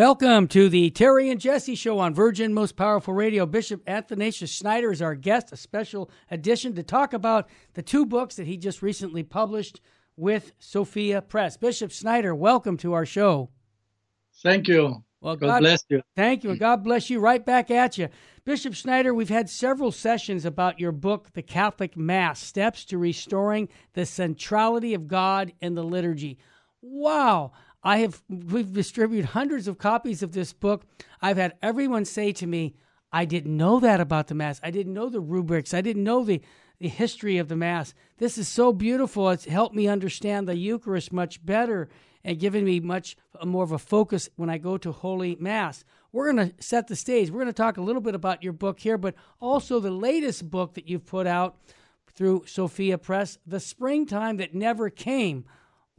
Welcome 0.00 0.48
to 0.48 0.70
the 0.70 0.88
Terry 0.88 1.28
and 1.28 1.38
Jesse 1.38 1.74
Show 1.74 1.98
on 1.98 2.14
Virgin 2.14 2.54
Most 2.54 2.74
Powerful 2.74 3.12
Radio. 3.12 3.44
Bishop 3.44 3.82
Athanasius 3.86 4.50
Schneider 4.50 4.90
is 4.90 5.02
our 5.02 5.14
guest, 5.14 5.52
a 5.52 5.58
special 5.58 6.10
edition 6.30 6.74
to 6.76 6.82
talk 6.82 7.12
about 7.12 7.50
the 7.74 7.82
two 7.82 8.06
books 8.06 8.36
that 8.36 8.46
he 8.46 8.56
just 8.56 8.80
recently 8.80 9.22
published 9.22 9.82
with 10.16 10.52
Sophia 10.58 11.20
Press. 11.20 11.58
Bishop 11.58 11.90
Schneider, 11.90 12.34
welcome 12.34 12.78
to 12.78 12.94
our 12.94 13.04
show. 13.04 13.50
Thank 14.42 14.68
you. 14.68 15.04
Well, 15.20 15.36
God, 15.36 15.46
God 15.48 15.60
bless 15.60 15.84
you. 15.90 16.00
Thank 16.16 16.44
you, 16.44 16.50
and 16.52 16.58
God 16.58 16.82
bless 16.82 17.10
you. 17.10 17.20
Right 17.20 17.44
back 17.44 17.70
at 17.70 17.98
you. 17.98 18.08
Bishop 18.46 18.72
Schneider, 18.72 19.12
we've 19.12 19.28
had 19.28 19.50
several 19.50 19.92
sessions 19.92 20.46
about 20.46 20.80
your 20.80 20.92
book, 20.92 21.34
The 21.34 21.42
Catholic 21.42 21.94
Mass 21.94 22.40
Steps 22.40 22.86
to 22.86 22.96
Restoring 22.96 23.68
the 23.92 24.06
Centrality 24.06 24.94
of 24.94 25.08
God 25.08 25.52
in 25.60 25.74
the 25.74 25.84
Liturgy. 25.84 26.38
Wow. 26.80 27.52
I 27.82 27.98
have 27.98 28.22
we've 28.28 28.72
distributed 28.72 29.30
hundreds 29.30 29.66
of 29.66 29.78
copies 29.78 30.22
of 30.22 30.32
this 30.32 30.52
book. 30.52 30.84
I've 31.22 31.38
had 31.38 31.56
everyone 31.62 32.04
say 32.04 32.32
to 32.32 32.46
me, 32.46 32.74
I 33.12 33.24
didn't 33.24 33.56
know 33.56 33.80
that 33.80 34.00
about 34.00 34.28
the 34.28 34.34
mass. 34.34 34.60
I 34.62 34.70
didn't 34.70 34.94
know 34.94 35.08
the 35.08 35.20
rubrics. 35.20 35.74
I 35.74 35.80
didn't 35.80 36.04
know 36.04 36.24
the, 36.24 36.40
the 36.78 36.88
history 36.88 37.38
of 37.38 37.48
the 37.48 37.56
mass. 37.56 37.94
This 38.18 38.38
is 38.38 38.48
so 38.48 38.72
beautiful. 38.72 39.30
It's 39.30 39.46
helped 39.46 39.74
me 39.74 39.88
understand 39.88 40.46
the 40.46 40.56
Eucharist 40.56 41.12
much 41.12 41.44
better 41.44 41.88
and 42.22 42.38
given 42.38 42.64
me 42.64 42.80
much 42.80 43.16
uh, 43.40 43.46
more 43.46 43.64
of 43.64 43.72
a 43.72 43.78
focus 43.78 44.28
when 44.36 44.50
I 44.50 44.58
go 44.58 44.76
to 44.76 44.92
Holy 44.92 45.36
Mass. 45.40 45.84
We're 46.12 46.32
going 46.32 46.50
to 46.50 46.62
set 46.62 46.86
the 46.86 46.96
stage. 46.96 47.30
We're 47.30 47.40
going 47.40 47.46
to 47.46 47.52
talk 47.52 47.78
a 47.78 47.82
little 47.82 48.02
bit 48.02 48.14
about 48.14 48.42
your 48.42 48.52
book 48.52 48.80
here, 48.80 48.98
but 48.98 49.14
also 49.40 49.80
the 49.80 49.90
latest 49.90 50.50
book 50.50 50.74
that 50.74 50.88
you've 50.88 51.06
put 51.06 51.26
out 51.26 51.56
through 52.12 52.44
Sophia 52.46 52.98
Press, 52.98 53.38
The 53.46 53.60
Springtime 53.60 54.36
That 54.36 54.54
Never 54.54 54.90
Came 54.90 55.46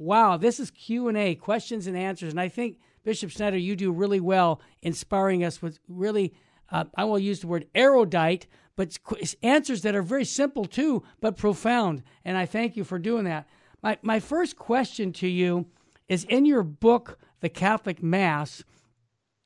Wow, 0.01 0.37
this 0.37 0.59
is 0.59 0.71
Q&A, 0.71 1.35
questions 1.35 1.85
and 1.85 1.95
answers. 1.95 2.33
And 2.33 2.41
I 2.41 2.47
think, 2.47 2.79
Bishop 3.03 3.29
Schneider, 3.29 3.57
you 3.59 3.75
do 3.75 3.91
really 3.91 4.19
well 4.19 4.59
inspiring 4.81 5.43
us 5.43 5.61
with 5.61 5.77
really, 5.87 6.33
uh, 6.71 6.85
I 6.95 7.03
will 7.03 7.19
use 7.19 7.41
the 7.41 7.47
word 7.47 7.67
erudite, 7.75 8.47
but 8.75 8.97
answers 9.43 9.83
that 9.83 9.93
are 9.93 10.01
very 10.01 10.25
simple 10.25 10.65
too, 10.65 11.03
but 11.19 11.37
profound. 11.37 12.01
And 12.25 12.35
I 12.35 12.47
thank 12.47 12.75
you 12.75 12.83
for 12.83 12.97
doing 12.97 13.25
that. 13.25 13.47
My, 13.83 13.99
my 14.01 14.19
first 14.19 14.55
question 14.55 15.13
to 15.13 15.27
you 15.27 15.67
is 16.09 16.23
in 16.23 16.47
your 16.47 16.63
book, 16.63 17.19
The 17.41 17.49
Catholic 17.49 18.01
Mass, 18.01 18.63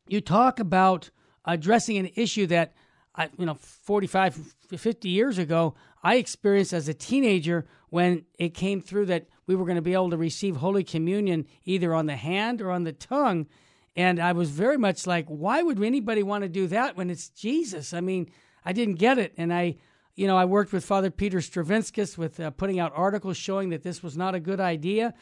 you 0.08 0.22
talk 0.22 0.62
about 0.62 1.10
addressing 1.44 1.98
an 1.98 2.12
issue 2.16 2.48
that, 2.48 2.74
I, 3.14 3.30
you 3.38 3.46
know, 3.46 3.56
45, 3.56 4.56
50 4.70 5.10
years 5.10 5.38
ago, 5.38 5.76
I 6.02 6.16
experienced 6.16 6.72
as 6.72 6.88
a 6.88 6.94
teenager 6.94 7.66
when 7.96 8.26
it 8.38 8.54
came 8.54 8.82
through 8.82 9.06
that 9.06 9.26
we 9.48 9.56
were 9.56 9.64
going 9.64 9.78
to 9.78 9.82
be 9.82 9.94
able 9.94 10.10
to 10.10 10.18
receive 10.18 10.58
Holy 10.58 10.84
Communion 10.84 11.48
either 11.64 11.94
on 11.94 12.08
the 12.08 12.18
hand 12.18 12.62
or 12.62 12.70
on 12.70 12.84
the 12.84 12.92
tongue. 12.92 13.48
And 13.96 14.20
I 14.20 14.34
was 14.34 14.50
very 14.50 14.78
much 14.78 15.08
like, 15.08 15.26
why 15.28 15.64
would 15.64 15.82
anybody 15.82 16.22
want 16.22 16.42
to 16.42 16.50
do 16.50 16.68
that 16.68 16.98
when 16.98 17.10
it's 17.10 17.30
Jesus? 17.30 17.94
I 17.94 18.02
mean, 18.02 18.30
I 18.66 18.74
didn't 18.74 18.96
get 18.96 19.18
it. 19.18 19.34
And 19.38 19.54
I, 19.54 19.78
you 20.14 20.28
know, 20.28 20.36
I 20.36 20.44
worked 20.44 20.74
with 20.74 20.84
Father 20.84 21.10
Peter 21.10 21.38
Stravinskas 21.38 22.18
with 22.18 22.38
uh, 22.38 22.52
putting 22.52 22.82
out 22.82 22.92
articles 22.94 23.38
showing 23.38 23.70
that 23.70 23.84
this 23.84 24.04
was 24.04 24.18
not 24.18 24.36
a 24.36 24.42
good 24.42 24.60
idea. 24.60 25.14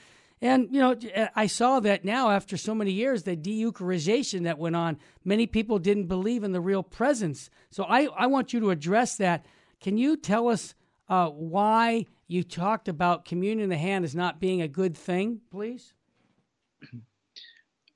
And, 0.42 0.68
you 0.72 0.80
know, 0.80 0.96
I 1.36 1.46
saw 1.46 1.80
that 1.82 2.04
now 2.04 2.32
after 2.32 2.58
so 2.58 2.74
many 2.74 2.92
years, 2.92 3.22
the 3.22 3.36
de 3.36 3.64
Eucharization 3.64 4.46
that 4.46 4.58
went 4.58 4.76
on, 4.76 4.98
many 5.24 5.46
people 5.46 5.78
didn't 5.78 6.08
believe 6.08 6.44
in 6.44 6.54
the 6.54 6.60
real 6.60 6.82
presence. 6.82 7.52
So 7.70 7.84
I, 7.84 8.06
I 8.18 8.26
want 8.26 8.52
you 8.52 8.60
to 8.62 8.72
address 8.72 9.16
that. 9.18 9.46
Can 9.80 10.00
you 10.00 10.18
tell 10.18 10.48
us 10.48 10.74
uh, 11.10 11.30
why 11.30 12.06
you 12.28 12.44
talked 12.44 12.88
about 12.88 13.26
communion 13.26 13.60
in 13.66 13.70
the 13.70 13.78
hand 13.78 14.06
as 14.06 14.16
not 14.16 14.40
being 14.40 14.62
a 14.62 14.68
good 14.68 14.98
thing, 14.98 15.42
please? 15.52 15.94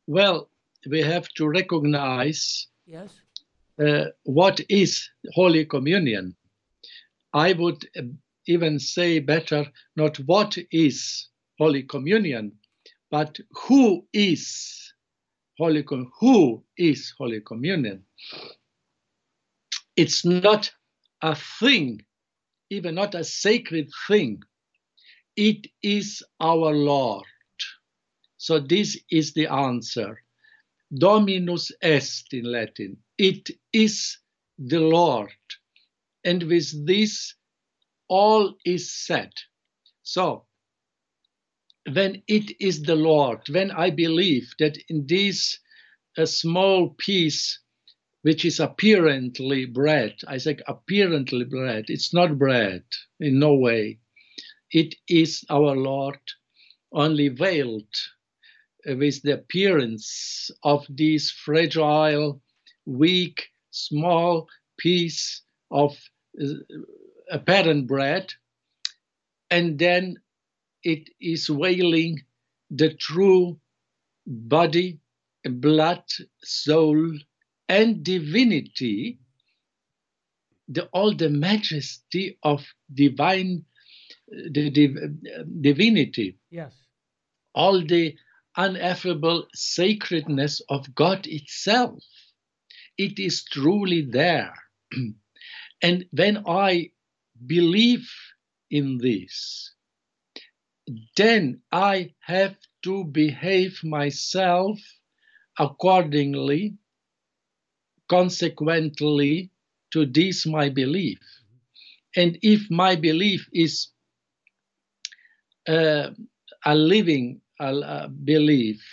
Well, 0.09 0.49
we 0.89 1.01
have 1.01 1.27
to 1.35 1.49
recognize 1.49 2.67
yes. 2.85 3.19
Uh, 3.77 4.05
what 4.23 4.61
is 4.69 5.07
Holy 5.33 5.65
Communion. 5.65 6.35
I 7.33 7.53
would 7.53 7.85
uh, 7.95 8.03
even 8.47 8.79
say 8.79 9.19
better 9.19 9.65
not 9.95 10.17
what 10.17 10.57
is 10.71 11.27
Holy 11.59 11.83
Communion, 11.83 12.53
but 13.11 13.37
who 13.51 14.07
is 14.13 14.93
Holy 15.59 15.83
Com- 15.83 16.11
who 16.19 16.63
is 16.77 17.13
Holy 17.17 17.41
Communion. 17.41 18.03
It's 19.95 20.25
not 20.25 20.71
a 21.21 21.35
thing 21.35 22.01
even 22.69 22.95
not 22.95 23.15
a 23.15 23.23
sacred 23.23 23.89
thing. 24.07 24.41
It 25.35 25.67
is 25.83 26.23
our 26.39 26.73
Lord. 26.73 27.25
So 28.37 28.59
this 28.59 28.99
is 29.11 29.33
the 29.33 29.47
answer. 29.47 30.21
Dominus 30.97 31.71
est 31.81 32.33
in 32.33 32.45
Latin. 32.45 32.97
It 33.17 33.49
is 33.73 34.17
the 34.57 34.79
Lord. 34.79 35.31
And 36.23 36.43
with 36.43 36.85
this, 36.85 37.35
all 38.09 38.55
is 38.65 38.91
said. 38.91 39.31
So, 40.03 40.45
when 41.91 42.23
it 42.27 42.55
is 42.61 42.81
the 42.83 42.95
Lord, 42.95 43.41
when 43.49 43.71
I 43.71 43.89
believe 43.89 44.49
that 44.59 44.77
in 44.89 45.05
this 45.07 45.59
a 46.17 46.25
small 46.25 46.95
piece 46.97 47.59
which 48.27 48.43
is 48.43 48.59
apparently 48.59 49.63
bread. 49.63 50.13
I 50.27 50.37
say 50.37 50.57
apparently 50.67 51.45
bread. 51.45 51.85
It's 51.87 52.13
not 52.13 52.37
bread 52.37 52.83
in 53.21 53.39
no 53.39 53.53
way. 53.53 53.99
It 54.69 54.95
is 55.07 55.45
our 55.49 55.77
Lord 55.77 56.19
only 56.91 57.29
veiled 57.29 57.87
with 58.85 59.21
the 59.21 59.35
appearance 59.35 60.51
of 60.63 60.85
this 60.89 61.31
fragile, 61.31 62.41
weak, 62.85 63.47
small 63.71 64.49
piece 64.77 65.43
of 65.71 65.97
uh, 66.43 66.47
apparent 67.31 67.87
bread. 67.87 68.33
And 69.49 69.79
then 69.79 70.17
it 70.83 71.11
is 71.21 71.47
veiling 71.47 72.23
the 72.71 72.93
true 72.93 73.57
body, 74.25 74.99
blood, 75.45 76.03
soul, 76.43 77.17
and 77.69 78.03
divinity, 78.03 79.19
the, 80.67 80.85
all 80.87 81.15
the 81.15 81.29
majesty 81.29 82.37
of 82.43 82.65
divine 82.93 83.65
the 84.29 84.69
div, 84.69 84.95
divinity. 85.61 86.37
Yes. 86.49 86.73
All 87.53 87.83
the 87.85 88.15
ineffable 88.57 89.47
sacredness 89.53 90.61
of 90.69 90.93
God 90.95 91.27
itself. 91.27 92.03
It 92.97 93.19
is 93.19 93.45
truly 93.45 94.01
there. 94.01 94.53
and 95.81 96.05
when 96.11 96.43
I 96.47 96.91
believe 97.45 98.09
in 98.69 98.97
this, 98.97 99.73
then 101.15 101.61
I 101.71 102.13
have 102.21 102.55
to 102.83 103.03
behave 103.03 103.83
myself 103.83 104.79
accordingly 105.59 106.77
consequently 108.09 109.51
to 109.91 110.05
this 110.05 110.45
my 110.45 110.69
belief. 110.69 111.19
And 112.15 112.37
if 112.41 112.69
my 112.69 112.95
belief 112.95 113.47
is 113.53 113.89
uh, 115.67 116.11
a 116.65 116.75
living 116.75 117.41
a 117.59 118.07
belief, 118.07 118.83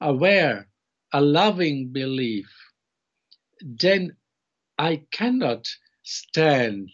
aware, 0.00 0.68
a 1.12 1.20
loving 1.20 1.88
belief, 1.92 2.48
then 3.62 4.16
I 4.78 5.02
cannot 5.10 5.68
stand. 6.02 6.88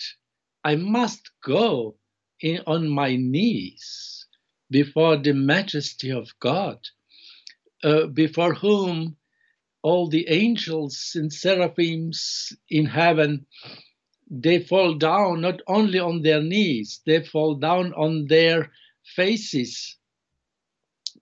I 0.64 0.76
must 0.76 1.30
go 1.42 1.96
in, 2.40 2.60
on 2.66 2.88
my 2.88 3.16
knees 3.16 4.26
before 4.70 5.16
the 5.16 5.32
majesty 5.32 6.10
of 6.10 6.28
God, 6.40 6.78
uh, 7.82 8.06
before 8.06 8.54
whom 8.54 9.16
all 9.84 10.08
the 10.08 10.26
angels 10.30 11.12
and 11.14 11.30
seraphims 11.30 12.54
in 12.70 12.86
heaven, 12.86 13.44
they 14.30 14.58
fall 14.58 14.94
down 14.94 15.42
not 15.42 15.60
only 15.66 15.98
on 15.98 16.22
their 16.22 16.42
knees, 16.42 17.02
they 17.04 17.22
fall 17.22 17.54
down 17.54 17.92
on 17.92 18.26
their 18.26 18.72
faces, 19.14 19.96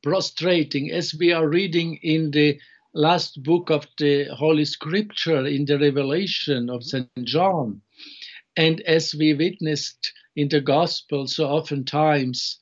prostrating, 0.05 0.93
as 0.93 1.13
we 1.13 1.33
are 1.33 1.49
reading 1.49 1.99
in 2.05 2.31
the 2.31 2.57
last 2.95 3.43
book 3.43 3.69
of 3.69 3.85
the 3.99 4.27
Holy 4.27 4.65
Scripture, 4.65 5.45
in 5.45 5.65
the 5.65 5.81
Revelation 5.81 6.71
of 6.71 6.85
St. 6.85 7.09
John. 7.25 7.83
And 8.57 8.81
as 8.83 9.13
we 9.13 9.35
witnessed 9.35 10.13
in 10.37 10.49
the 10.49 10.61
Gospel, 10.61 11.27
so 11.27 11.49
oftentimes 11.49 12.61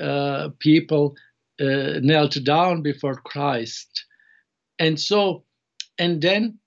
uh, 0.00 0.50
people 0.60 1.16
uh, 1.60 1.98
knelt 2.02 2.38
down 2.44 2.82
before 2.82 3.16
Christ 3.16 4.04
and 4.78 4.98
so, 4.98 5.44
and 5.98 6.20
then 6.20 6.58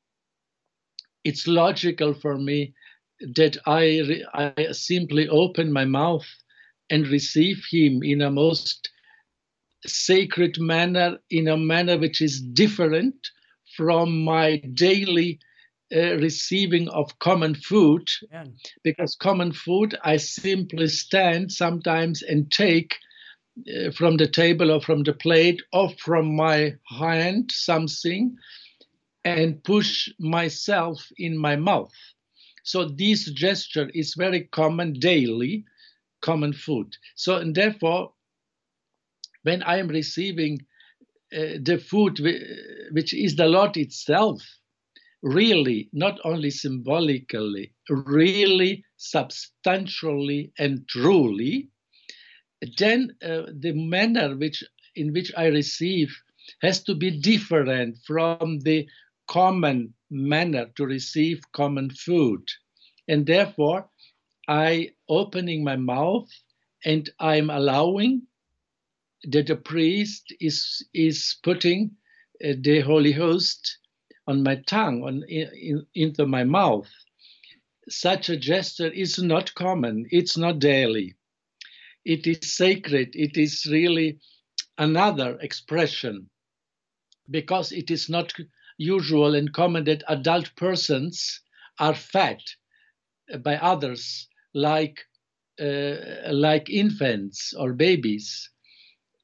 it's 1.24 1.48
logical 1.48 2.14
for 2.14 2.38
me 2.38 2.74
that 3.20 3.58
I, 3.66 4.24
I 4.34 4.72
simply 4.72 5.28
open 5.28 5.72
my 5.72 5.86
mouth 5.86 6.26
and 6.90 7.08
receive 7.08 7.64
Him 7.72 8.02
in 8.04 8.22
a 8.22 8.32
most 8.32 8.90
sacred 9.86 10.60
manner, 10.60 11.18
in 11.30 11.48
a 11.48 11.58
manner 11.58 11.98
which 11.98 12.22
is 12.22 12.42
different 12.42 13.16
from 13.76 14.24
my 14.24 14.58
daily 14.74 15.40
uh, 15.96 16.18
receiving 16.18 16.90
of 16.90 17.18
common 17.20 17.56
food 17.56 18.08
Amen. 18.34 18.56
because 18.84 19.16
common 19.16 19.54
food 19.54 19.98
I 20.04 20.18
simply 20.18 20.88
stand 20.88 21.52
sometimes 21.52 22.22
and 22.22 22.52
take 22.52 22.96
from 23.96 24.18
the 24.18 24.28
table 24.28 24.72
or 24.72 24.82
from 24.82 25.04
the 25.04 25.14
plate 25.14 25.62
or 25.74 25.90
from 26.00 26.36
my 26.36 26.76
hand 26.86 27.52
something 27.52 28.36
and 29.26 29.64
push 29.64 30.10
myself 30.20 31.06
in 31.18 31.38
my 31.38 31.56
mouth. 31.56 31.94
So 32.64 32.86
this 32.86 33.32
gesture 33.32 33.90
is 33.94 34.14
very 34.16 34.44
common 34.52 34.94
daily, 34.94 35.66
common 36.22 36.54
food. 36.54 36.96
So 37.16 37.38
and 37.38 37.56
therefore, 37.56 38.14
when 39.44 39.64
I 39.64 39.78
am 39.78 39.88
receiving 39.88 40.60
uh, 41.34 41.60
the 41.62 41.78
food 41.78 42.20
which 42.92 43.14
is 43.14 43.36
the 43.36 43.48
Lord 43.48 43.78
itself, 43.78 44.42
really, 45.22 45.90
not 45.94 46.20
only 46.24 46.50
symbolically, 46.52 47.74
really 47.90 48.84
substantially 48.98 50.52
and 50.58 50.88
truly, 50.88 51.70
then 52.78 53.16
uh, 53.24 53.44
the 53.54 53.74
manner 53.74 54.36
which 54.36 54.64
in 54.96 55.14
which 55.14 55.32
I 55.38 55.48
receive 55.48 56.16
has 56.62 56.84
to 56.84 56.96
be 56.96 57.12
different 57.12 57.98
from 58.06 58.60
the 58.62 58.88
common 59.28 59.94
manner 60.10 60.68
to 60.76 60.86
receive 60.86 61.42
common 61.52 61.90
food. 61.92 62.42
And 63.08 63.26
therefore, 63.26 63.90
I 64.48 64.92
opening 65.10 65.64
my 65.64 65.76
mouth 65.76 66.30
and 66.86 67.10
I'm 67.20 67.50
allowing 67.50 68.24
that 69.24 69.48
the 69.48 69.56
priest 69.56 70.34
is 70.40 70.86
is 70.94 71.38
putting 71.44 71.92
uh, 72.44 72.54
the 72.62 72.82
Holy 72.82 73.12
Host 73.12 73.80
on 74.28 74.44
my 74.44 74.56
tongue, 74.68 75.04
on 75.04 75.24
in, 75.28 75.86
into 75.96 76.26
my 76.26 76.44
mouth. 76.44 76.90
Such 77.90 78.30
a 78.30 78.38
gesture 78.38 78.92
is 78.92 79.18
not 79.20 79.54
common. 79.56 80.06
It's 80.12 80.38
not 80.38 80.60
daily. 80.60 81.16
It 82.08 82.26
is 82.26 82.56
sacred. 82.56 83.10
It 83.16 83.38
is 83.38 83.68
really 83.70 84.20
another 84.78 85.38
expression 85.42 86.30
because 87.30 87.72
it 87.74 87.92
is 87.92 88.10
not 88.10 88.34
usual 88.78 89.36
and 89.36 89.54
common 89.54 89.84
that 89.86 90.04
adult 90.08 90.56
persons 90.56 91.42
are 91.80 91.94
fed 91.94 92.40
by 93.44 93.58
others 93.58 94.28
like 94.54 95.00
uh, 95.60 96.32
like 96.32 96.70
infants 96.70 97.54
or 97.54 97.74
babies 97.74 98.50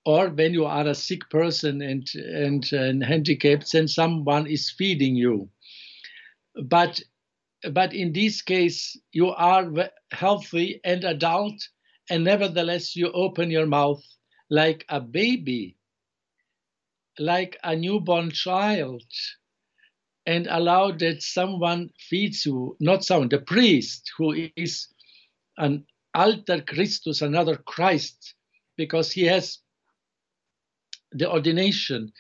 or 0.06 0.30
when 0.30 0.54
you 0.54 0.66
are 0.66 0.88
a 0.88 0.96
sick 0.96 1.30
person 1.30 1.82
and, 1.82 2.08
and, 2.16 2.72
and 2.74 3.04
handicapped, 3.04 3.72
then 3.72 3.88
someone 3.88 4.48
is 4.48 4.70
feeding 4.72 5.16
you. 5.16 5.50
But, 6.66 7.02
but 7.72 7.94
in 7.94 8.12
this 8.12 8.42
case, 8.42 9.00
you 9.14 9.30
are 9.30 9.72
healthy 10.12 10.82
and 10.84 11.04
adult, 11.06 11.56
and 12.10 12.24
nevertheless, 12.24 12.96
you 12.96 13.12
open 13.12 13.50
your 13.50 13.66
mouth 13.66 14.04
like 14.50 14.86
a 14.90 15.00
baby, 15.00 15.78
like 17.18 17.58
a 17.64 17.76
newborn 17.76 18.32
child, 18.32 19.04
and 20.26 20.48
allow 20.48 20.92
that 20.92 21.22
someone 21.22 21.90
feeds 22.10 22.46
you, 22.46 22.76
not 22.80 23.04
someone, 23.04 23.30
the 23.30 23.40
priest, 23.40 24.12
who 24.18 24.50
is 24.56 24.88
an 25.58 25.86
alter 26.14 26.62
Christus, 26.62 27.22
another 27.22 27.58
Christ, 27.58 28.36
because 28.78 29.12
he 29.12 29.24
has 29.26 29.60
the 31.12 31.32
ordination, 31.32 32.12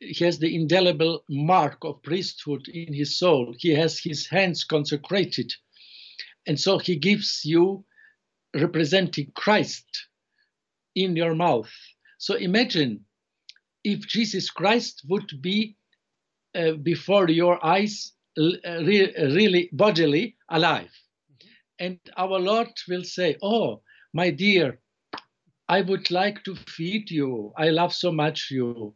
he 0.00 0.24
has 0.24 0.38
the 0.38 0.54
indelible 0.54 1.24
mark 1.28 1.78
of 1.82 2.02
priesthood 2.02 2.68
in 2.68 2.92
his 2.92 3.18
soul. 3.18 3.54
He 3.58 3.70
has 3.70 3.98
his 3.98 4.26
hands 4.26 4.64
consecrated. 4.64 5.52
And 6.46 6.60
so 6.60 6.78
he 6.78 6.96
gives 6.96 7.44
you 7.44 7.84
representing 8.60 9.32
Christ 9.34 9.86
in 10.94 11.16
your 11.16 11.34
mouth. 11.34 11.70
So 12.18 12.34
imagine 12.34 13.04
if 13.84 14.00
Jesus 14.00 14.50
Christ 14.50 15.02
would 15.08 15.30
be 15.40 15.76
uh, 16.54 16.72
before 16.72 17.28
your 17.28 17.64
eyes 17.64 18.12
re- 18.36 19.14
really 19.16 19.68
bodily 19.72 20.36
alive. 20.50 20.90
And 21.78 21.98
our 22.16 22.38
Lord 22.38 22.68
will 22.88 23.04
say, 23.04 23.36
Oh, 23.42 23.82
my 24.14 24.30
dear, 24.30 24.80
I 25.68 25.82
would 25.82 26.10
like 26.10 26.42
to 26.44 26.54
feed 26.54 27.10
you. 27.10 27.52
I 27.56 27.68
love 27.70 27.92
so 27.92 28.12
much 28.12 28.48
you. 28.50 28.94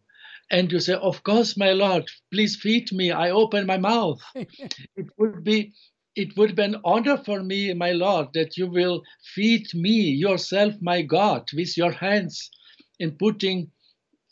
And 0.50 0.72
you 0.72 0.80
say, 0.80 0.94
Of 0.94 1.22
course, 1.22 1.56
my 1.56 1.72
Lord, 1.72 2.08
please 2.32 2.56
feed 2.56 2.90
me. 2.92 3.10
I 3.10 3.30
open 3.30 3.66
my 3.66 3.78
mouth. 3.78 4.20
it 4.34 5.06
would 5.18 5.44
be 5.44 5.74
it 6.20 6.36
would 6.36 6.54
be 6.54 6.62
an 6.62 6.76
honor 6.84 7.16
for 7.16 7.42
me, 7.42 7.72
my 7.72 7.92
Lord, 7.92 8.28
that 8.34 8.56
you 8.58 8.66
will 8.66 9.02
feed 9.34 9.66
me 9.74 9.98
yourself, 10.26 10.74
my 10.80 11.00
God, 11.00 11.48
with 11.54 11.76
your 11.78 11.92
hands 11.92 12.50
in 12.98 13.12
putting 13.12 13.70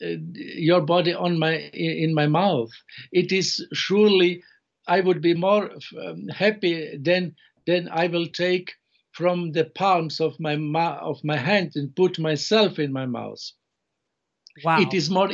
uh, 0.03 0.17
your 0.35 0.83
body 0.83 1.15
on 1.15 1.39
my 1.39 1.55
in 1.73 2.13
my 2.15 2.27
mouth. 2.27 2.71
It 3.11 3.33
is 3.33 3.67
surely 3.73 4.43
I 4.87 5.01
would 5.01 5.23
be 5.23 5.35
more 5.35 5.71
um, 6.05 6.29
happy 6.29 6.97
than 6.99 7.35
than 7.67 7.89
I 7.89 8.07
will 8.09 8.27
take 8.27 8.75
from 9.13 9.53
the 9.53 9.65
palms 9.65 10.21
of 10.21 10.39
my 10.39 10.55
of 11.11 11.25
my 11.25 11.37
hand 11.37 11.73
and 11.75 11.97
put 11.97 12.19
myself 12.19 12.79
in 12.79 12.93
my 12.93 13.07
mouth. 13.07 13.43
Wow. 14.63 14.81
It 14.83 14.93
is 14.93 15.09
more 15.09 15.31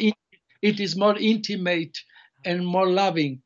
it 0.62 0.80
is 0.80 0.96
more 0.96 1.16
intimate 1.18 1.98
and 2.44 2.64
more 2.64 2.88
loving 2.88 3.42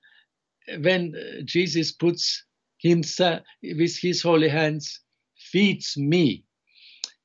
when 0.80 1.14
Jesus 1.44 1.92
puts 1.92 2.44
himself 2.78 3.42
with 3.62 3.98
his 3.98 4.22
holy 4.22 4.48
hands 4.48 5.00
feeds 5.36 5.96
me. 5.96 6.44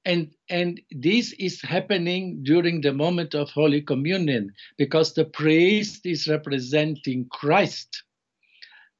And 0.05 0.31
and 0.49 0.81
this 0.91 1.31
is 1.33 1.61
happening 1.61 2.43
during 2.43 2.81
the 2.81 2.93
moment 2.93 3.33
of 3.33 3.49
Holy 3.49 3.81
Communion 3.81 4.51
because 4.77 5.13
the 5.13 5.25
priest 5.25 6.05
is 6.05 6.27
representing 6.27 7.27
Christ. 7.31 8.03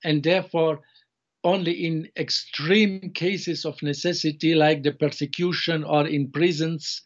And 0.06 0.24
therefore 0.24 0.82
only 1.44 1.86
in 1.86 2.10
extreme 2.18 3.12
cases 3.14 3.66
of 3.66 3.82
necessity, 3.84 4.56
like 4.56 4.84
the 4.84 4.94
persecution 4.94 5.84
or 5.84 6.08
in 6.08 6.32
prisons, 6.32 7.02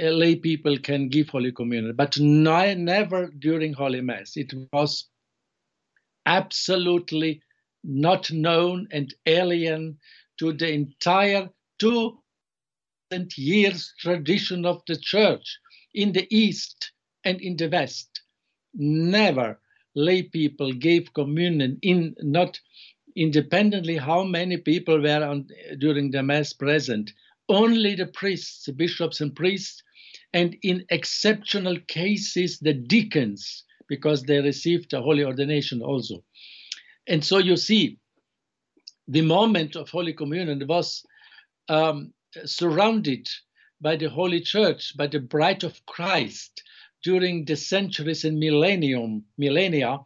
uh, 0.00 0.06
lay 0.10 0.36
people 0.36 0.78
can 0.78 1.08
give 1.08 1.28
Holy 1.28 1.52
Communion, 1.52 1.94
but 1.96 2.18
no, 2.18 2.72
never 2.74 3.30
during 3.38 3.72
Holy 3.72 4.00
Mass. 4.00 4.36
It 4.36 4.54
was 4.72 5.08
absolutely 6.24 7.42
not 7.84 8.30
known 8.30 8.88
and 8.92 9.14
alien 9.26 9.98
to 10.38 10.52
the 10.52 10.72
entire 10.72 11.48
two 11.78 12.18
years 13.36 13.92
tradition 13.98 14.64
of 14.64 14.82
the 14.86 14.96
church 14.96 15.58
in 15.94 16.12
the 16.12 16.26
East 16.34 16.92
and 17.24 17.40
in 17.40 17.56
the 17.56 17.68
West. 17.68 18.22
Never 18.74 19.60
lay 19.94 20.22
people 20.22 20.72
gave 20.72 21.12
communion 21.12 21.78
in 21.82 22.14
not 22.20 22.58
independently 23.16 23.96
how 23.96 24.24
many 24.24 24.56
people 24.56 25.00
were 25.00 25.22
on, 25.22 25.46
during 25.78 26.10
the 26.10 26.22
mass 26.22 26.52
present 26.52 27.12
only 27.48 27.94
the 27.94 28.06
priests 28.06 28.64
the 28.64 28.72
bishops 28.72 29.20
and 29.20 29.36
priests 29.36 29.82
and 30.32 30.56
in 30.62 30.84
exceptional 30.90 31.76
cases 31.88 32.58
the 32.60 32.72
deacons 32.72 33.64
because 33.88 34.22
they 34.22 34.40
received 34.40 34.92
a 34.94 35.02
holy 35.02 35.24
ordination 35.24 35.82
also 35.82 36.24
and 37.08 37.24
so 37.24 37.38
you 37.38 37.56
see 37.56 37.98
the 39.08 39.22
moment 39.22 39.76
of 39.76 39.88
holy 39.88 40.12
communion 40.12 40.64
was 40.66 41.04
um, 41.68 42.12
surrounded 42.44 43.28
by 43.80 43.96
the 43.96 44.08
holy 44.08 44.40
church 44.40 44.96
by 44.96 45.06
the 45.06 45.20
bride 45.20 45.64
of 45.64 45.84
christ 45.86 46.62
during 47.02 47.44
the 47.44 47.56
centuries 47.56 48.24
and 48.24 48.38
millennium 48.38 49.24
millennia 49.36 49.98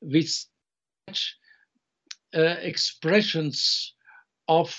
with 0.00 0.28
such 1.08 1.36
uh, 2.34 2.56
expressions 2.60 3.94
of 4.48 4.74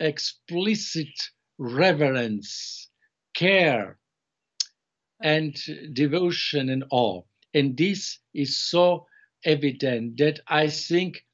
explicit 0.00 1.08
reverence, 1.58 2.88
care, 3.34 3.98
and 5.22 5.56
devotion 5.92 6.68
and 6.68 6.84
awe. 6.90 7.22
And 7.54 7.76
this 7.76 8.18
is 8.34 8.56
so 8.56 9.06
evident 9.44 10.18
that 10.18 10.40
I 10.48 10.68
think 10.68 11.24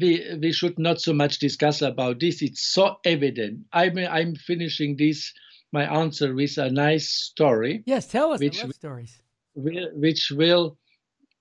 we 0.00 0.36
we 0.40 0.52
should 0.52 0.78
not 0.78 1.00
so 1.00 1.12
much 1.12 1.38
discuss 1.38 1.82
about 1.82 2.20
this. 2.20 2.42
It's 2.42 2.62
so 2.62 2.96
evident. 3.04 3.60
I'm 3.72 3.98
I'm 3.98 4.34
finishing 4.36 4.96
this 4.96 5.32
my 5.72 5.84
answer 5.92 6.34
with 6.34 6.56
a 6.58 6.70
nice 6.70 7.10
story. 7.10 7.82
Yes, 7.86 8.06
tell 8.06 8.32
us. 8.32 8.40
Which 8.40 8.64
stories. 8.70 9.20
Will, 9.56 9.88
which 9.94 10.30
will 10.34 10.78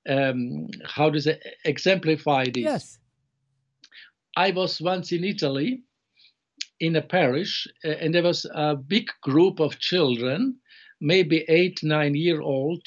um, 0.10 0.68
how 0.86 1.10
does 1.10 1.28
it 1.28 1.44
exemplify 1.66 2.46
this? 2.46 2.64
Yes. 2.64 3.00
I 4.36 4.52
was 4.52 4.82
once 4.82 5.12
in 5.12 5.24
Italy 5.24 5.84
in 6.80 6.96
a 6.96 7.02
parish, 7.02 7.68
uh, 7.86 7.90
and 7.90 8.14
there 8.14 8.24
was 8.24 8.46
a 8.54 8.76
big 8.76 9.08
group 9.22 9.60
of 9.60 9.80
children, 9.80 10.56
maybe 11.00 11.46
eight, 11.48 11.80
nine 11.84 12.16
year 12.16 12.42
old, 12.42 12.82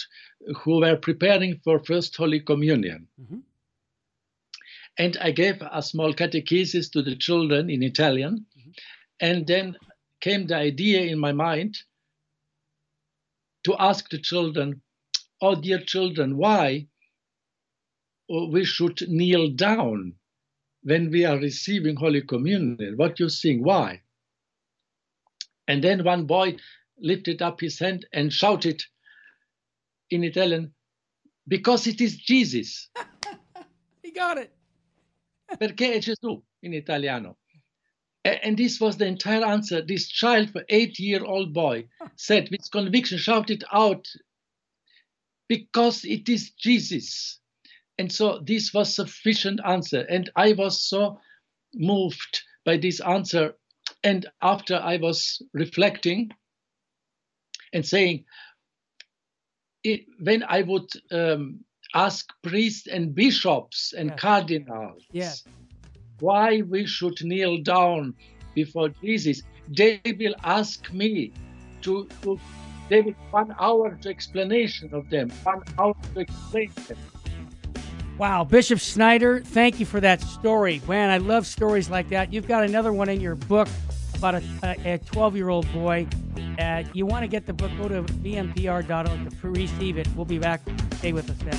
who 0.55 0.81
were 0.81 0.97
preparing 0.97 1.59
for 1.65 1.79
First 1.85 2.17
Holy 2.17 2.41
Communion. 2.41 3.09
Mhm. 3.21 3.43
And 4.99 5.17
I 5.19 5.31
gave 5.31 5.61
a 5.61 5.83
small 5.83 6.15
catechesis 6.15 6.91
to 6.93 7.03
the 7.03 7.17
children 7.17 7.69
in 7.71 7.83
Italian. 7.83 8.47
And 9.21 9.47
then 9.47 9.77
came 10.21 10.47
the 10.47 10.57
idea 10.57 11.03
in 11.03 11.19
my 11.19 11.33
mind 11.33 11.79
to 13.65 13.77
ask 13.79 14.09
the 14.11 14.19
children, 14.19 14.83
Oh, 15.41 15.55
dear 15.61 15.81
children, 15.81 16.37
why 16.39 16.89
we 18.29 18.65
should 18.65 19.07
kneel 19.09 19.51
down 19.51 20.15
when 20.83 21.11
we 21.11 21.25
are 21.27 21.39
receiving 21.39 21.97
Holy 21.97 22.23
Communion? 22.23 22.97
What 22.97 23.21
you 23.21 23.29
think? 23.29 23.65
Why? 23.65 24.03
And 25.69 25.85
then 25.85 26.05
one 26.05 26.27
boy 26.27 26.57
lifted 26.99 27.43
up 27.43 27.61
his 27.61 27.79
hand 27.79 28.07
and 28.13 28.33
shouted 28.33 28.83
in 30.11 30.25
Italian, 30.25 30.73
Because 31.49 31.87
it 31.87 32.01
is 32.01 32.17
Jesus. 32.17 32.89
He 34.03 34.13
got 34.13 34.39
it. 34.39 34.53
Perché 35.59 35.95
è 35.95 35.99
Gesù 35.99 36.43
in 36.63 36.75
italiano. 36.75 37.39
And 38.25 38.57
this 38.57 38.81
was 38.81 38.97
the 38.97 39.07
entire 39.07 39.45
answer. 39.45 39.83
This 39.83 40.09
child, 40.09 40.51
eight 40.69 40.99
year 40.99 41.25
old 41.25 41.53
boy, 41.53 41.89
said 42.17 42.49
with 42.51 42.69
conviction, 42.73 43.19
shouted 43.19 43.63
out, 43.73 44.09
Because 45.49 46.05
it 46.05 46.29
is 46.29 46.51
Jesus. 46.51 47.39
And 47.99 48.11
so 48.11 48.41
this 48.41 48.75
was 48.75 48.95
sufficient 48.95 49.61
answer. 49.65 50.01
And 50.01 50.29
I 50.35 50.53
was 50.55 50.83
so 50.83 51.21
moved 51.73 52.43
by 52.65 52.77
this 52.79 53.01
answer. 53.01 53.55
And 54.03 54.27
after 54.43 54.77
I 54.77 54.97
was 54.97 55.41
reflecting 55.53 56.31
and 57.73 57.87
saying, 57.87 58.25
when 60.21 60.43
I 60.57 60.63
would 60.63 60.89
um, 61.11 61.61
ask 61.95 62.25
priests 62.43 62.87
and 62.87 63.15
bishops 63.15 63.93
and 63.99 64.11
Yes. 64.11 64.21
cardinals 64.21 65.03
Yes. 65.13 65.45
why 66.19 66.63
we 66.63 66.87
should 66.87 67.19
kneel 67.23 67.63
down 67.63 68.15
before 68.55 68.89
Jesus, 69.03 69.43
they 69.69 70.01
will 70.21 70.37
ask 70.43 70.93
me 70.93 71.33
to, 71.83 72.09
to 72.23 72.39
they 72.89 73.01
will 73.03 73.15
one 73.31 73.53
hour 73.61 73.99
to 74.03 74.09
explanation 74.09 74.89
of 74.93 75.09
them, 75.11 75.31
one 75.43 75.63
hour 75.79 75.95
to 76.15 76.21
explain 76.21 76.73
them. 76.89 76.99
Wow, 78.19 78.45
Bishop 78.45 78.79
Schneider, 78.79 79.41
thank 79.41 79.79
you 79.79 79.85
for 79.85 80.01
that 80.01 80.21
story. 80.23 80.81
Man, 80.89 81.11
I 81.11 81.19
love 81.19 81.47
stories 81.47 81.91
like 81.91 82.09
that. 82.11 82.33
You've 82.33 82.49
got 82.49 82.65
another 82.65 82.93
one 82.93 83.11
in 83.11 83.21
your 83.21 83.35
book 83.35 83.69
about 84.15 84.43
a 84.63 84.99
12 85.05 85.37
year 85.37 85.51
old 85.51 85.71
boy. 85.73 86.07
Uh, 86.59 86.85
you 86.95 87.05
want 87.05 87.23
to 87.23 87.29
get 87.29 87.47
the 87.47 87.53
book, 87.53 87.71
go 87.77 87.89
to 87.89 88.03
vmpr.org 88.03 89.41
to 89.41 89.49
receive 89.49 89.99
it. 89.99 90.09
We'll 90.17 90.25
be 90.25 90.39
back. 90.39 90.63
Stay 90.95 91.13
with 91.13 91.29
us 91.31 91.37
then. 91.39 91.59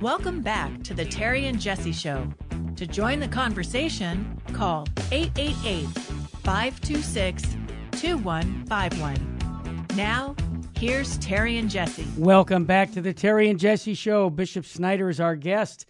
Welcome 0.00 0.42
back 0.42 0.82
to 0.84 0.94
the 0.94 1.04
Terry 1.04 1.46
and 1.46 1.60
Jesse 1.60 1.92
Show. 1.92 2.28
To 2.76 2.86
join 2.86 3.18
the 3.18 3.28
conversation, 3.28 4.40
call 4.52 4.86
888 5.10 5.86
526 6.44 7.42
2151. 7.92 9.86
Now, 9.96 10.36
here's 10.76 11.18
Terry 11.18 11.58
and 11.58 11.68
Jesse. 11.68 12.06
Welcome 12.16 12.64
back 12.64 12.92
to 12.92 13.00
the 13.00 13.12
Terry 13.12 13.48
and 13.48 13.58
Jesse 13.58 13.94
Show. 13.94 14.30
Bishop 14.30 14.64
Schneider 14.64 15.08
is 15.08 15.18
our 15.18 15.34
guest. 15.34 15.86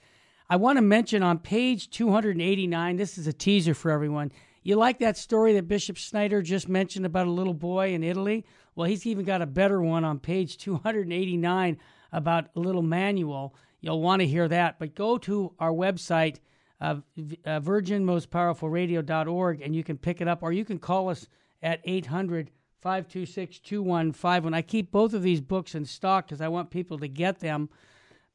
I 0.51 0.57
want 0.57 0.79
to 0.79 0.83
mention 0.83 1.23
on 1.23 1.41
page 1.41 1.91
289, 1.91 2.97
this 2.97 3.19
is 3.19 3.27
a 3.27 3.35
teaser 3.35 3.75
for 3.75 3.91
everyone. 3.91 4.33
You 4.63 4.77
like 4.77 4.99
that 5.01 5.19
story 5.19 5.53
that 5.55 5.69
Bishop 5.69 5.99
Schneider 5.99 6.41
just 6.41 6.71
mentioned 6.71 7.05
about 7.05 7.27
a 7.27 7.31
little 7.31 7.53
boy 7.53 7.93
in 7.93 8.03
Italy? 8.03 8.47
Well, 8.75 8.89
he's 8.89 9.07
even 9.07 9.27
got 9.27 9.43
a 9.43 9.47
better 9.47 9.83
one 9.83 10.05
on 10.05 10.19
page 10.19 10.57
289 10.57 11.77
about 12.13 12.47
a 12.57 12.61
little 12.61 12.81
manual. 12.81 13.55
You'll 13.83 14.01
want 14.01 14.21
to 14.21 14.27
hear 14.27 14.49
that. 14.49 14.79
But 14.79 14.95
go 14.95 15.19
to 15.19 15.53
our 15.59 15.73
website, 15.73 16.39
uh, 16.81 17.01
uh, 17.45 17.61
virginmostpowerfulradio.org, 17.61 19.61
and 19.61 19.77
you 19.77 19.85
can 19.85 19.99
pick 19.99 20.23
it 20.23 20.29
up, 20.29 20.43
or 20.43 20.53
you 20.53 20.65
can 20.65 20.79
call 20.79 21.11
us 21.11 21.29
at 21.63 21.83
800 21.85 22.51
526 22.81 23.59
2151. 23.59 24.55
I 24.55 24.63
keep 24.63 24.91
both 24.91 25.13
of 25.13 25.23
these 25.23 25.43
books 25.43 25.75
in 25.75 25.85
stock 25.85 26.27
because 26.27 26.41
I 26.41 26.49
want 26.49 26.71
people 26.71 26.99
to 27.01 27.09
get 27.09 27.41
them. 27.41 27.69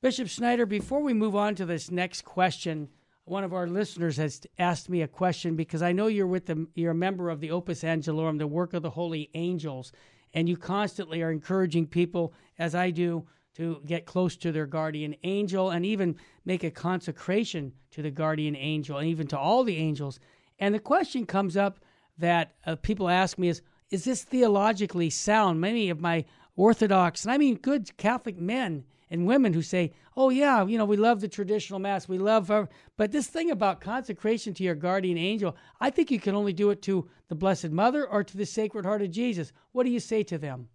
Bishop 0.04 0.28
Schneider, 0.28 0.66
before 0.66 1.00
we 1.00 1.14
move 1.14 1.34
on 1.34 1.56
to 1.56 1.66
this 1.66 1.90
next 1.90 2.26
question, 2.26 2.90
one 3.24 3.46
of 3.46 3.54
our 3.54 3.68
listeners 3.68 4.18
has 4.18 4.42
asked 4.60 4.90
me 4.90 5.02
a 5.02 5.08
question 5.08 5.56
because 5.56 5.82
I 5.82 5.94
know 5.94 6.08
you're 6.08 6.28
with 6.28 6.46
the 6.46 6.68
you're 6.76 6.92
a 6.92 6.94
member 6.94 7.30
of 7.30 7.40
the 7.40 7.52
Opus 7.52 7.84
Angelorum, 7.84 8.38
the 8.38 8.46
work 8.46 8.74
of 8.74 8.82
the 8.82 8.90
holy 8.90 9.30
angels, 9.34 9.94
and 10.34 10.50
you 10.50 10.58
constantly 10.58 11.22
are 11.22 11.32
encouraging 11.32 11.88
people, 11.88 12.34
as 12.60 12.76
I 12.76 12.90
do, 12.90 13.26
to 13.56 13.82
get 13.86 14.06
close 14.06 14.36
to 14.36 14.52
their 14.52 14.66
guardian 14.66 15.16
angel 15.24 15.70
and 15.70 15.86
even 15.86 16.18
make 16.44 16.66
a 16.66 16.70
consecration 16.70 17.72
to 17.92 18.02
the 18.02 18.12
guardian 18.12 18.58
angel 18.58 18.98
and 18.98 19.08
even 19.08 19.28
to 19.28 19.40
all 19.40 19.64
the 19.64 19.78
angels. 19.78 20.20
And 20.60 20.76
the 20.76 20.80
question 20.80 21.26
comes 21.26 21.56
up 21.56 21.80
that 22.18 22.56
uh, 22.66 22.76
people 22.76 23.08
ask 23.08 23.38
me 23.38 23.48
is, 23.48 23.62
is 23.90 24.04
this 24.04 24.24
theologically 24.24 25.12
sound? 25.12 25.62
Many 25.62 25.90
of 25.90 26.02
my 26.02 26.26
Orthodox, 26.58 27.24
and 27.24 27.32
I 27.32 27.38
mean 27.38 27.56
good 27.56 27.96
Catholic 27.96 28.38
men 28.38 28.84
and 29.14 29.28
women 29.28 29.54
who 29.54 29.62
say, 29.62 29.94
"Oh 30.18 30.32
yeah, 30.32 30.66
you 30.66 30.76
know, 30.76 30.86
we 30.86 30.98
love 30.98 31.22
the 31.22 31.28
traditional 31.28 31.78
mass, 31.78 32.10
we 32.10 32.18
love," 32.18 32.50
our, 32.50 32.68
but 32.98 33.12
this 33.12 33.28
thing 33.28 33.52
about 33.52 33.80
consecration 33.80 34.56
to 34.56 34.64
your 34.64 34.74
guardian 34.74 35.20
angel, 35.20 35.56
I 35.80 35.92
think 35.92 36.10
you 36.10 36.20
can 36.20 36.34
only 36.34 36.52
do 36.52 36.72
it 36.72 36.82
to 36.82 37.08
the 37.28 37.36
Blessed 37.36 37.70
Mother 37.70 38.08
or 38.08 38.24
to 38.24 38.36
the 38.36 38.48
Sacred 38.48 38.86
Heart 38.86 39.04
of 39.04 39.12
Jesus. 39.12 39.54
What 39.72 39.84
do 39.84 39.92
you 39.92 40.00
say 40.00 40.24
to 40.24 40.40
them? 40.40 40.68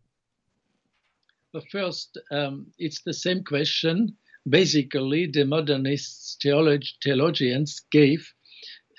Well, 1.53 1.65
first, 1.73 2.17
um, 2.31 2.69
it's 2.79 3.03
the 3.03 3.13
same 3.13 3.43
question. 3.43 4.17
Basically, 4.49 5.27
the 5.27 5.45
modernist 5.45 6.41
theolog- 6.41 6.95
theologians 7.03 7.81
gave 7.91 8.33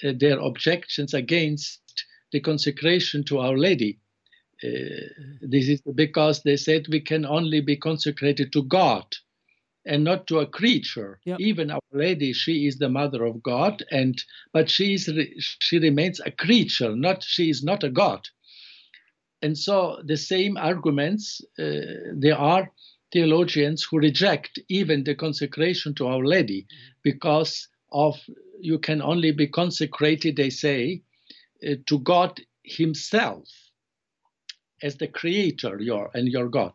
uh, 0.04 0.12
their 0.20 0.40
objections 0.40 1.14
against 1.14 1.80
the 2.34 2.42
consecration 2.42 3.24
to 3.24 3.40
Our 3.40 3.58
Lady. 3.58 4.00
Uh, 4.62 4.68
this 5.42 5.70
is 5.70 5.82
because 5.96 6.44
they 6.44 6.58
said 6.58 6.88
we 6.90 7.00
can 7.00 7.26
only 7.26 7.62
be 7.62 7.78
consecrated 7.78 8.52
to 8.52 8.64
God 8.64 9.06
and 9.86 10.04
not 10.04 10.28
to 10.28 10.40
a 10.40 10.48
creature. 10.48 11.20
Yep. 11.26 11.40
Even 11.40 11.72
Our 11.72 11.80
Lady, 11.92 12.34
she 12.34 12.68
is 12.68 12.78
the 12.78 12.90
Mother 12.90 13.26
of 13.26 13.42
God, 13.42 13.84
and 13.92 14.22
but 14.54 14.70
she 14.70 14.94
is 14.94 15.08
re- 15.08 15.36
she 15.38 15.80
remains 15.80 16.20
a 16.20 16.32
creature. 16.32 16.96
Not 16.96 17.24
she 17.24 17.50
is 17.50 17.64
not 17.64 17.84
a 17.84 17.90
God. 17.90 18.28
And 19.42 19.58
so 19.58 20.02
the 20.06 20.18
same 20.18 20.58
arguments, 20.58 21.42
uh, 21.58 22.12
there 22.14 22.38
are 22.38 22.72
theologians 23.14 23.88
who 23.90 23.98
reject 23.98 24.60
even 24.70 25.04
the 25.04 25.16
consecration 25.16 25.96
to 25.96 26.08
Our 26.08 26.26
Lady 26.26 26.68
because 27.04 27.68
of 27.92 28.20
you 28.60 28.78
can 28.80 29.02
only 29.02 29.32
be 29.32 29.48
consecrated, 29.48 30.36
they 30.36 30.50
say, 30.50 31.02
uh, 31.66 31.76
to 31.88 32.00
God 32.00 32.42
Himself 32.64 33.48
as 34.84 34.98
the 34.98 35.08
Creator, 35.08 35.80
your 35.80 36.12
and 36.14 36.28
your 36.28 36.50
God. 36.50 36.74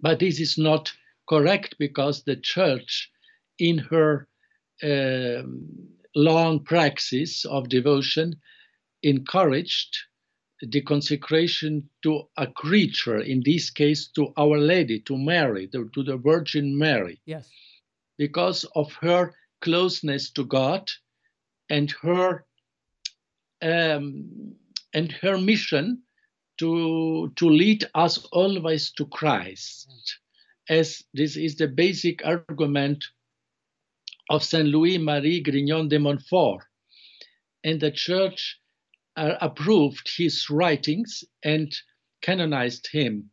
But 0.00 0.18
this 0.18 0.40
is 0.40 0.58
not 0.58 0.92
correct 1.28 1.76
because 1.78 2.22
the 2.22 2.36
Church, 2.36 3.10
in 3.58 3.78
her 3.78 4.28
um, 4.82 5.68
long 6.14 6.62
praxis 6.64 7.44
of 7.44 7.68
devotion, 7.68 8.34
encouraged 9.02 9.96
the 10.62 10.80
consecration 10.82 11.88
to 12.02 12.22
a 12.38 12.46
creature, 12.46 13.18
in 13.20 13.42
this 13.44 13.70
case 13.70 14.08
to 14.08 14.32
Our 14.38 14.58
Lady, 14.58 15.00
to 15.00 15.16
Mary, 15.18 15.66
to, 15.68 15.90
to 15.94 16.02
the 16.02 16.16
Virgin 16.16 16.78
Mary, 16.78 17.20
Yes. 17.26 17.50
because 18.18 18.64
of 18.74 18.90
her 18.94 19.34
closeness 19.60 20.30
to 20.30 20.44
God 20.44 20.90
and 21.68 21.90
her 22.02 22.44
um, 23.62 24.54
and 24.94 25.12
her 25.12 25.38
mission 25.38 26.02
to 26.58 27.32
to 27.36 27.48
lead 27.50 27.84
us 27.94 28.24
always 28.32 28.92
to 28.92 29.06
Christ, 29.06 29.88
as 30.68 31.02
this 31.14 31.36
is 31.36 31.56
the 31.56 31.68
basic 31.68 32.24
argument 32.24 33.04
of 34.30 34.42
Saint 34.42 34.68
Louis 34.68 34.98
Marie 34.98 35.42
Grignon 35.42 35.88
de 35.88 35.98
Montfort, 35.98 36.62
and 37.64 37.80
the 37.80 37.90
Church 37.90 38.58
uh, 39.16 39.34
approved 39.40 40.10
his 40.16 40.50
writings 40.50 41.24
and 41.42 41.74
canonized 42.22 42.88
him. 42.90 43.30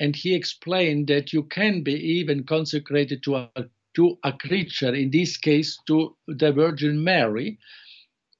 And 0.00 0.16
he 0.16 0.34
explained 0.34 1.06
that 1.08 1.32
you 1.32 1.44
can 1.44 1.82
be 1.82 1.94
even 1.94 2.44
consecrated 2.44 3.22
to 3.24 3.36
a, 3.36 3.50
to 3.94 4.18
a 4.24 4.32
creature, 4.32 4.94
in 4.94 5.10
this 5.10 5.36
case 5.36 5.78
to 5.86 6.16
the 6.26 6.52
Virgin 6.52 7.04
Mary, 7.04 7.58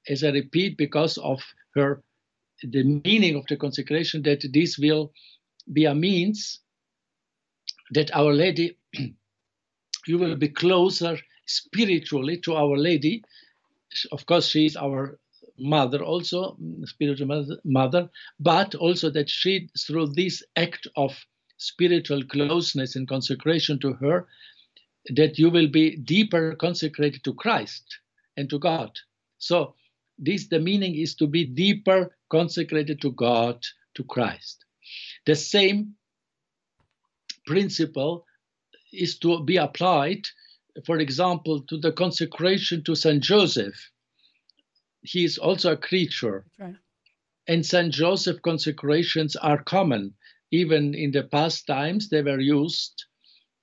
as 0.09 0.23
I 0.23 0.29
repeat, 0.29 0.77
because 0.77 1.17
of 1.17 1.41
her 1.75 2.03
the 2.63 2.83
meaning 2.83 3.35
of 3.35 3.45
the 3.47 3.57
consecration 3.57 4.23
that 4.23 4.45
this 4.53 4.77
will 4.77 5.11
be 5.71 5.85
a 5.85 5.93
means 5.93 6.59
that 7.91 8.15
Our 8.15 8.33
Lady, 8.33 8.77
you 10.07 10.17
will 10.17 10.35
be 10.35 10.49
closer 10.49 11.17
spiritually 11.45 12.37
to 12.41 12.55
Our 12.55 12.77
Lady. 12.77 13.23
Of 14.11 14.25
course, 14.25 14.47
she 14.47 14.65
is 14.65 14.75
our 14.75 15.19
mother, 15.57 16.03
also 16.03 16.57
spiritual 16.83 17.45
mother, 17.63 18.09
but 18.39 18.75
also 18.75 19.09
that 19.11 19.29
she, 19.29 19.69
through 19.87 20.07
this 20.07 20.43
act 20.55 20.87
of 20.95 21.15
spiritual 21.57 22.23
closeness 22.25 22.95
and 22.95 23.07
consecration 23.07 23.79
to 23.79 23.93
her, 23.93 24.27
that 25.15 25.37
you 25.37 25.49
will 25.49 25.67
be 25.67 25.95
deeper 25.95 26.55
consecrated 26.55 27.23
to 27.23 27.33
Christ 27.33 27.99
and 28.35 28.49
to 28.49 28.59
God. 28.59 28.91
So 29.37 29.75
this 30.17 30.47
the 30.47 30.59
meaning 30.59 30.95
is 30.95 31.15
to 31.15 31.27
be 31.27 31.45
deeper 31.45 32.15
consecrated 32.29 33.01
to 33.01 33.11
God, 33.11 33.63
to 33.95 34.03
Christ. 34.03 34.65
The 35.25 35.35
same 35.35 35.95
principle 37.45 38.25
is 38.91 39.17
to 39.19 39.43
be 39.43 39.57
applied, 39.57 40.27
for 40.85 40.99
example, 40.99 41.61
to 41.63 41.77
the 41.77 41.91
consecration 41.91 42.83
to 42.83 42.95
Saint 42.95 43.23
Joseph. 43.23 43.91
He 45.01 45.23
is 45.23 45.37
also 45.37 45.73
a 45.73 45.77
creature. 45.77 46.45
Right. 46.59 46.75
And 47.47 47.65
Saint 47.65 47.93
Joseph 47.93 48.41
consecrations 48.41 49.35
are 49.35 49.63
common. 49.63 50.15
Even 50.51 50.95
in 50.95 51.11
the 51.11 51.23
past 51.23 51.67
times, 51.67 52.09
they 52.09 52.21
were 52.21 52.39
used 52.39 53.05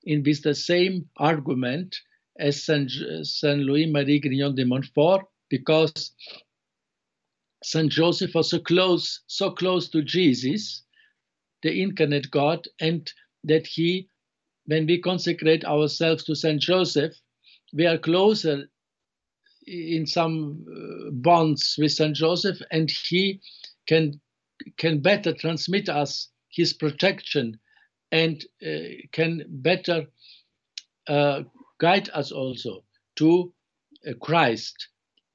in 0.04 0.22
with 0.22 0.42
the 0.42 0.54
same 0.54 1.08
argument 1.16 1.96
as 2.38 2.64
Saint, 2.64 2.90
Saint 3.22 3.60
Louis 3.60 3.86
Marie 3.86 4.20
Grignon 4.20 4.54
de 4.54 4.64
Montfort, 4.64 5.22
because 5.48 6.12
Saint 7.62 7.90
Joseph 7.90 8.34
was 8.34 8.50
so 8.50 8.58
close, 8.58 9.20
so 9.26 9.50
close 9.50 9.88
to 9.90 10.02
Jesus, 10.02 10.84
the 11.62 11.82
incarnate 11.82 12.30
God, 12.30 12.66
and 12.80 13.10
that 13.44 13.66
he, 13.66 14.08
when 14.66 14.86
we 14.86 15.00
consecrate 15.00 15.64
ourselves 15.64 16.24
to 16.24 16.34
Saint 16.34 16.60
Joseph, 16.60 17.14
we 17.72 17.86
are 17.86 17.98
closer 17.98 18.68
in 19.66 20.06
some 20.06 20.64
uh, 20.68 21.10
bonds 21.12 21.76
with 21.78 21.92
Saint 21.92 22.16
Joseph, 22.16 22.58
and 22.70 22.90
he 22.90 23.40
can 23.86 24.20
can 24.76 25.00
better 25.00 25.32
transmit 25.32 25.88
us 25.88 26.28
his 26.48 26.72
protection 26.72 27.58
and 28.12 28.44
uh, 28.64 28.68
can 29.12 29.44
better 29.48 30.06
uh, 31.08 31.42
guide 31.80 32.08
us 32.14 32.30
also 32.30 32.84
to 33.16 33.52
uh, 34.08 34.12
Christ. 34.20 34.88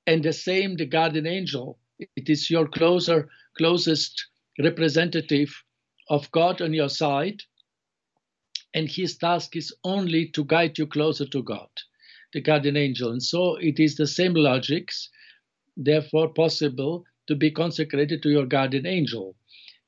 And 0.05 0.23
the 0.23 0.31
same, 0.31 0.77
the 0.77 0.85
guardian 0.85 1.27
angel, 1.27 1.79
it 2.15 2.29
is 2.29 2.49
your 2.49 2.67
closer, 2.67 3.27
closest 3.57 4.27
representative 4.63 5.49
of 6.09 6.31
God 6.31 6.61
on 6.61 6.73
your 6.73 6.89
side, 6.89 7.41
and 8.73 8.89
his 8.89 9.17
task 9.17 9.55
is 9.55 9.73
only 9.83 10.27
to 10.29 10.43
guide 10.45 10.77
you 10.77 10.87
closer 10.87 11.25
to 11.25 11.43
God, 11.43 11.69
the 12.33 12.41
guardian 12.41 12.77
angel. 12.77 13.11
And 13.11 13.23
so 13.23 13.55
it 13.55 13.79
is 13.79 13.95
the 13.95 14.07
same 14.07 14.33
logics, 14.33 15.09
therefore 15.75 16.33
possible 16.33 17.05
to 17.27 17.35
be 17.35 17.51
consecrated 17.51 18.21
to 18.23 18.29
your 18.29 18.45
guardian 18.45 18.85
angel. 18.85 19.35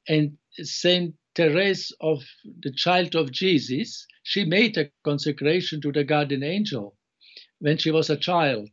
And 0.08 0.38
Saint 0.54 1.16
Therese 1.36 1.92
of 2.02 2.24
the 2.62 2.72
Child 2.72 3.16
of 3.16 3.32
Jesus, 3.32 4.06
she 4.24 4.46
made 4.46 4.78
a 4.78 4.90
consecration 5.04 5.82
to 5.82 5.92
the 5.92 6.04
guardian 6.04 6.44
angel 6.44 6.98
when 7.60 7.78
she 7.78 7.92
was 7.92 8.10
a 8.10 8.18
child. 8.18 8.70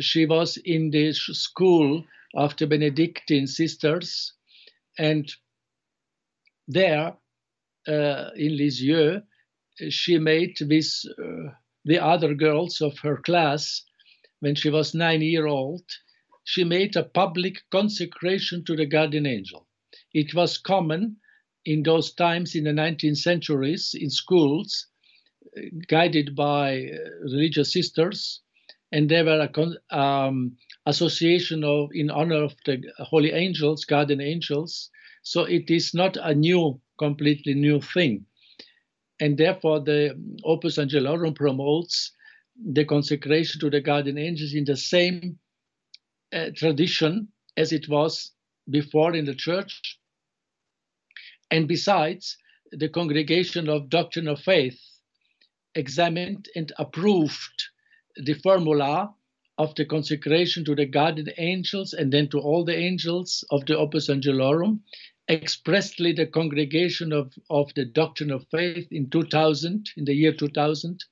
She 0.00 0.26
was 0.26 0.58
in 0.58 0.90
the 0.90 1.12
school 1.12 2.04
of 2.34 2.56
the 2.56 2.66
Benedictine 2.66 3.46
sisters, 3.46 4.32
and 4.98 5.30
there 6.68 7.16
in 7.86 8.56
Lisieux, 8.56 9.22
she 9.88 10.18
made 10.18 10.56
with 10.60 11.02
uh, 11.18 11.52
the 11.84 11.98
other 11.98 12.34
girls 12.34 12.80
of 12.80 12.98
her 12.98 13.16
class 13.16 13.82
when 14.40 14.54
she 14.54 14.70
was 14.70 14.94
nine 14.94 15.22
year 15.22 15.46
old. 15.46 15.84
She 16.44 16.64
made 16.64 16.96
a 16.96 17.04
public 17.04 17.62
consecration 17.70 18.64
to 18.64 18.76
the 18.76 18.86
guardian 18.86 19.26
angel. 19.26 19.66
It 20.12 20.34
was 20.34 20.58
common 20.58 21.16
in 21.64 21.82
those 21.82 22.12
times 22.12 22.54
in 22.54 22.64
the 22.64 22.70
19th 22.70 23.18
centuries 23.18 23.94
in 23.94 24.10
schools 24.10 24.86
guided 25.88 26.34
by 26.34 26.86
uh, 26.86 26.96
religious 27.22 27.72
sisters 27.72 28.40
and 28.90 29.08
there 29.08 29.24
were 29.24 29.48
a 29.48 29.96
um, 29.96 30.56
association 30.86 31.62
of 31.64 31.90
in 31.92 32.10
honor 32.10 32.42
of 32.44 32.54
the 32.66 32.82
holy 32.98 33.30
angels 33.30 33.84
guardian 33.84 34.20
angels 34.20 34.90
so 35.22 35.44
it 35.44 35.70
is 35.70 35.94
not 35.94 36.16
a 36.16 36.34
new 36.34 36.80
completely 36.98 37.54
new 37.54 37.80
thing 37.80 38.24
and 39.20 39.38
therefore 39.38 39.80
the 39.80 40.14
opus 40.44 40.78
angelorum 40.78 41.34
promotes 41.34 42.12
the 42.72 42.84
consecration 42.84 43.60
to 43.60 43.70
the 43.70 43.80
guardian 43.80 44.18
angels 44.18 44.52
in 44.54 44.64
the 44.64 44.76
same 44.76 45.38
uh, 46.32 46.50
tradition 46.54 47.28
as 47.56 47.72
it 47.72 47.88
was 47.88 48.32
before 48.70 49.14
in 49.14 49.24
the 49.24 49.34
church 49.34 49.98
and 51.52 51.68
besides, 51.68 52.38
the 52.70 52.88
Congregation 52.88 53.68
of 53.68 53.90
Doctrine 53.90 54.26
of 54.26 54.40
Faith 54.40 54.80
examined 55.74 56.48
and 56.56 56.72
approved 56.78 57.64
the 58.16 58.32
formula 58.32 59.14
of 59.58 59.74
the 59.74 59.84
consecration 59.84 60.64
to 60.64 60.74
the 60.74 60.86
guardian 60.86 61.28
angels 61.36 61.92
and 61.92 62.10
then 62.10 62.28
to 62.30 62.38
all 62.40 62.64
the 62.64 62.74
angels 62.74 63.44
of 63.50 63.66
the 63.66 63.76
Opus 63.76 64.08
Angelorum. 64.08 64.80
Expressly, 65.28 66.12
the 66.12 66.26
Congregation 66.26 67.12
of, 67.12 67.32
of 67.48 67.72
the 67.74 67.84
Doctrine 67.84 68.30
of 68.30 68.46
Faith 68.50 68.88
in 68.90 69.08
2000, 69.10 69.90
in 69.96 70.04
the 70.04 70.14
year 70.14 70.32
2000, 70.32 71.04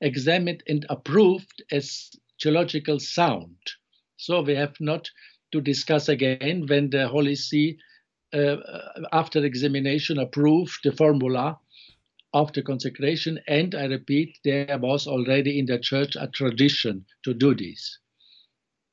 examined 0.00 0.62
and 0.68 0.86
approved 0.90 1.62
as 1.70 2.10
theological 2.42 3.00
sound. 3.00 3.56
So 4.16 4.42
we 4.42 4.54
have 4.54 4.74
not 4.80 5.10
to 5.52 5.60
discuss 5.60 6.08
again 6.08 6.66
when 6.66 6.90
the 6.90 7.08
Holy 7.08 7.34
See 7.34 7.78
uh, 8.34 8.56
after 9.12 9.44
examination, 9.44 10.18
approved 10.18 10.80
the 10.82 10.92
formula 10.92 11.58
of 12.32 12.52
the 12.52 12.62
consecration. 12.62 13.38
And 13.46 13.74
I 13.74 13.84
repeat, 13.84 14.38
there 14.44 14.76
was 14.78 15.06
already 15.06 15.58
in 15.58 15.66
the 15.66 15.78
church 15.78 16.16
a 16.16 16.26
tradition 16.26 17.06
to 17.22 17.32
do 17.32 17.54
this. 17.54 17.98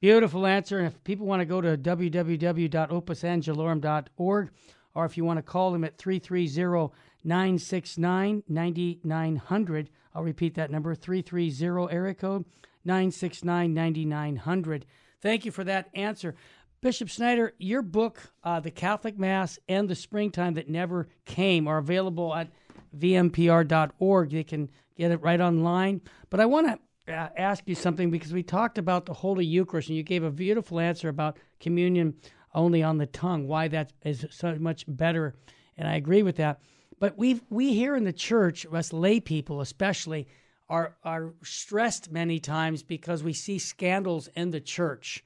Beautiful 0.02 0.46
answer. 0.48 0.80
And 0.80 0.88
if 0.88 1.04
people 1.04 1.28
want 1.28 1.42
to 1.42 1.46
go 1.46 1.62
to 1.62 1.78
www.opusangelorum.org, 1.78 4.50
or 4.94 5.06
if 5.06 5.16
you 5.16 5.24
want 5.24 5.38
to 5.38 5.44
call 5.44 5.72
them 5.72 5.84
at 5.84 6.00
330 6.00 6.92
969 7.24 8.42
9900, 8.48 9.90
I'll 10.16 10.24
repeat 10.24 10.56
that 10.56 10.72
number 10.72 10.96
330 10.96 11.94
area 11.94 12.16
code 12.16 12.46
969 12.84 13.72
9900. 13.74 14.86
Thank 15.22 15.46
you 15.46 15.52
for 15.52 15.64
that 15.64 15.90
answer. 15.94 16.34
Bishop 16.82 17.10
Schneider, 17.10 17.54
your 17.60 17.84
book, 17.84 18.32
uh, 18.44 18.60
The 18.60 18.72
Catholic 18.72 19.20
Mass 19.20 19.60
and 19.70 19.88
the 19.88 19.94
Springtime 19.94 20.56
That 20.56 20.68
Never 20.68 21.10
Came, 21.26 21.68
are 21.68 21.78
available 21.78 22.34
at 22.34 22.50
vmpr.org. 22.98 24.32
They 24.32 24.44
can 24.44 24.72
get 24.98 25.12
it 25.12 25.22
right 25.22 25.40
online. 25.40 26.02
But 26.32 26.40
I 26.40 26.48
want 26.48 26.70
to 26.70 26.80
ask 27.08 27.64
you 27.68 27.76
something 27.76 28.12
because 28.12 28.34
we 28.34 28.44
talked 28.44 28.78
about 28.78 29.06
the 29.06 29.14
Holy 29.14 29.46
Eucharist, 29.46 29.90
and 29.90 29.98
you 29.98 30.04
gave 30.04 30.24
a 30.24 30.32
beautiful 30.32 30.80
answer 30.80 31.10
about 31.10 31.38
communion 31.60 32.16
only 32.54 32.84
on 32.84 32.98
the 32.98 33.06
tongue, 33.06 33.48
why 33.48 33.68
that 33.70 33.94
is 34.04 34.26
so 34.30 34.56
much 34.60 34.86
better. 34.88 35.36
And 35.78 35.88
I 35.88 35.96
agree 35.96 36.24
with 36.24 36.36
that. 36.38 36.60
But 37.00 37.18
we 37.18 37.42
we 37.50 37.74
here 37.74 37.96
in 37.96 38.04
the 38.04 38.14
church, 38.14 38.66
us 38.72 38.94
lay 38.94 39.20
people 39.20 39.62
especially, 39.62 40.28
are 40.70 40.96
are 41.04 41.34
stressed 41.44 42.12
many 42.12 42.40
times 42.40 42.84
because 42.84 43.24
we 43.24 43.34
see 43.34 43.58
scandals 43.58 44.30
in 44.36 44.52
the 44.52 44.62
church 44.62 45.24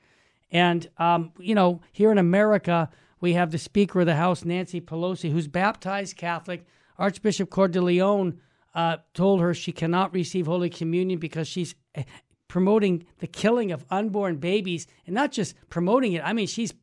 and, 0.52 0.88
um, 0.98 1.32
you 1.38 1.56
know, 1.56 1.82
here 1.92 2.12
in 2.12 2.18
America, 2.18 2.90
we 3.20 3.34
have 3.34 3.52
the 3.52 3.58
Speaker 3.58 4.02
of 4.02 4.06
the 4.06 4.16
House, 4.16 4.46
Nancy 4.46 4.80
Pelosi, 4.80 5.32
who's 5.32 5.48
baptized 5.48 6.16
Catholic. 6.16 6.66
Archbishop 6.98 7.50
Cordileone 7.50 8.38
uh, 8.76 8.98
told 9.14 9.42
her 9.42 9.54
she 9.54 9.72
cannot 9.72 10.14
receive 10.14 10.46
Holy 10.46 10.70
Communion 10.70 11.18
because 11.18 11.48
she's 11.48 11.74
eh, 11.96 12.04
promoting 12.48 13.06
the 13.20 13.28
killing 13.28 13.72
of 13.72 13.86
unborn 13.90 14.36
babies. 14.36 14.86
And 15.06 15.16
not 15.16 15.32
just 15.32 15.56
promoting 15.70 16.14
it, 16.14 16.22
I 16.24 16.34
mean, 16.34 16.48
she's 16.48 16.74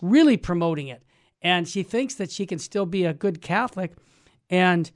really 0.00 0.36
promoting 0.36 0.88
it. 0.88 1.02
And 1.42 1.68
she 1.68 1.82
thinks 1.82 2.14
that 2.14 2.30
she 2.30 2.46
can 2.46 2.58
still 2.58 2.86
be 2.86 3.04
a 3.04 3.12
good 3.12 3.42
Catholic 3.42 3.92
and 4.48 4.90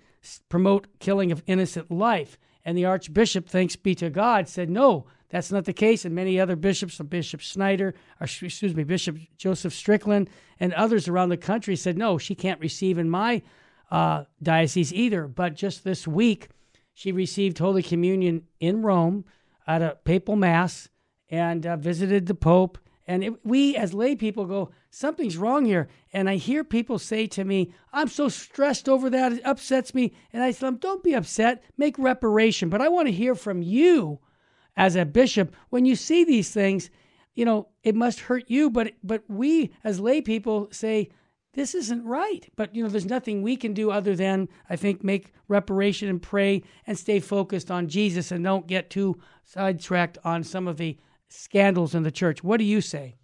promote 0.49 0.99
killing 0.99 1.31
of 1.31 1.43
innocent 1.47 1.91
life. 1.91 2.39
And 2.65 2.77
the 2.77 2.87
Archbishop, 2.87 3.49
thanks 3.49 3.77
be 3.77 3.95
to 3.97 4.11
God, 4.11 4.49
said, 4.49 4.71
no, 4.71 5.07
that's 5.31 5.53
not 5.53 5.67
the 5.67 5.75
case, 5.75 6.07
and 6.07 6.15
many 6.15 6.41
other 6.41 6.57
bishops, 6.57 6.99
Bishop 6.99 7.41
Schneider, 7.41 7.95
or 8.21 8.25
excuse 8.25 8.75
me, 8.75 8.83
Bishop 8.85 9.19
Joseph 9.37 9.75
Strickland, 9.75 10.31
and 10.59 10.73
others 10.73 11.07
around 11.07 11.29
the 11.29 11.37
country 11.37 11.77
said, 11.77 11.99
no, 11.99 12.17
she 12.17 12.35
can't 12.35 12.61
receive 12.61 12.97
in 12.97 13.11
my 13.11 13.43
uh, 13.91 14.25
diocese 14.43 14.93
either. 14.93 15.27
But 15.27 15.55
just 15.55 15.85
this 15.85 16.07
week, 16.07 16.49
she 16.95 17.13
received 17.13 17.59
Holy 17.59 17.83
Communion 17.83 18.45
in 18.61 18.83
Rome 18.83 19.25
at 19.67 19.83
a 19.83 19.99
papal 20.05 20.37
mass 20.37 20.89
and 21.29 21.67
uh, 21.67 21.77
visited 21.77 22.27
the 22.27 22.35
Pope. 22.35 22.79
And 23.07 23.25
it, 23.25 23.47
we, 23.47 23.75
as 23.75 23.95
lay 23.95 24.15
people, 24.17 24.45
go, 24.45 24.71
something's 24.91 25.37
wrong 25.37 25.65
here. 25.65 25.89
And 26.13 26.29
I 26.29 26.37
hear 26.37 26.63
people 26.63 26.99
say 26.99 27.27
to 27.29 27.45
me, 27.45 27.73
I'm 27.93 28.09
so 28.09 28.29
stressed 28.29 28.89
over 28.89 29.09
that. 29.11 29.33
It 29.33 29.47
upsets 29.47 29.95
me. 29.95 30.13
And 30.33 30.43
I 30.43 30.53
tell 30.53 30.71
them, 30.71 30.79
don't 30.79 31.03
be 31.03 31.15
upset, 31.15 31.65
make 31.79 31.99
reparation. 31.99 32.69
But 32.69 32.83
I 32.83 32.89
want 32.89 33.09
to 33.09 33.13
hear 33.13 33.35
from 33.35 33.63
you 33.63 34.21
as 34.79 34.95
a 34.95 35.05
bishop, 35.05 35.57
when 35.71 35.85
you 35.85 35.97
see 35.97 36.23
these 36.25 36.53
things, 36.53 36.89
you 37.35 37.45
know, 37.45 37.69
it 37.83 37.97
must 37.97 38.21
hurt 38.21 38.45
you, 38.47 38.71
but 38.71 38.93
but 39.03 39.25
we 39.29 39.73
as 39.83 39.99
lay 39.99 40.23
people 40.23 40.69
say 40.71 41.11
this 41.59 41.75
isn't 41.75 42.05
right. 42.05 42.49
But 42.57 42.75
you 42.75 42.83
know, 42.83 42.89
there's 42.89 43.07
nothing 43.07 43.43
we 43.43 43.57
can 43.57 43.75
do 43.75 43.91
other 43.91 44.15
than 44.15 44.49
I 44.71 44.77
think 44.77 45.03
make 45.03 45.33
reparation 45.49 46.09
and 46.09 46.23
pray 46.23 46.63
and 46.87 46.99
stay 46.99 47.21
focused 47.21 47.71
on 47.71 47.89
Jesus 47.89 48.31
and 48.31 48.45
don't 48.45 48.67
get 48.67 48.91
too 48.91 49.21
sidetracked 49.45 50.19
on 50.25 50.45
some 50.45 50.69
of 50.69 50.77
the 50.77 50.99
scandals 51.29 51.95
in 51.95 52.03
the 52.03 52.11
church. 52.11 52.45
What 52.45 52.59
do 52.59 52.65
you 52.65 52.81
say? 52.81 53.17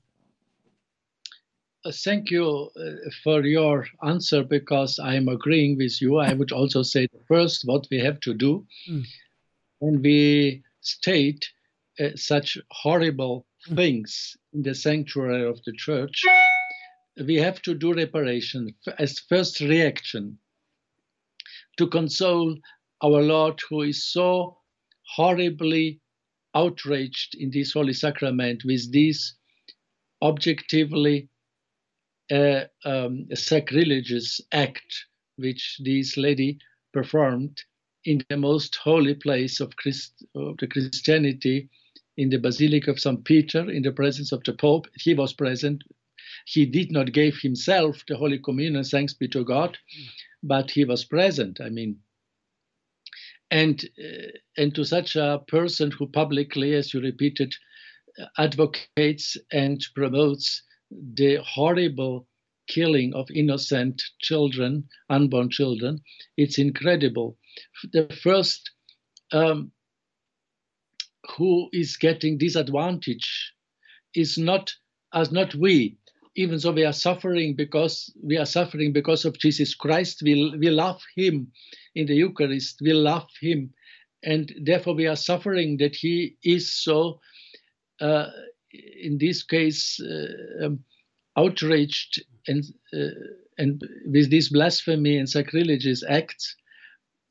Uh, 1.84 1.92
thank 1.92 2.30
you 2.30 2.70
uh, 2.76 3.10
for 3.22 3.42
your 3.42 3.86
answer 4.02 4.42
because 4.42 4.98
I 4.98 5.14
am 5.14 5.28
agreeing 5.28 5.76
with 5.76 6.00
you. 6.00 6.18
I 6.18 6.32
would 6.32 6.50
also 6.50 6.82
say 6.82 7.08
first 7.28 7.66
what 7.66 7.86
we 7.90 7.98
have 7.98 8.20
to 8.20 8.32
do 8.32 8.66
mm. 8.90 9.04
when 9.80 10.00
we 10.00 10.62
state 10.80 11.46
uh, 12.00 12.08
such 12.14 12.58
horrible 12.70 13.46
mm. 13.68 13.76
things 13.76 14.36
in 14.54 14.62
the 14.62 14.74
sanctuary 14.74 15.46
of 15.46 15.62
the 15.64 15.72
church, 15.72 16.24
we 17.26 17.36
have 17.36 17.62
to 17.62 17.74
do 17.74 17.92
reparation 17.94 18.74
as 18.98 19.18
first 19.18 19.60
reaction 19.60 20.38
to 21.76 21.86
console 21.86 22.56
our 23.02 23.22
Lord 23.22 23.60
who 23.68 23.82
is 23.82 24.10
so 24.10 24.58
horribly 25.14 26.00
outraged 26.54 27.34
in 27.38 27.50
this 27.50 27.72
holy 27.72 27.92
sacrament 27.92 28.62
with 28.64 28.92
this 28.92 29.34
objectively 30.22 31.28
uh, 32.30 32.62
um, 32.84 33.26
sacrilegious 33.34 34.40
act 34.52 35.06
which 35.36 35.80
this 35.84 36.16
lady 36.16 36.58
performed 36.92 37.62
in 38.04 38.24
the 38.28 38.36
most 38.36 38.76
holy 38.76 39.14
place 39.14 39.60
of, 39.60 39.74
Christ, 39.76 40.24
of 40.34 40.56
the 40.58 40.66
Christianity, 40.66 41.68
in 42.16 42.28
the 42.28 42.38
Basilica 42.38 42.92
of 42.92 43.00
St. 43.00 43.24
Peter, 43.24 43.68
in 43.70 43.82
the 43.82 43.92
presence 43.92 44.30
of 44.30 44.42
the 44.44 44.52
Pope. 44.52 44.86
He 44.94 45.14
was 45.14 45.32
present. 45.32 45.82
He 46.44 46.66
did 46.66 46.92
not 46.92 47.12
give 47.12 47.36
himself 47.38 48.04
the 48.06 48.16
Holy 48.16 48.38
Communion, 48.38 48.84
thanks 48.84 49.14
be 49.14 49.28
to 49.28 49.44
God, 49.44 49.78
but 50.42 50.70
he 50.70 50.84
was 50.84 51.04
present. 51.04 51.60
I 51.60 51.70
mean, 51.70 51.98
and 53.50 53.82
uh, 53.98 54.28
and 54.56 54.74
to 54.74 54.84
such 54.84 55.16
a 55.16 55.42
person 55.48 55.90
who 55.90 56.06
publicly, 56.06 56.74
as 56.74 56.92
you 56.92 57.00
repeated, 57.00 57.54
advocates 58.38 59.36
and 59.52 59.84
promotes 59.94 60.62
the 60.90 61.36
horrible 61.36 62.26
killing 62.66 63.14
of 63.14 63.30
innocent 63.30 64.02
children, 64.20 64.88
unborn 65.10 65.50
children, 65.50 66.00
it's 66.36 66.58
incredible. 66.58 67.36
The 67.92 68.08
first 68.22 68.70
um, 69.32 69.70
who 71.36 71.68
is 71.72 71.96
getting 71.96 72.38
disadvantage 72.38 73.52
is 74.14 74.38
not 74.38 74.72
as 75.12 75.30
not 75.30 75.54
we, 75.54 75.96
even 76.36 76.58
though 76.58 76.72
we 76.72 76.84
are 76.84 76.92
suffering 76.92 77.54
because 77.54 78.12
we 78.22 78.36
are 78.36 78.46
suffering 78.46 78.92
because 78.92 79.24
of 79.24 79.38
Jesus 79.38 79.74
Christ. 79.74 80.22
We 80.22 80.54
we 80.58 80.70
love 80.70 81.00
Him 81.16 81.52
in 81.94 82.06
the 82.06 82.14
Eucharist. 82.14 82.80
We 82.80 82.92
love 82.92 83.28
Him, 83.40 83.72
and 84.22 84.52
therefore 84.62 84.94
we 84.94 85.06
are 85.06 85.16
suffering 85.16 85.78
that 85.78 85.94
He 85.94 86.36
is 86.42 86.72
so. 86.72 87.20
Uh, 88.00 88.26
in 89.00 89.18
this 89.18 89.44
case, 89.44 90.00
uh, 90.00 90.66
um, 90.66 90.80
outraged 91.36 92.24
and 92.48 92.64
uh, 92.92 93.14
and 93.56 93.80
with 94.06 94.30
this 94.30 94.48
blasphemy 94.48 95.16
and 95.16 95.30
sacrilegious 95.30 96.02
acts, 96.08 96.56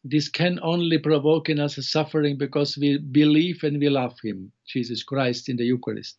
this 0.06 0.30
can 0.30 0.58
only 0.64 0.98
provoke 0.98 1.50
in 1.50 1.60
us 1.60 1.78
a 1.78 1.84
suffering 1.84 2.38
because 2.38 2.78
we 2.78 2.98
believe 2.98 3.64
and 3.64 3.80
we 3.80 3.90
love 3.90 4.16
Him, 4.24 4.54
Jesus 4.66 5.04
Christ, 5.04 5.50
in 5.50 5.58
the 5.58 5.66
Eucharist. 5.66 6.18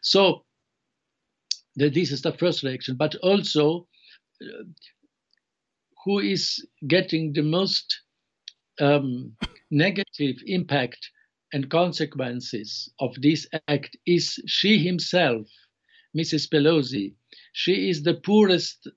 So 0.00 0.44
this 1.76 2.12
is 2.12 2.22
the 2.22 2.32
first 2.32 2.62
reaction, 2.62 2.96
but 2.96 3.14
also 3.16 3.86
uh, 4.42 4.64
who 6.04 6.18
is 6.18 6.64
getting 6.86 7.32
the 7.32 7.42
most 7.42 8.00
um, 8.80 9.32
negative 9.70 10.36
impact 10.46 11.10
and 11.52 11.70
consequences 11.70 12.92
of 13.00 13.14
this 13.22 13.46
act 13.68 13.96
is 14.06 14.42
she 14.46 14.78
himself 14.78 15.46
Mrs. 16.16 16.48
Pelosi. 16.48 17.14
She 17.52 17.88
is 17.88 18.02
the 18.02 18.14
poorest 18.14 18.88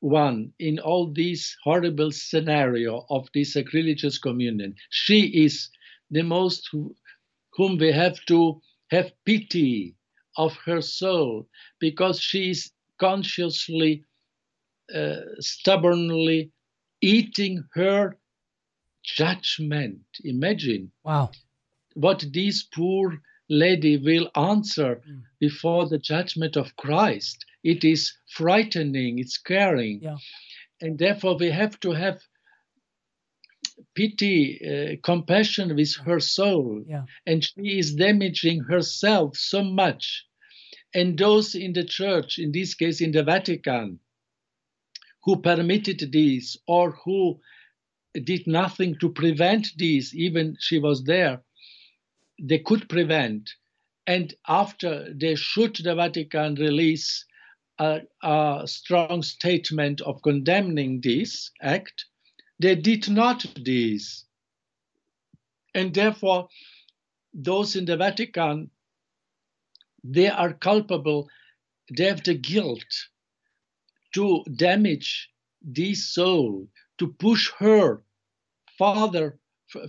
one 0.00 0.52
in 0.58 0.78
all 0.78 1.12
this 1.12 1.56
horrible 1.64 2.10
scenario 2.12 3.04
of 3.10 3.28
this 3.34 3.54
sacrilegious 3.54 4.18
communion. 4.18 4.74
She 4.90 5.26
is 5.44 5.70
the 6.10 6.22
most 6.22 6.68
whom 7.52 7.78
we 7.78 7.92
have 7.92 8.18
to 8.26 8.60
have 8.90 9.12
pity 9.24 9.96
of 10.38 10.56
her 10.64 10.80
soul 10.80 11.46
because 11.78 12.20
she 12.20 12.50
is 12.50 12.70
consciously, 12.98 14.04
uh, 14.94 15.16
stubbornly 15.40 16.50
eating 17.02 17.64
her 17.74 18.16
judgment. 19.02 20.00
Imagine. 20.24 20.90
Wow. 21.04 21.30
What 21.94 22.24
this 22.32 22.62
poor 22.62 23.20
lady 23.48 23.96
will 23.96 24.30
answer 24.34 24.96
mm. 24.96 25.22
before 25.40 25.88
the 25.88 25.98
judgment 25.98 26.56
of 26.56 26.76
Christ. 26.76 27.44
It 27.64 27.84
is 27.84 28.12
frightening, 28.30 29.18
it's 29.18 29.34
scaring. 29.34 30.00
Yeah. 30.02 30.16
And 30.80 30.98
therefore, 30.98 31.36
we 31.36 31.50
have 31.50 31.80
to 31.80 31.92
have 31.92 32.20
pity, 33.94 34.60
uh, 34.62 34.96
compassion 35.02 35.74
with 35.74 35.96
her 35.96 36.20
soul. 36.20 36.84
Yeah. 36.86 37.04
And 37.26 37.42
she 37.42 37.78
is 37.78 37.94
damaging 37.94 38.60
herself 38.64 39.36
so 39.36 39.62
much. 39.62 40.24
And 40.94 41.18
those 41.18 41.54
in 41.54 41.72
the 41.72 41.84
church, 41.84 42.38
in 42.38 42.52
this 42.52 42.74
case 42.74 43.00
in 43.00 43.12
the 43.12 43.22
Vatican, 43.22 44.00
who 45.24 45.40
permitted 45.40 46.10
this 46.12 46.56
or 46.66 46.92
who 47.04 47.40
did 48.24 48.46
nothing 48.46 48.96
to 49.00 49.10
prevent 49.10 49.68
this, 49.76 50.14
even 50.14 50.56
she 50.58 50.78
was 50.78 51.04
there, 51.04 51.42
they 52.40 52.58
could 52.58 52.88
prevent. 52.88 53.50
And 54.06 54.34
after 54.46 55.12
they 55.12 55.34
should 55.34 55.76
the 55.76 55.94
Vatican 55.94 56.54
release 56.54 57.26
a, 57.78 58.00
a 58.22 58.62
strong 58.66 59.22
statement 59.22 60.00
of 60.00 60.22
condemning 60.22 61.00
this 61.02 61.50
act, 61.60 62.06
they 62.58 62.74
did 62.74 63.08
not 63.10 63.44
this. 63.62 64.24
And 65.74 65.94
therefore, 65.94 66.48
those 67.34 67.76
in 67.76 67.84
the 67.84 67.96
Vatican, 67.96 68.70
they 70.04 70.28
are 70.28 70.52
culpable, 70.52 71.28
they 71.96 72.04
have 72.04 72.22
the 72.24 72.34
guilt 72.34 73.08
to 74.14 74.44
damage 74.56 75.30
this 75.62 76.12
soul, 76.14 76.68
to 76.98 77.08
push 77.08 77.50
her 77.58 78.02
farther, 78.78 79.38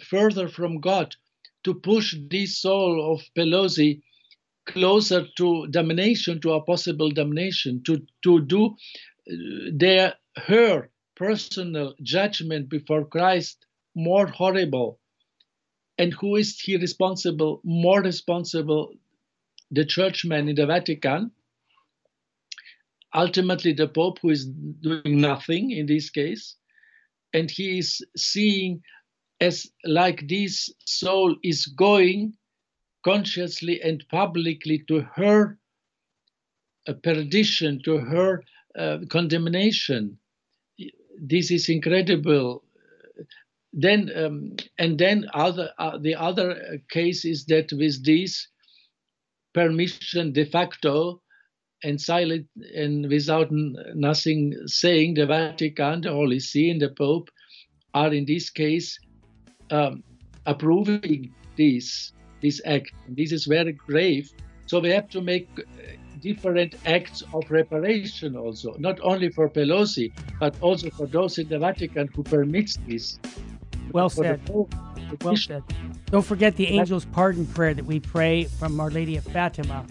further 0.01 0.47
from 0.49 0.79
God, 0.79 1.15
to 1.63 1.73
push 1.73 2.15
this 2.29 2.57
soul 2.57 3.13
of 3.13 3.21
Pelosi 3.35 4.01
closer 4.65 5.25
to 5.37 5.67
domination, 5.67 6.39
to 6.41 6.53
a 6.53 6.61
possible 6.61 7.09
damnation, 7.09 7.83
to, 7.83 8.05
to 8.23 8.41
do 8.41 8.67
uh, 8.67 9.33
their 9.73 10.15
her 10.37 10.89
personal 11.15 11.95
judgment 12.01 12.69
before 12.69 13.05
Christ 13.05 13.65
more 13.95 14.27
horrible. 14.27 14.99
And 15.97 16.13
who 16.13 16.37
is 16.37 16.59
he 16.59 16.77
responsible? 16.77 17.61
More 17.63 18.01
responsible, 18.01 18.93
the 19.71 19.85
churchman 19.85 20.49
in 20.49 20.55
the 20.55 20.65
Vatican, 20.65 21.31
ultimately 23.13 23.73
the 23.73 23.87
Pope, 23.87 24.19
who 24.21 24.29
is 24.29 24.45
doing 24.45 25.21
nothing 25.21 25.71
in 25.71 25.85
this 25.85 26.09
case, 26.09 26.55
and 27.33 27.49
he 27.49 27.79
is 27.79 28.05
seeing 28.17 28.81
as 29.41 29.67
like 29.85 30.27
this 30.27 30.69
soul 30.85 31.35
is 31.43 31.65
going 31.65 32.33
consciously 33.03 33.81
and 33.81 34.03
publicly 34.09 34.83
to 34.87 35.01
her 35.15 35.57
uh, 36.87 36.93
perdition, 37.03 37.81
to 37.83 37.97
her 37.97 38.43
uh, 38.77 38.97
condemnation. 39.09 40.17
This 41.21 41.51
is 41.51 41.69
incredible. 41.69 42.63
Then 43.71 44.09
um, 44.15 44.55
and 44.77 44.97
then 44.97 45.29
other 45.33 45.71
uh, 45.77 45.97
the 45.99 46.15
other 46.15 46.81
case 46.89 47.23
is 47.23 47.45
that 47.45 47.71
with 47.71 48.03
this 48.03 48.47
permission 49.53 50.31
de 50.31 50.45
facto 50.45 51.21
and 51.83 51.99
silent 51.99 52.47
and 52.75 53.09
without 53.09 53.47
nothing 53.95 54.53
saying, 54.65 55.13
the 55.13 55.25
Vatican, 55.25 56.01
the 56.01 56.11
Holy 56.11 56.39
See, 56.39 56.69
and 56.69 56.81
the 56.81 56.89
Pope 56.89 57.29
are 57.93 58.13
in 58.13 58.25
this 58.25 58.49
case 58.49 58.99
um, 59.71 60.03
approving 60.45 61.33
this 61.57 62.13
this 62.41 62.61
act. 62.65 62.91
This 63.09 63.31
is 63.31 63.45
very 63.45 63.73
grave. 63.73 64.31
So 64.65 64.79
we 64.79 64.89
have 64.91 65.09
to 65.09 65.21
make 65.21 65.49
uh, 65.57 65.63
different 66.21 66.75
acts 66.85 67.23
of 67.33 67.49
reparation 67.49 68.35
also, 68.37 68.75
not 68.77 68.99
only 69.01 69.29
for 69.29 69.49
Pelosi, 69.49 70.11
but 70.39 70.55
also 70.61 70.89
for 70.89 71.07
those 71.07 71.37
in 71.37 71.49
the 71.49 71.59
Vatican 71.59 72.07
who 72.15 72.23
permits 72.23 72.77
this. 72.87 73.19
Well 73.91 74.09
said. 74.09 74.39
Well 75.21 75.35
said. 75.35 75.63
Don't 76.07 76.25
forget 76.25 76.55
the 76.55 76.77
angel's 76.79 77.05
pardon 77.05 77.45
prayer 77.45 77.73
that 77.73 77.85
we 77.85 77.99
pray 77.99 78.45
from 78.45 78.79
Our 78.79 78.89
Lady 78.91 79.17
of 79.17 79.23
Fatima. 79.25 79.85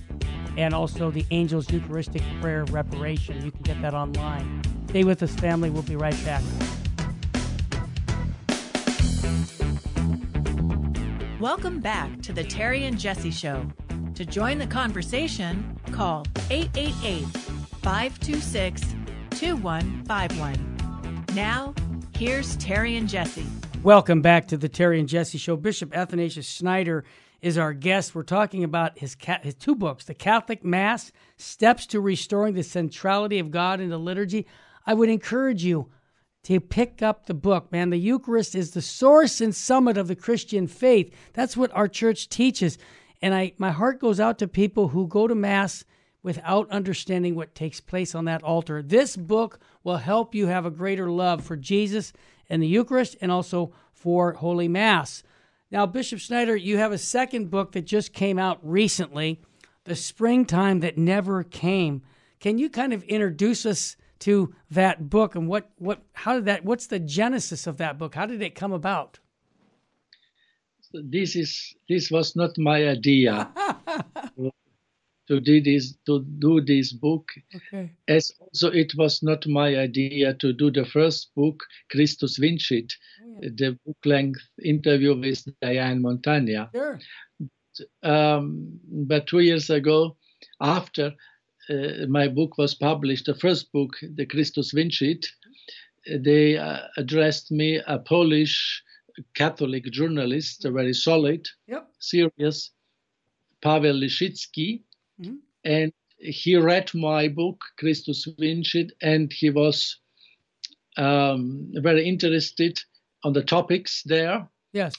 and 0.57 0.75
also 0.75 1.11
the 1.13 1.25
Angel's 1.31 1.71
Eucharistic 1.71 2.23
Prayer 2.41 2.63
of 2.63 2.73
Reparation. 2.75 3.45
You 3.45 3.53
can 3.53 3.63
get 3.63 3.81
that 3.81 3.95
online. 3.95 4.61
Stay 4.89 5.05
with 5.05 5.23
us, 5.23 5.33
family. 5.37 5.71
We'll 5.71 5.83
be 5.83 5.95
right 5.95 6.17
back. 6.25 6.43
Welcome 11.41 11.79
back 11.81 12.21
to 12.23 12.33
the 12.33 12.43
Terry 12.43 12.85
and 12.85 12.99
Jesse 12.99 13.31
Show. 13.31 13.65
To 14.17 14.25
join 14.25 14.59
the 14.59 14.67
conversation, 14.67 15.79
call 15.93 16.27
888 16.51 17.25
526 17.83 18.83
2151. 19.31 21.27
Now, 21.35 21.73
here's 22.17 22.57
Terry 22.57 22.97
and 22.97 23.09
Jesse. 23.09 23.47
Welcome 23.83 24.23
back 24.23 24.49
to 24.49 24.57
the 24.57 24.69
Terry 24.69 24.99
and 24.99 25.09
Jesse 25.09 25.39
Show. 25.39 25.57
Bishop 25.57 25.97
Athanasius 25.97 26.49
Schneider 26.49 27.05
is 27.41 27.57
our 27.57 27.73
guest. 27.73 28.13
We're 28.13 28.25
talking 28.25 28.65
about 28.65 28.99
his, 28.99 29.17
his 29.43 29.55
two 29.55 29.77
books, 29.77 30.05
The 30.05 30.15
Catholic 30.15 30.65
Mass, 30.65 31.13
Steps 31.37 31.87
to 31.87 32.01
Restoring 32.01 32.55
the 32.55 32.65
Centrality 32.65 33.39
of 33.39 33.53
God 33.53 33.81
in 33.81 33.89
the 33.89 33.97
Liturgy. 33.97 34.49
I 34.85 34.95
would 34.95 35.09
encourage 35.09 35.63
you 35.63 35.91
to 36.43 36.59
pick 36.59 37.03
up 37.03 37.27
the 37.27 37.35
book, 37.35 37.71
man. 37.71 37.91
The 37.91 37.99
Eucharist 37.99 38.57
is 38.57 38.73
the 38.73 38.83
source 38.83 39.41
and 39.41 39.55
summit 39.55 39.97
of 39.97 40.09
the 40.09 40.17
Christian 40.17 40.67
faith. 40.67 41.15
That's 41.33 41.57
what 41.57 41.73
our 41.73 41.87
church 41.87 42.29
teaches. 42.29 42.79
And 43.23 43.33
I 43.33 43.53
my 43.59 43.71
heart 43.71 44.01
goes 44.01 44.19
out 44.19 44.39
to 44.41 44.49
people 44.49 44.89
who 44.89 45.07
go 45.07 45.29
to 45.29 45.37
mass 45.37 45.85
without 46.23 46.69
understanding 46.71 47.37
what 47.37 47.55
takes 47.55 47.81
place 47.81 48.15
on 48.15 48.25
that 48.25 48.43
altar. 48.43 48.83
This 48.83 49.17
book 49.17 49.61
will 49.85 49.99
help 49.99 50.35
you 50.35 50.49
have 50.49 50.67
a 50.67 50.71
greater 50.71 51.11
love 51.11 51.45
for 51.45 51.57
Jesus 51.57 52.13
and 52.49 52.63
the 52.63 52.67
Eucharist 52.67 53.17
and 53.21 53.31
also 53.31 53.73
for 53.93 54.33
Holy 54.35 54.69
Mass. 54.69 55.23
Now, 55.71 55.85
Bishop 55.87 56.19
Schneider, 56.19 56.57
you 56.57 56.79
have 56.79 56.93
a 56.93 56.99
second 56.99 57.51
book 57.51 57.73
that 57.73 57.85
just 57.85 58.13
came 58.13 58.39
out 58.39 58.59
recently, 58.63 59.41
The 59.85 59.95
Springtime 59.95 60.81
That 60.81 60.97
Never 60.97 61.43
Came. 61.43 62.03
Can 62.41 62.59
you 62.59 62.71
kind 62.71 62.93
of 62.93 63.03
introduce 63.05 63.67
us 63.67 63.97
to 64.21 64.55
that 64.71 65.11
book 65.11 65.35
and 65.35 65.49
what, 65.49 65.71
what 65.77 66.03
how 66.13 66.35
did 66.35 66.47
that 66.47 66.65
what's 66.65 66.87
the 66.87 66.99
genesis 66.99 67.67
of 67.67 67.77
that 67.77 67.99
book? 67.99 68.15
How 68.15 68.27
did 68.27 68.43
it 68.43 68.55
come 68.55 68.73
about? 68.73 69.21
This 70.93 71.37
is 71.37 71.75
this 71.89 72.11
was 72.11 72.35
not 72.35 72.57
my 72.59 72.89
idea 72.89 73.49
to 75.29 75.41
do 75.41 75.61
this 75.61 75.95
to 76.07 76.25
do 76.39 76.61
this 76.61 76.93
book. 76.93 77.29
Okay. 77.55 77.91
As 78.09 78.33
also 78.41 78.71
it 78.71 78.93
was 78.97 79.23
not 79.23 79.47
my 79.47 79.77
idea 79.77 80.35
to 80.35 80.53
do 80.53 80.71
the 80.71 80.85
first 80.87 81.35
book, 81.37 81.63
Christus 81.91 82.39
Vincit, 82.39 82.93
oh, 83.23 83.39
yeah. 83.43 83.49
the 83.55 83.79
book 83.87 83.99
length 84.05 84.41
interview 84.65 85.15
with 85.19 85.47
Diane 85.61 86.03
Montagna. 86.03 86.71
Sure. 86.75 86.99
Um, 88.03 88.81
but 88.87 89.27
two 89.27 89.41
years 89.41 89.71
ago, 89.71 90.17
after 90.61 91.13
uh, 91.71 92.07
my 92.09 92.27
book 92.27 92.59
was 92.59 92.75
published, 92.75 93.27
the 93.27 93.35
first 93.35 93.71
book, 93.73 93.93
the 94.17 94.27
Christus 94.27 94.73
Vincit, 94.73 95.27
they 96.11 96.57
uh, 96.57 96.81
addressed 96.97 97.53
me, 97.53 97.81
a 97.87 97.99
Polish 97.99 98.83
Catholic 99.35 99.85
journalist, 99.85 100.65
a 100.65 100.71
very 100.71 100.95
solid, 100.95 101.47
yep. 101.67 101.89
serious, 101.99 102.71
Paweł 103.63 104.01
Lisicki, 104.01 104.83
mm-hmm. 105.21 105.37
and 105.65 105.93
he 106.19 106.57
read 106.57 106.93
my 106.95 107.29
book, 107.29 107.61
Christus 107.79 108.27
Vincit, 108.39 108.93
and 109.01 109.33
he 109.33 109.51
was 109.51 109.99
um, 110.97 111.71
very 111.75 112.09
interested 112.09 112.81
on 113.25 113.33
the 113.33 113.43
topics 113.43 114.03
there. 114.05 114.49
Yes. 114.73 114.95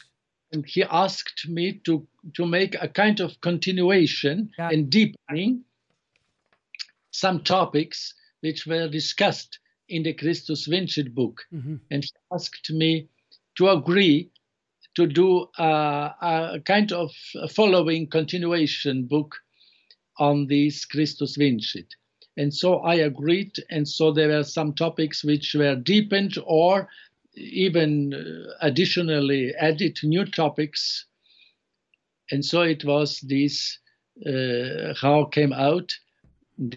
And 0.52 0.66
he 0.66 0.84
asked 0.84 1.48
me 1.48 1.82
to, 1.86 2.08
to 2.36 2.46
make 2.46 2.76
a 2.82 2.88
kind 2.88 3.20
of 3.20 3.40
continuation 3.42 4.50
and 4.58 4.90
deepening 4.90 5.64
some 7.12 7.44
topics 7.44 8.14
which 8.42 8.66
were 8.66 8.88
discussed 8.88 9.60
in 9.90 10.04
the 10.04 10.14
Christus 10.14 10.66
Vincit 10.66 11.14
book. 11.14 11.42
Mm-hmm. 11.54 11.76
And 11.92 12.04
he 12.04 12.12
asked 12.32 12.72
me 12.72 13.10
to 13.56 13.70
agree 13.70 14.32
to 14.96 15.06
do 15.06 15.48
a, 15.58 16.14
a 16.22 16.60
kind 16.66 16.92
of 16.92 17.12
following 17.52 18.08
continuation 18.08 19.06
book 19.06 19.36
on 20.20 20.48
this 20.48 20.86
Christus 20.86 21.36
Vincit. 21.38 21.96
And 22.38 22.54
so 22.54 22.80
I 22.80 22.96
agreed, 22.96 23.56
and 23.70 23.88
so 23.88 24.12
there 24.12 24.30
were 24.30 24.44
some 24.44 24.74
topics 24.74 25.24
which 25.24 25.56
were 25.56 25.76
deepened 25.76 26.38
or 26.46 26.88
even 27.36 28.14
uh, 28.14 28.54
additionally 28.62 29.54
added 29.60 30.00
new 30.04 30.26
topics. 30.26 31.06
And 32.32 32.46
so 32.46 32.62
it 32.62 32.86
was 32.86 33.20
this 33.22 33.80
uh, 34.26 34.94
how 35.02 35.26
came 35.26 35.54
out 35.54 35.92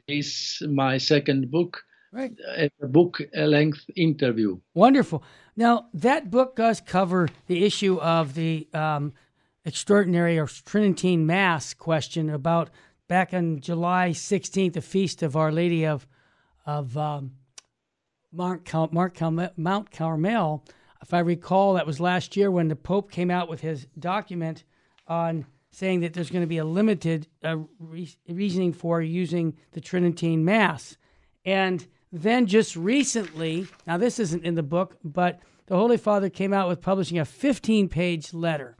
this 0.06 0.62
my 0.68 0.98
second 0.98 1.50
book, 1.50 1.82
right. 2.12 2.32
a 2.56 2.86
book 2.86 3.20
length 3.34 3.84
interview. 3.96 4.58
Wonderful. 4.74 5.22
Now 5.56 5.86
that 5.94 6.30
book 6.30 6.56
does 6.56 6.80
cover 6.80 7.28
the 7.46 7.64
issue 7.64 7.98
of 8.00 8.34
the 8.34 8.68
um, 8.72 9.12
extraordinary 9.64 10.38
or 10.38 10.46
Tridentine 10.46 11.26
Mass 11.26 11.74
question 11.74 12.30
about 12.30 12.70
back 13.12 13.34
on 13.34 13.60
July 13.60 14.08
16th, 14.08 14.72
the 14.72 14.80
feast 14.80 15.22
of 15.22 15.36
Our 15.36 15.52
Lady 15.52 15.84
of 15.84 16.06
of 16.64 16.96
um, 16.96 17.32
Mount, 18.32 18.64
Cal- 18.64 18.88
Mount 18.90 19.90
Carmel. 19.90 20.64
If 21.02 21.12
I 21.12 21.18
recall, 21.18 21.74
that 21.74 21.86
was 21.86 22.00
last 22.00 22.38
year 22.38 22.50
when 22.50 22.68
the 22.68 22.74
Pope 22.74 23.10
came 23.10 23.30
out 23.30 23.50
with 23.50 23.60
his 23.60 23.86
document 23.98 24.64
on 25.08 25.44
saying 25.70 26.00
that 26.00 26.14
there's 26.14 26.30
going 26.30 26.42
to 26.42 26.46
be 26.48 26.56
a 26.56 26.64
limited 26.64 27.28
uh, 27.44 27.58
re- 27.78 28.16
reasoning 28.30 28.72
for 28.72 29.02
using 29.02 29.58
the 29.72 29.80
Tridentine 29.82 30.42
Mass. 30.42 30.96
And 31.44 31.86
then 32.12 32.46
just 32.46 32.76
recently, 32.76 33.66
now 33.86 33.98
this 33.98 34.18
isn't 34.20 34.46
in 34.46 34.54
the 34.54 34.62
book, 34.62 34.96
but 35.04 35.38
the 35.66 35.76
Holy 35.76 35.98
Father 35.98 36.30
came 36.30 36.54
out 36.54 36.66
with 36.66 36.80
publishing 36.80 37.18
a 37.18 37.26
15 37.26 37.90
page 37.90 38.32
letter 38.32 38.78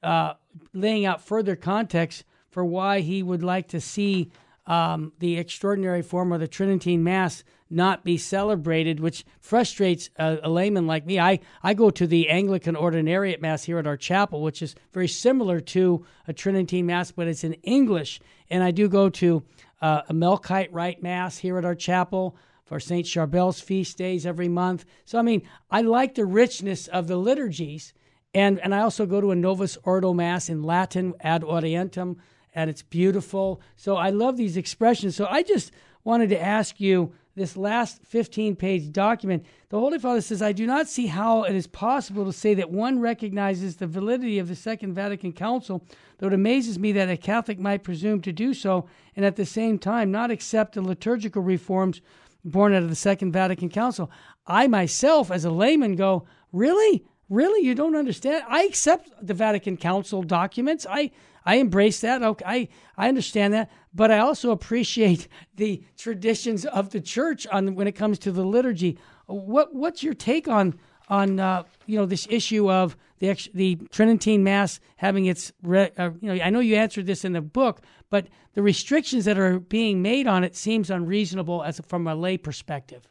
uh, 0.00 0.34
laying 0.72 1.04
out 1.04 1.26
further 1.26 1.56
context 1.56 2.22
for 2.54 2.64
why 2.64 3.00
he 3.00 3.20
would 3.20 3.42
like 3.42 3.66
to 3.66 3.80
see 3.80 4.30
um, 4.64 5.12
the 5.18 5.38
extraordinary 5.38 6.02
form 6.02 6.32
of 6.32 6.38
the 6.38 6.46
Tridentine 6.46 7.02
Mass 7.02 7.42
not 7.68 8.04
be 8.04 8.16
celebrated, 8.16 9.00
which 9.00 9.24
frustrates 9.40 10.08
a, 10.20 10.38
a, 10.44 10.48
layman 10.48 10.86
like 10.86 11.04
me. 11.04 11.18
I, 11.18 11.40
I 11.64 11.74
go 11.74 11.90
to 11.90 12.06
the 12.06 12.30
Anglican 12.30 12.76
Ordinariate 12.76 13.40
Mass 13.40 13.64
here 13.64 13.78
at 13.78 13.88
our 13.88 13.96
chapel, 13.96 14.40
which 14.40 14.62
is 14.62 14.76
very 14.92 15.08
similar 15.08 15.58
to 15.60 16.06
a 16.28 16.32
Tridentine 16.32 16.86
Mass, 16.86 17.10
but 17.10 17.26
it's 17.26 17.42
in 17.42 17.54
English. 17.64 18.20
And 18.48 18.62
I 18.62 18.70
do 18.70 18.88
go 18.88 19.08
to 19.10 19.42
uh, 19.82 20.02
a 20.08 20.14
Melkite 20.14 20.68
Rite 20.70 21.02
Mass 21.02 21.38
here 21.38 21.58
at 21.58 21.64
our 21.64 21.74
chapel 21.74 22.36
for 22.64 22.78
St. 22.78 23.04
Charbel's 23.04 23.60
feast 23.60 23.98
days 23.98 24.24
every 24.24 24.48
month. 24.48 24.84
So, 25.04 25.18
I 25.18 25.22
mean, 25.22 25.42
I 25.72 25.80
like 25.80 26.14
the 26.14 26.24
richness 26.24 26.86
of 26.86 27.08
the 27.08 27.16
liturgies. 27.16 27.92
And, 28.32 28.60
and 28.60 28.72
I 28.72 28.80
also 28.80 29.06
go 29.06 29.20
to 29.20 29.32
a 29.32 29.36
Novus 29.36 29.76
Ordo 29.82 30.12
Mass 30.12 30.48
in 30.48 30.62
Latin 30.62 31.14
ad 31.20 31.42
Orientem, 31.42 32.18
and 32.54 32.70
it's 32.70 32.82
beautiful. 32.82 33.60
So 33.76 33.96
I 33.96 34.10
love 34.10 34.36
these 34.36 34.56
expressions. 34.56 35.16
So 35.16 35.26
I 35.26 35.42
just 35.42 35.72
wanted 36.04 36.30
to 36.30 36.40
ask 36.40 36.80
you 36.80 37.12
this 37.34 37.56
last 37.56 38.00
15 38.04 38.54
page 38.54 38.92
document, 38.92 39.44
the 39.68 39.78
Holy 39.78 39.98
Father 39.98 40.20
says, 40.20 40.40
I 40.40 40.52
do 40.52 40.66
not 40.66 40.88
see 40.88 41.06
how 41.06 41.42
it 41.42 41.54
is 41.54 41.66
possible 41.66 42.24
to 42.24 42.32
say 42.32 42.54
that 42.54 42.70
one 42.70 43.00
recognizes 43.00 43.76
the 43.76 43.88
validity 43.88 44.38
of 44.38 44.46
the 44.46 44.54
Second 44.54 44.94
Vatican 44.94 45.32
Council, 45.32 45.84
though 46.18 46.28
it 46.28 46.32
amazes 46.32 46.78
me 46.78 46.92
that 46.92 47.10
a 47.10 47.16
Catholic 47.16 47.58
might 47.58 47.82
presume 47.82 48.20
to 48.22 48.32
do 48.32 48.54
so, 48.54 48.86
and 49.16 49.24
at 49.24 49.34
the 49.34 49.44
same 49.44 49.78
time 49.78 50.12
not 50.12 50.30
accept 50.30 50.74
the 50.74 50.82
liturgical 50.82 51.42
reforms 51.42 52.00
born 52.44 52.72
out 52.72 52.84
of 52.84 52.88
the 52.88 52.94
Second 52.94 53.32
Vatican 53.32 53.68
Council. 53.68 54.10
I 54.46 54.68
myself, 54.68 55.30
as 55.30 55.44
a 55.44 55.50
layman, 55.50 55.96
go, 55.96 56.26
Really? 56.52 57.04
Really? 57.28 57.66
You 57.66 57.74
don't 57.74 57.96
understand? 57.96 58.44
I 58.48 58.62
accept 58.62 59.10
the 59.20 59.34
Vatican 59.34 59.76
Council 59.76 60.22
documents. 60.22 60.86
I 60.88 61.10
I 61.44 61.56
embrace 61.56 62.00
that. 62.00 62.22
Okay, 62.22 62.44
I, 62.46 62.68
I 62.96 63.08
understand 63.08 63.52
that, 63.54 63.70
but 63.92 64.10
I 64.10 64.18
also 64.18 64.50
appreciate 64.50 65.28
the 65.56 65.82
traditions 65.96 66.64
of 66.64 66.90
the 66.90 67.00
church 67.00 67.46
on 67.48 67.74
when 67.74 67.86
it 67.86 67.92
comes 67.92 68.18
to 68.20 68.32
the 68.32 68.44
liturgy. 68.44 68.98
What 69.26 69.74
what's 69.74 70.02
your 70.02 70.14
take 70.14 70.48
on 70.48 70.78
on 71.08 71.38
uh, 71.38 71.64
you 71.86 71.98
know 71.98 72.06
this 72.06 72.26
issue 72.30 72.70
of 72.70 72.96
the 73.18 73.36
the 73.54 73.76
Tridentine 73.90 74.42
Mass 74.42 74.80
having 74.96 75.26
its 75.26 75.52
re, 75.62 75.90
uh, 75.98 76.10
you 76.20 76.34
know 76.34 76.42
I 76.42 76.50
know 76.50 76.60
you 76.60 76.76
answered 76.76 77.06
this 77.06 77.24
in 77.24 77.32
the 77.32 77.40
book, 77.40 77.82
but 78.10 78.28
the 78.54 78.62
restrictions 78.62 79.24
that 79.26 79.38
are 79.38 79.58
being 79.58 80.02
made 80.02 80.26
on 80.26 80.44
it 80.44 80.56
seems 80.56 80.90
unreasonable 80.90 81.62
as 81.62 81.80
from 81.86 82.06
a 82.06 82.14
lay 82.14 82.38
perspective. 82.38 83.08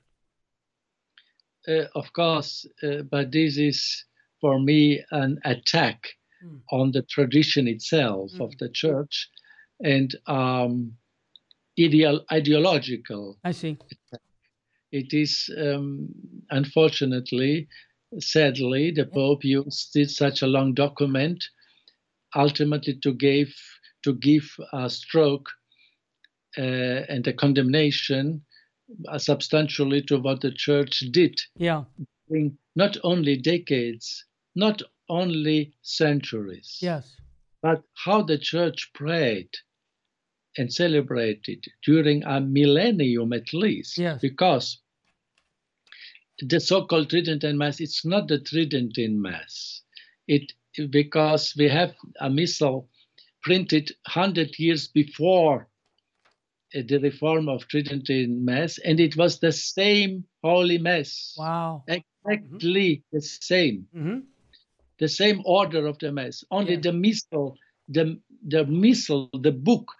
Uh, 1.67 1.85
of 1.95 2.11
course, 2.13 2.65
uh, 2.83 3.03
but 3.09 3.31
this 3.31 3.57
is 3.57 4.05
for 4.41 4.59
me 4.59 5.01
an 5.11 5.39
attack 5.45 6.09
mm. 6.43 6.59
on 6.71 6.91
the 6.91 7.01
tradition 7.03 7.67
itself 7.67 8.31
mm. 8.31 8.41
of 8.41 8.57
the 8.57 8.69
church 8.69 9.29
and 9.83 10.15
um, 10.27 10.93
ideal, 11.79 12.21
ideological. 12.31 13.37
I 13.43 13.51
see. 13.51 13.77
It 14.91 15.13
is 15.13 15.49
um, 15.57 16.09
unfortunately, 16.51 17.67
sadly, 18.19 18.91
the 18.91 19.05
Pope 19.05 19.43
used 19.43 19.97
such 20.09 20.41
a 20.41 20.47
long 20.47 20.73
document 20.73 21.43
ultimately 22.35 22.95
to 23.01 23.13
give 23.13 23.53
to 24.03 24.13
give 24.13 24.55
a 24.73 24.89
stroke 24.89 25.47
uh, 26.57 26.61
and 27.09 27.25
a 27.27 27.33
condemnation 27.33 28.43
uh, 29.07 29.17
substantially 29.17 30.01
to 30.01 30.17
what 30.17 30.41
the 30.41 30.51
church 30.51 30.99
did. 31.11 31.39
Yeah. 31.55 31.83
In 32.29 32.57
not 32.75 32.97
only 33.03 33.37
decades, 33.37 34.25
not 34.55 34.81
only 35.09 35.73
centuries, 35.81 36.79
Yes. 36.81 37.15
but 37.61 37.83
how 38.05 38.21
the 38.23 38.37
church 38.37 38.91
prayed 38.93 39.49
and 40.57 40.71
celebrated 40.71 41.65
during 41.85 42.23
a 42.23 42.39
millennium 42.39 43.33
at 43.33 43.53
least. 43.53 43.97
Yes. 43.97 44.21
Because 44.21 44.79
the 46.39 46.59
so-called 46.59 47.09
Tridentine 47.09 47.57
Mass, 47.57 47.79
it's 47.79 48.05
not 48.05 48.27
the 48.27 48.39
Tridentine 48.39 49.21
Mass. 49.21 49.81
It 50.27 50.53
because 50.89 51.53
we 51.57 51.67
have 51.69 51.93
a 52.19 52.29
missal 52.29 52.89
printed 53.43 53.91
hundred 54.07 54.57
years 54.57 54.87
before 54.87 55.67
uh, 56.75 56.81
the 56.87 56.97
reform 56.99 57.47
of 57.49 57.67
Tridentine 57.67 58.43
Mass, 58.43 58.79
and 58.79 58.99
it 58.99 59.15
was 59.15 59.39
the 59.39 59.51
same 59.51 60.25
Holy 60.43 60.77
Mass, 60.79 61.35
Wow. 61.37 61.83
exactly 61.87 63.03
the 63.11 63.21
same 63.21 63.87
hmm 63.93 64.19
the 64.99 65.07
same 65.07 65.41
order 65.45 65.87
of 65.87 65.97
the 65.99 66.11
mass. 66.11 66.43
Only 66.51 66.73
Yeah. 66.73 66.81
the 66.81 66.93
missal, 66.93 67.57
the 67.87 68.19
the 68.47 68.65
missal, 68.65 69.29
the 69.41 69.51
book 69.51 69.91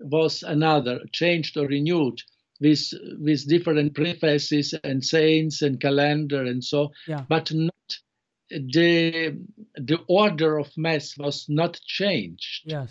was 0.00 0.42
another, 0.42 1.00
changed 1.12 1.56
or 1.56 1.66
renewed 1.66 2.18
with 2.60 2.82
with 3.20 3.48
different 3.48 3.94
prefaces 3.94 4.74
and 4.84 5.04
saints 5.04 5.62
and 5.62 5.80
calendar 5.80 6.44
and 6.44 6.62
so. 6.64 6.92
Yeah. 7.06 7.24
But 7.28 7.52
not 7.52 7.98
the 8.50 9.36
the 9.74 9.98
order 10.08 10.58
of 10.58 10.68
mass 10.76 11.16
was 11.18 11.46
not 11.48 11.80
changed. 11.84 12.62
Yes. 12.64 12.90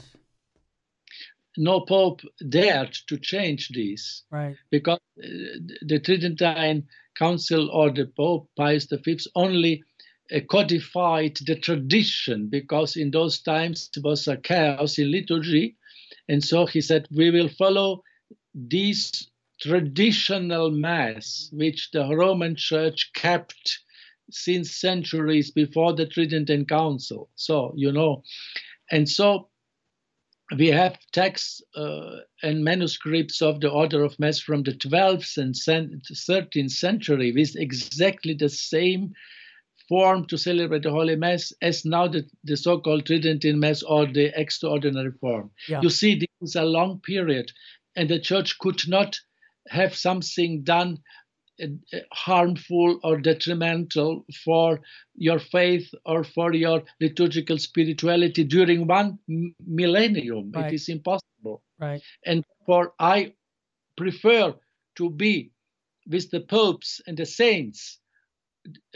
No 1.57 1.81
pope 1.81 2.21
dared 2.49 2.93
to 3.07 3.17
change 3.17 3.69
this 3.69 4.23
Right. 4.31 4.55
because 4.69 4.99
uh, 5.17 5.27
the 5.81 5.99
Tridentine 5.99 6.83
Council 7.15 7.69
or 7.71 7.89
the 7.91 8.05
Pope 8.05 8.47
Pius 8.55 8.85
V 8.85 9.17
only 9.33 9.83
codified 10.49 11.37
the 11.45 11.55
tradition 11.55 12.47
because 12.47 12.95
in 12.95 13.11
those 13.11 13.39
times 13.39 13.89
it 13.95 14.03
was 14.03 14.27
a 14.27 14.37
chaos 14.37 14.97
in 14.97 15.11
liturgy. 15.11 15.75
And 16.27 16.43
so 16.43 16.65
he 16.65 16.81
said, 16.81 17.07
we 17.11 17.31
will 17.31 17.49
follow 17.49 18.03
this 18.53 19.29
traditional 19.61 20.71
mass 20.71 21.49
which 21.53 21.89
the 21.91 22.15
Roman 22.15 22.55
Church 22.55 23.11
kept 23.15 23.79
since 24.29 24.75
centuries 24.75 25.51
before 25.51 25.93
the 25.93 26.05
Tridentine 26.05 26.65
Council. 26.65 27.29
So, 27.35 27.73
you 27.75 27.91
know, 27.91 28.23
and 28.91 29.07
so 29.07 29.49
we 30.55 30.67
have 30.67 30.97
texts 31.11 31.61
uh, 31.75 32.17
and 32.41 32.63
manuscripts 32.63 33.41
of 33.41 33.59
the 33.59 33.69
Order 33.69 34.03
of 34.03 34.17
Mass 34.19 34.39
from 34.39 34.63
the 34.63 34.71
12th 34.71 35.37
and 35.37 35.53
13th 35.53 36.71
century 36.71 37.31
with 37.33 37.55
exactly 37.57 38.33
the 38.33 38.49
same 38.49 39.13
form 39.87 40.25
to 40.25 40.37
celebrate 40.37 40.83
the 40.83 40.91
Holy 40.91 41.15
Mass 41.15 41.53
as 41.61 41.85
now 41.85 42.07
the, 42.07 42.25
the 42.43 42.57
so-called 42.57 43.05
Tridentine 43.05 43.59
Mass 43.59 43.83
or 43.83 44.05
the 44.05 44.31
extraordinary 44.39 45.11
form. 45.19 45.51
Yeah. 45.67 45.81
You 45.81 45.89
see, 45.89 46.15
this 46.15 46.27
is 46.41 46.55
a 46.55 46.63
long 46.63 46.99
period, 46.99 47.51
and 47.95 48.09
the 48.09 48.19
Church 48.19 48.59
could 48.59 48.81
not 48.87 49.19
have 49.69 49.95
something 49.95 50.63
done 50.63 50.99
uh, 51.61 51.67
harmful 52.13 52.99
or 53.03 53.17
detrimental 53.17 54.25
for 54.45 54.79
your 55.15 55.39
faith 55.39 55.89
or 56.05 56.23
for 56.23 56.53
your 56.53 56.83
liturgical 57.01 57.57
spirituality 57.57 58.43
during 58.43 58.85
one 58.85 59.17
m- 59.27 59.55
millennium. 59.65 60.51
Right. 60.53 60.67
It 60.67 60.75
is 60.75 60.89
impossible. 60.89 61.63
Right. 61.79 62.01
And 62.25 62.43
for 62.65 62.93
I 62.99 63.33
prefer 63.95 64.53
to 64.97 65.09
be 65.09 65.51
with 66.07 66.29
the 66.29 66.41
popes 66.41 67.01
and 67.07 67.17
the 67.17 67.25
saints 67.25 67.99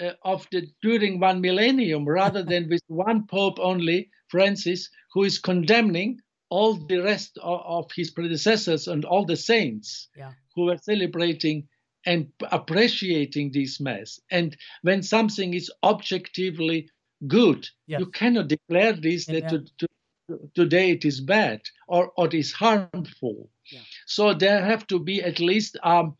uh, 0.01 0.11
of 0.23 0.47
the 0.51 0.67
during 0.81 1.19
one 1.19 1.41
millennium 1.41 2.07
rather 2.07 2.43
than 2.43 2.69
with 2.69 2.81
one 2.87 3.25
pope 3.27 3.59
only, 3.59 4.09
Francis, 4.27 4.89
who 5.13 5.23
is 5.23 5.39
condemning 5.39 6.19
all 6.49 6.73
the 6.73 6.97
rest 6.97 7.37
of, 7.41 7.61
of 7.65 7.91
his 7.95 8.11
predecessors 8.11 8.87
and 8.87 9.05
all 9.05 9.25
the 9.25 9.37
saints 9.37 10.09
Yeah. 10.17 10.33
who 10.55 10.65
were 10.65 10.77
celebrating 10.77 11.67
and 12.05 12.27
appreciating 12.51 13.51
this 13.51 13.79
mass. 13.79 14.19
And 14.31 14.57
when 14.81 15.03
something 15.03 15.53
is 15.53 15.71
objectively 15.83 16.89
good, 17.27 17.67
Yes. 17.87 17.99
you 17.99 18.07
cannot 18.07 18.47
declare 18.47 18.93
this 18.93 19.25
that 19.27 19.45
Amen. 19.45 19.67
to, 19.77 19.87
to, 19.87 20.49
today 20.55 20.91
it 20.91 21.05
is 21.05 21.21
bad 21.21 21.61
or, 21.87 22.11
or 22.17 22.25
it 22.27 22.33
is 22.33 22.51
harmful. 22.51 23.49
Yeah. 23.71 23.79
So 24.07 24.33
there 24.33 24.63
have 24.65 24.87
to 24.87 24.99
be 24.99 25.21
at 25.21 25.39
least 25.39 25.77
um, 25.83 26.15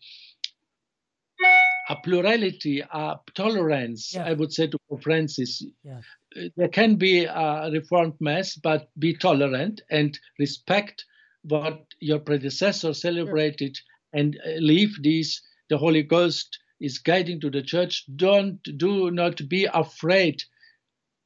a 1.92 1.96
plurality, 2.04 2.80
a 2.82 3.16
tolerance, 3.36 4.14
Yeah. 4.14 4.26
I 4.26 4.34
would 4.34 4.52
say 4.54 4.68
to 4.68 4.78
Pope 4.90 5.04
Francis. 5.04 5.52
Yes. 5.84 6.04
Uh, 6.36 6.50
There 6.56 6.70
can 6.70 6.96
be 6.96 7.26
a 7.26 7.70
reformed 7.72 8.18
mass, 8.20 8.56
but 8.56 8.90
be 8.98 9.14
tolerant 9.28 9.82
and 9.90 10.18
respect 10.40 11.06
what 11.44 11.76
your 12.00 12.20
predecessor 12.20 12.94
celebrated 12.94 13.78
and 14.14 14.38
uh, 14.46 14.52
leave 14.72 14.94
these. 15.02 15.42
The 15.70 15.78
Holy 15.78 16.04
Ghost 16.04 16.60
is 16.80 16.98
guiding 17.00 17.40
to 17.42 17.50
the 17.50 17.62
church. 17.74 18.06
Don't 18.16 18.62
do 18.78 19.12
not 19.12 19.38
be 19.50 19.66
afraid 19.86 20.44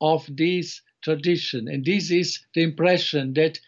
of 0.02 0.26
this 0.36 0.82
tradition. 1.04 1.68
And 1.68 1.86
this 1.86 2.12
is 2.12 2.40
the 2.56 2.64
impression 2.64 3.34
that 3.34 3.60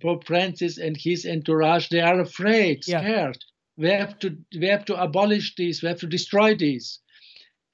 Pope 0.00 0.24
Francis 0.26 0.78
and 0.78 0.96
his 0.96 1.26
entourage 1.26 1.88
they 1.88 2.00
are 2.00 2.20
afraid, 2.20 2.78
Yeah. 2.86 3.00
scared. 3.02 3.38
We 3.80 3.88
have 3.90 4.18
to 4.20 4.36
we 4.60 4.68
have 4.68 4.84
to 4.86 5.02
abolish 5.02 5.56
this. 5.56 5.82
We 5.82 5.88
have 5.88 6.00
to 6.00 6.08
destroy 6.08 6.56
this, 6.56 7.00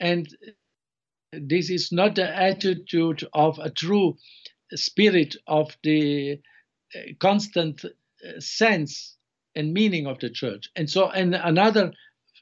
and 0.00 0.28
this 1.32 1.70
is 1.70 1.92
not 1.92 2.14
the 2.16 2.28
attitude 2.36 3.26
of 3.34 3.58
a 3.58 3.70
true 3.70 4.16
spirit 4.74 5.36
of 5.46 5.76
the 5.82 6.40
uh, 6.96 7.00
constant 7.20 7.84
uh, 7.84 8.40
sense 8.40 9.16
and 9.56 9.72
meaning 9.72 10.06
of 10.06 10.18
the 10.20 10.30
church. 10.30 10.68
And 10.76 10.88
so, 10.90 11.10
and 11.10 11.34
another 11.34 11.92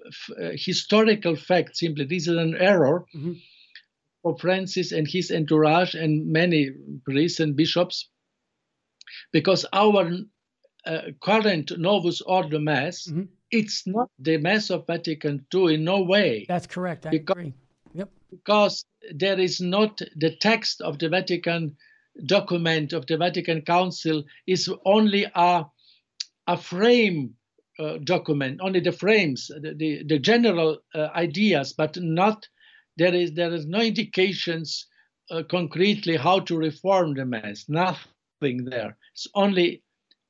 f- 0.06 0.30
uh, 0.42 0.50
historical 0.54 1.36
fact, 1.36 1.76
simply, 1.76 2.04
this 2.06 2.28
is 2.28 2.36
an 2.36 2.56
error 2.56 3.04
Mhm. 3.14 3.40
for 4.22 4.38
Francis 4.38 4.92
and 4.92 5.08
his 5.08 5.30
entourage 5.30 5.94
and 5.94 6.26
many 6.32 6.70
priests 7.04 7.40
and 7.40 7.56
bishops, 7.56 8.10
because 9.32 9.66
our 9.72 10.10
uh, 10.86 11.02
current 11.22 11.78
Novus 11.78 12.20
Ordo 12.22 12.58
Mass, 12.58 13.06
Mhm. 13.08 13.28
It's 13.60 13.86
not 13.86 14.08
the 14.18 14.36
Mass 14.38 14.70
of 14.70 14.86
Vatican 14.86 15.46
II 15.54 15.74
in 15.74 15.84
no 15.84 16.02
way 16.02 16.44
That's 16.48 16.66
correct. 16.66 17.06
I 17.06 17.10
Because- 17.10 17.36
agree. 17.38 17.54
Yep. 17.94 18.10
because 18.30 18.84
there 19.14 19.38
is 19.38 19.60
not 19.60 20.00
the 20.16 20.32
text 20.48 20.80
of 20.80 20.98
the 20.98 21.08
Vatican 21.08 21.76
document 22.26 22.92
of 22.92 23.06
the 23.06 23.16
Vatican 23.16 23.60
Council 23.62 24.24
is 24.46 24.62
only 24.84 25.26
a 25.34 25.64
a 26.46 26.56
frame 26.56 27.34
uh, 27.78 27.96
document, 28.04 28.60
only 28.62 28.80
the 28.80 28.92
frames, 29.04 29.40
the 29.62 29.74
the, 29.82 29.90
the 30.12 30.18
general 30.18 30.78
uh, 30.94 31.08
ideas, 31.26 31.72
but 31.72 31.96
not 32.00 32.38
there 33.00 33.14
is 33.22 33.32
there 33.32 33.52
is 33.58 33.66
no 33.66 33.80
indications 33.80 34.86
uh, 35.30 35.42
concretely 35.56 36.16
how 36.16 36.38
to 36.40 36.56
reform 36.68 37.14
the 37.14 37.24
mass. 37.24 37.64
Nothing 37.68 38.64
there. 38.64 38.96
It's 39.14 39.26
only 39.34 39.82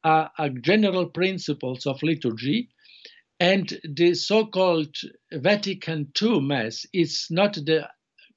a, 0.05 0.29
a 0.39 0.51
general 0.71 1.07
principles 1.21 1.87
of 1.87 2.03
liturgy 2.03 2.69
and 3.41 3.81
the 3.85 4.15
so-called 4.15 4.95
Vatican 5.33 6.13
II 6.21 6.41
Mass 6.41 6.87
is 6.93 7.27
not 7.31 7.55
the 7.55 7.89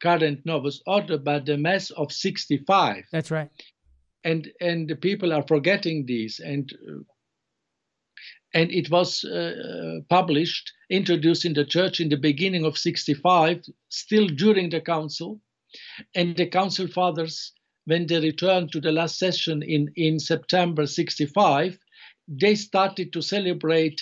current 0.02 0.46
Novus 0.46 0.82
Ordo, 0.86 1.18
but 1.18 1.46
the 1.46 1.58
Mass 1.58 1.92
of 1.92 2.12
65. 2.12 3.04
That's 3.12 3.32
right. 3.32 3.50
And 4.24 4.52
and 4.60 4.88
the 4.88 4.96
people 4.96 5.34
are 5.34 5.46
forgetting 5.48 6.06
this. 6.06 6.40
And 6.40 6.72
and 8.54 8.72
it 8.72 8.90
was 8.90 9.24
uh, 9.24 10.00
published, 10.10 10.72
introduced 10.90 11.46
in 11.46 11.54
the 11.54 11.66
church 11.66 12.00
in 12.00 12.10
the 12.10 12.18
beginning 12.18 12.66
of 12.66 12.78
65, 12.78 13.62
still 13.90 14.28
during 14.28 14.70
the 14.70 14.82
council. 14.82 15.42
And 16.16 16.36
the 16.36 16.48
council 16.48 16.88
fathers, 16.88 17.52
when 17.86 18.08
they 18.08 18.20
returned 18.20 18.72
to 18.72 18.82
the 18.82 18.92
last 18.92 19.20
session 19.20 19.62
in, 19.62 19.92
in 19.96 20.18
September 20.18 20.88
65, 20.88 21.78
they 22.28 22.56
started 22.56 23.14
to 23.14 23.22
celebrate 23.22 24.02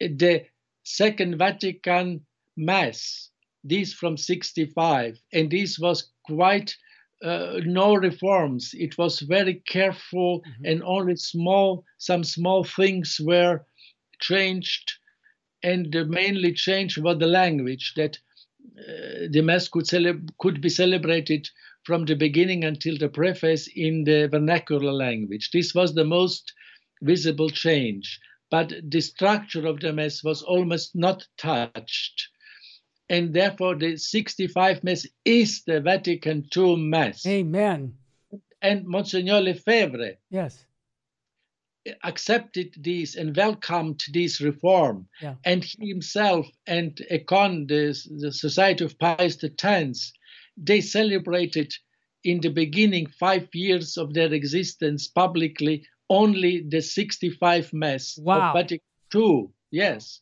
the 0.00 0.44
Second 0.84 1.38
Vatican 1.38 2.24
Mass, 2.56 3.30
this 3.64 3.92
from 3.92 4.16
65, 4.16 5.18
and 5.32 5.50
this 5.50 5.78
was 5.78 6.10
quite 6.24 6.76
uh, 7.22 7.60
no 7.64 7.94
reforms. 7.94 8.70
It 8.74 8.96
was 8.96 9.20
very 9.20 9.56
careful, 9.68 10.40
Mhm. 10.42 10.70
and 10.70 10.82
only 10.84 11.16
small, 11.16 11.84
some 11.98 12.24
small 12.24 12.64
things 12.64 13.20
were 13.20 13.64
changed, 14.20 14.92
and 15.62 15.92
the 15.92 16.04
mainly 16.04 16.52
change 16.52 16.98
was 16.98 17.18
the 17.18 17.26
language 17.26 17.94
that 17.96 18.18
uh, 18.78 19.26
the 19.30 19.42
mass 19.42 19.68
could 19.68 19.84
celeb- 19.86 20.30
could 20.38 20.60
be 20.60 20.68
celebrated 20.68 21.48
from 21.84 22.04
the 22.04 22.14
beginning 22.14 22.64
until 22.64 22.96
the 22.98 23.08
preface 23.08 23.68
in 23.74 24.04
the 24.04 24.28
vernacular 24.28 24.92
language. 24.92 25.50
This 25.52 25.74
was 25.74 25.94
the 25.94 26.04
most 26.04 26.52
visible 27.02 27.50
change. 27.50 28.20
But 28.50 28.72
the 28.82 29.00
structure 29.00 29.66
of 29.66 29.80
the 29.80 29.92
Mass 29.92 30.24
was 30.24 30.42
almost 30.42 30.96
not 30.96 31.26
touched. 31.36 32.28
And 33.10 33.32
therefore, 33.34 33.74
the 33.76 33.96
65 33.96 34.84
Mass 34.84 35.06
is 35.24 35.62
the 35.64 35.80
Vatican 35.80 36.46
II 36.56 36.76
Mass. 36.76 37.24
Amen. 37.26 37.94
And 38.60 38.86
Monsignor 38.86 39.40
Lefebvre 39.40 40.16
Yes. 40.30 40.64
accepted 42.02 42.74
this 42.78 43.16
and 43.16 43.34
welcomed 43.36 44.02
this 44.12 44.40
reform. 44.40 45.08
Yeah. 45.22 45.36
And 45.44 45.64
he 45.64 45.88
himself 45.88 46.46
and 46.66 46.96
Ecône, 47.10 47.68
the, 47.68 47.96
the 48.20 48.32
Society 48.32 48.84
of 48.84 48.98
Pius 48.98 49.42
X, 49.42 50.12
they 50.56 50.80
celebrated 50.80 51.72
in 52.24 52.40
the 52.40 52.50
beginning 52.50 53.06
five 53.06 53.48
years 53.54 53.96
of 53.96 54.12
their 54.12 54.32
existence 54.34 55.08
publicly 55.08 55.86
only 56.08 56.64
the 56.68 56.80
65 56.80 57.72
Mass 57.72 58.18
Wow. 58.20 58.48
of 58.48 58.54
Vatican 58.54 58.84
II. 59.14 59.48
Yes. 59.70 60.20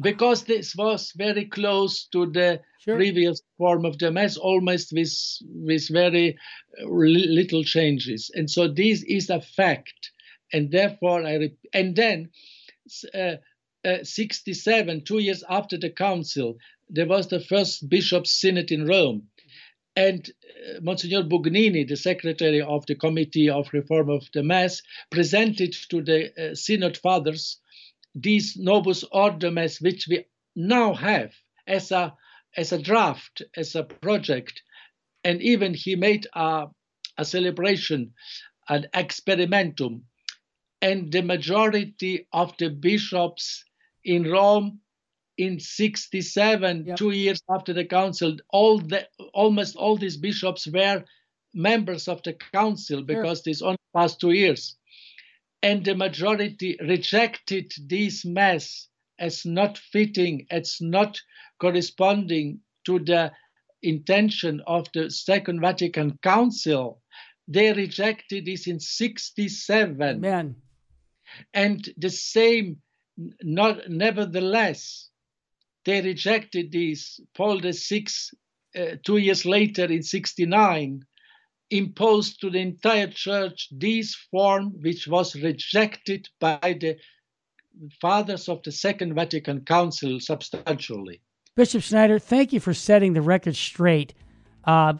Because 0.00 0.44
this 0.44 0.76
was 0.76 1.12
very 1.16 1.46
close 1.46 2.06
to 2.12 2.26
the 2.30 2.60
Sure. 2.84 2.96
previous 2.96 3.42
form 3.58 3.84
of 3.84 3.98
the 3.98 4.10
Mass, 4.10 4.38
almost 4.38 4.92
with, 4.92 5.12
with 5.42 5.88
very 5.88 6.38
uh, 6.80 6.86
little 6.88 7.62
changes. 7.62 8.30
And 8.34 8.50
so 8.50 8.68
this 8.68 9.02
is 9.02 9.28
a 9.28 9.42
fact. 9.42 10.12
And 10.52 10.70
therefore, 10.70 11.26
I 11.26 11.50
and 11.74 11.94
then 11.94 12.30
uh, 13.14 13.36
uh, 13.84 14.02
67, 14.02 15.04
two 15.04 15.18
years 15.18 15.44
after 15.48 15.76
the 15.76 15.90
council, 15.90 16.56
there 16.88 17.06
was 17.06 17.28
the 17.28 17.40
first 17.40 17.88
bishops' 17.88 18.32
synod 18.40 18.72
in 18.72 18.86
Rome. 18.86 19.28
And 19.96 20.28
uh, 20.30 20.80
Monsignor 20.80 21.24
Bugnini, 21.24 21.86
the 21.86 21.96
secretary 21.96 22.60
of 22.60 22.86
the 22.86 22.94
Committee 22.94 23.50
of 23.50 23.72
Reform 23.72 24.08
of 24.10 24.28
the 24.32 24.42
Mass, 24.42 24.82
presented 25.10 25.72
to 25.90 26.02
the 26.02 26.50
uh, 26.50 26.54
synod 26.54 26.96
fathers 26.96 27.58
this 28.14 28.56
Novus 28.56 29.04
Ordo 29.04 29.50
Mass, 29.50 29.80
which 29.80 30.06
we 30.08 30.24
now 30.56 30.94
have 30.94 31.32
as 31.66 31.92
a 31.92 32.14
as 32.56 32.72
a 32.72 32.82
draft, 32.82 33.42
as 33.56 33.76
a 33.76 33.84
project, 33.84 34.62
and 35.22 35.40
even 35.40 35.72
he 35.72 35.94
made 35.94 36.26
a, 36.34 36.66
a 37.16 37.24
celebration, 37.24 38.12
an 38.68 38.86
experimentum, 38.92 40.02
and 40.82 41.12
the 41.12 41.22
majority 41.22 42.26
of 42.32 42.56
the 42.58 42.68
bishops 42.68 43.64
in 44.04 44.24
Rome 44.24 44.80
in 45.36 45.58
67, 45.58 46.84
Yep. 46.86 46.96
two 46.96 47.10
years 47.10 47.42
after 47.48 47.72
the 47.72 47.84
council, 47.84 48.36
all 48.50 48.78
the 48.78 49.08
almost 49.32 49.76
all 49.76 49.96
these 49.96 50.16
bishops 50.16 50.66
were 50.66 51.04
members 51.54 52.08
of 52.08 52.22
the 52.22 52.34
council 52.52 53.02
because 53.02 53.42
this 53.42 53.62
only 53.62 53.78
past 53.94 54.20
two 54.20 54.32
years. 54.32 54.76
And 55.62 55.84
the 55.84 55.94
majority 55.94 56.76
rejected 56.80 57.72
this 57.86 58.24
mass 58.24 58.88
as 59.18 59.44
not 59.44 59.76
fitting, 59.78 60.46
as 60.50 60.78
not 60.80 61.20
corresponding 61.58 62.60
to 62.86 62.98
the 62.98 63.32
intention 63.82 64.62
of 64.66 64.86
the 64.94 65.10
Second 65.10 65.60
Vatican 65.60 66.18
Council. 66.22 67.02
They 67.48 67.72
rejected 67.72 68.46
this 68.46 68.66
in 68.66 68.78
67 68.80 70.00
Amen. 70.24 70.56
and 71.52 71.88
the 71.98 72.10
same 72.10 72.80
not 73.42 73.88
nevertheless 73.90 75.09
they 75.84 76.00
rejected 76.00 76.72
this 76.72 77.20
paul 77.34 77.60
vi 77.60 78.06
uh, 78.78 78.96
two 79.04 79.16
years 79.16 79.44
later 79.44 79.84
in 79.84 80.02
69 80.02 81.02
imposed 81.70 82.40
to 82.40 82.50
the 82.50 82.58
entire 82.58 83.08
church 83.08 83.68
this 83.70 84.14
form 84.30 84.72
which 84.82 85.06
was 85.08 85.34
rejected 85.36 86.28
by 86.40 86.76
the 86.80 86.96
fathers 88.00 88.48
of 88.48 88.62
the 88.62 88.72
second 88.72 89.14
vatican 89.14 89.64
council 89.64 90.20
substantially 90.20 91.20
Bishop 91.56 91.82
Schneider, 91.82 92.18
thank 92.18 92.52
you 92.52 92.60
for 92.60 92.72
setting 92.72 93.12
the 93.12 93.20
record 93.20 93.56
straight. 93.56 94.14
Uh, 94.64 94.94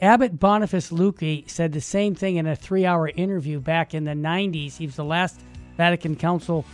Abbot 0.00 0.38
Boniface 0.38 0.90
Luykx 0.90 1.50
said 1.50 1.72
the 1.72 1.80
same 1.80 2.14
thing 2.14 2.36
in 2.36 2.46
a 2.46 2.54
three 2.54 2.84
hour 2.84 3.08
interview 3.08 3.60
back 3.60 3.94
in 3.94 4.04
the 4.04 4.12
90s. 4.12 4.76
He 4.76 4.86
was 4.86 4.96
the 4.96 5.04
last 5.04 5.40
Vatican 5.76 6.14
Council 6.14 6.64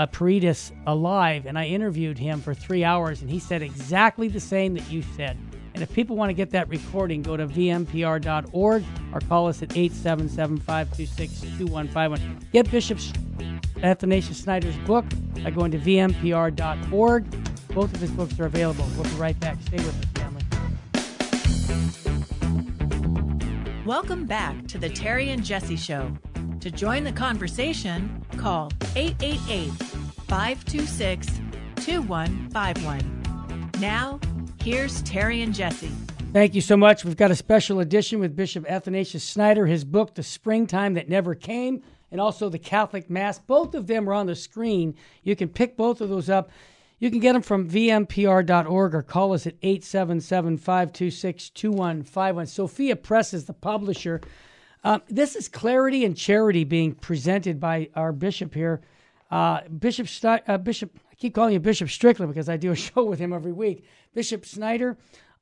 uh, 0.00 0.06
Peritus 0.06 0.72
alive, 0.86 1.44
and 1.44 1.58
I 1.58 1.66
interviewed 1.66 2.18
him 2.18 2.40
for 2.40 2.54
three 2.54 2.82
hours, 2.84 3.20
and 3.20 3.30
he 3.30 3.38
said 3.38 3.60
exactly 3.60 4.28
the 4.28 4.40
same 4.40 4.72
that 4.72 4.90
you 4.90 5.02
said. 5.14 5.36
And 5.74 5.82
if 5.82 5.92
people 5.92 6.16
want 6.16 6.30
to 6.30 6.34
get 6.34 6.48
that 6.50 6.70
recording, 6.70 7.20
go 7.20 7.36
to 7.36 7.46
vmpr.org 7.46 8.84
or 9.12 9.20
call 9.20 9.46
us 9.48 9.62
at 9.62 9.76
877 9.76 10.56
526 10.56 11.40
2151. 11.58 12.46
Get 12.50 12.70
Bishop 12.70 12.98
Athanasius 13.82 14.42
Schneider's 14.42 14.76
book 14.78 15.04
by 15.44 15.50
going 15.50 15.70
to 15.72 15.78
vmpr.org. 15.78 17.24
Both 17.68 17.92
of 17.92 18.00
his 18.00 18.10
books 18.10 18.40
are 18.40 18.46
available. 18.46 18.86
We'll 18.96 19.04
be 19.04 19.10
right 19.10 19.38
back. 19.38 19.58
Stay 19.66 19.76
with 19.76 20.00
us, 20.00 20.06
family. 20.14 20.42
Welcome 23.84 24.24
back 24.24 24.66
to 24.68 24.78
the 24.78 24.88
Terry 24.88 25.28
and 25.28 25.44
Jesse 25.44 25.76
Show. 25.76 26.10
To 26.60 26.70
join 26.70 27.04
the 27.04 27.12
conversation, 27.12 28.22
call 28.36 28.70
888 28.94 29.70
526 30.28 31.40
2151. 31.76 33.70
Now, 33.80 34.20
here's 34.62 35.00
Terry 35.02 35.40
and 35.40 35.54
Jesse. 35.54 35.90
Thank 36.34 36.54
you 36.54 36.60
so 36.60 36.76
much. 36.76 37.02
We've 37.02 37.16
got 37.16 37.30
a 37.30 37.36
special 37.36 37.80
edition 37.80 38.20
with 38.20 38.36
Bishop 38.36 38.70
Athanasius 38.70 39.26
Schneider, 39.26 39.64
his 39.64 39.86
book, 39.86 40.14
The 40.14 40.22
Springtime 40.22 40.92
That 40.94 41.08
Never 41.08 41.34
Came, 41.34 41.82
and 42.10 42.20
also 42.20 42.50
The 42.50 42.58
Catholic 42.58 43.08
Mass. 43.08 43.38
Both 43.38 43.74
of 43.74 43.86
them 43.86 44.06
are 44.06 44.12
on 44.12 44.26
the 44.26 44.36
screen. 44.36 44.94
You 45.22 45.34
can 45.36 45.48
pick 45.48 45.78
both 45.78 46.02
of 46.02 46.10
those 46.10 46.28
up. 46.28 46.50
You 46.98 47.10
can 47.10 47.20
get 47.20 47.32
them 47.32 47.40
from 47.40 47.70
vmpr.org 47.70 48.94
or 48.94 49.02
call 49.02 49.32
us 49.32 49.46
at 49.46 49.54
877 49.62 50.58
526 50.58 51.48
2151. 51.48 52.46
Sophia 52.46 52.96
Press 52.96 53.32
is 53.32 53.46
the 53.46 53.54
publisher. 53.54 54.20
Um, 54.82 55.02
this 55.08 55.36
is 55.36 55.48
clarity 55.48 56.04
and 56.04 56.16
charity 56.16 56.64
being 56.64 56.94
presented 56.94 57.60
by 57.60 57.90
our 57.94 58.12
bishop 58.12 58.54
here. 58.54 58.80
Uh, 59.30 59.60
Bishop, 59.68 60.08
Sti- 60.08 60.42
uh, 60.48 60.58
Bishop, 60.58 60.98
I 61.10 61.14
keep 61.14 61.34
calling 61.34 61.52
you 61.52 61.60
Bishop 61.60 61.88
Strickland 61.88 62.32
because 62.32 62.48
I 62.48 62.56
do 62.56 62.72
a 62.72 62.76
show 62.76 63.04
with 63.04 63.18
him 63.18 63.32
every 63.32 63.52
week. 63.52 63.84
Bishop 64.14 64.44
Schneider, 64.44 64.96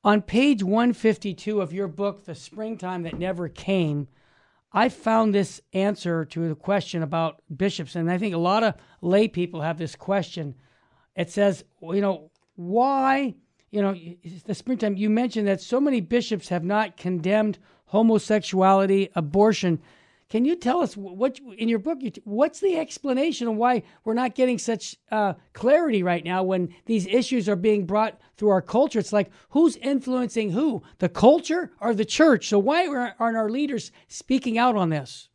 on 0.05 0.22
page 0.22 0.62
152 0.62 1.61
of 1.61 1.72
your 1.72 1.89
book, 1.89 2.24
The 2.24 2.34
Springtime 2.34 3.03
That 3.05 3.18
Never 3.18 3.49
Came, 3.49 4.09
I 4.72 4.91
found 4.91 5.34
this 5.34 5.62
answer 5.72 6.26
to 6.26 6.49
the 6.49 6.55
question 6.55 7.03
about 7.03 7.41
bishops, 7.55 7.97
and 7.97 8.11
I 8.11 8.18
think 8.18 8.34
a 8.34 8.39
lot 8.39 8.62
of 8.62 8.74
lay 9.01 9.26
people 9.26 9.62
have 9.62 9.78
this 9.78 9.97
question. 9.97 10.55
It 11.16 11.30
says, 11.30 11.64
you 11.80 12.03
know, 12.03 12.30
why, 12.57 13.34
you 13.70 13.80
know, 13.80 13.97
the 14.45 14.55
springtime, 14.55 14.97
you 14.97 15.09
mentioned 15.09 15.49
that 15.49 15.62
so 15.62 15.80
many 15.80 16.03
bishops 16.03 16.51
have 16.51 16.64
not 16.64 16.99
condemned 16.99 17.59
homosexuality, 17.89 19.11
abortion. 19.14 19.80
Can 20.28 20.45
you 20.45 20.57
tell 20.57 20.80
us 20.80 20.95
what 20.95 21.41
in 21.57 21.68
your 21.70 21.78
book? 21.78 21.99
What's 22.24 22.61
the 22.61 22.76
explanation 22.76 23.49
of 23.49 23.57
why 23.57 23.82
we're 24.05 24.12
not 24.14 24.34
getting 24.34 24.59
such 24.59 24.97
uh, 25.11 25.34
clarity 25.55 26.03
right 26.03 26.22
now 26.22 26.43
when 26.43 26.74
these 26.84 27.07
issues 27.07 27.49
are 27.49 27.57
being 27.57 27.86
brought 27.86 28.20
through 28.36 28.51
our 28.51 28.61
culture? 28.61 28.99
It's 28.99 29.12
like 29.12 29.30
who's 29.51 29.76
influencing 29.76 30.51
who, 30.51 30.82
the 30.99 31.09
culture 31.09 31.72
or 31.80 31.95
the 31.95 32.05
church? 32.05 32.49
So 32.49 32.59
why 32.59 32.86
aren't 32.86 33.36
our 33.36 33.49
leaders 33.49 33.91
speaking 34.07 34.59
out 34.59 34.76
on 34.76 34.91
this? 34.91 35.30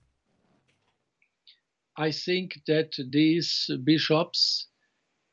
I 1.98 2.12
think 2.12 2.60
that 2.68 2.92
these 3.12 3.70
bishops 3.84 4.68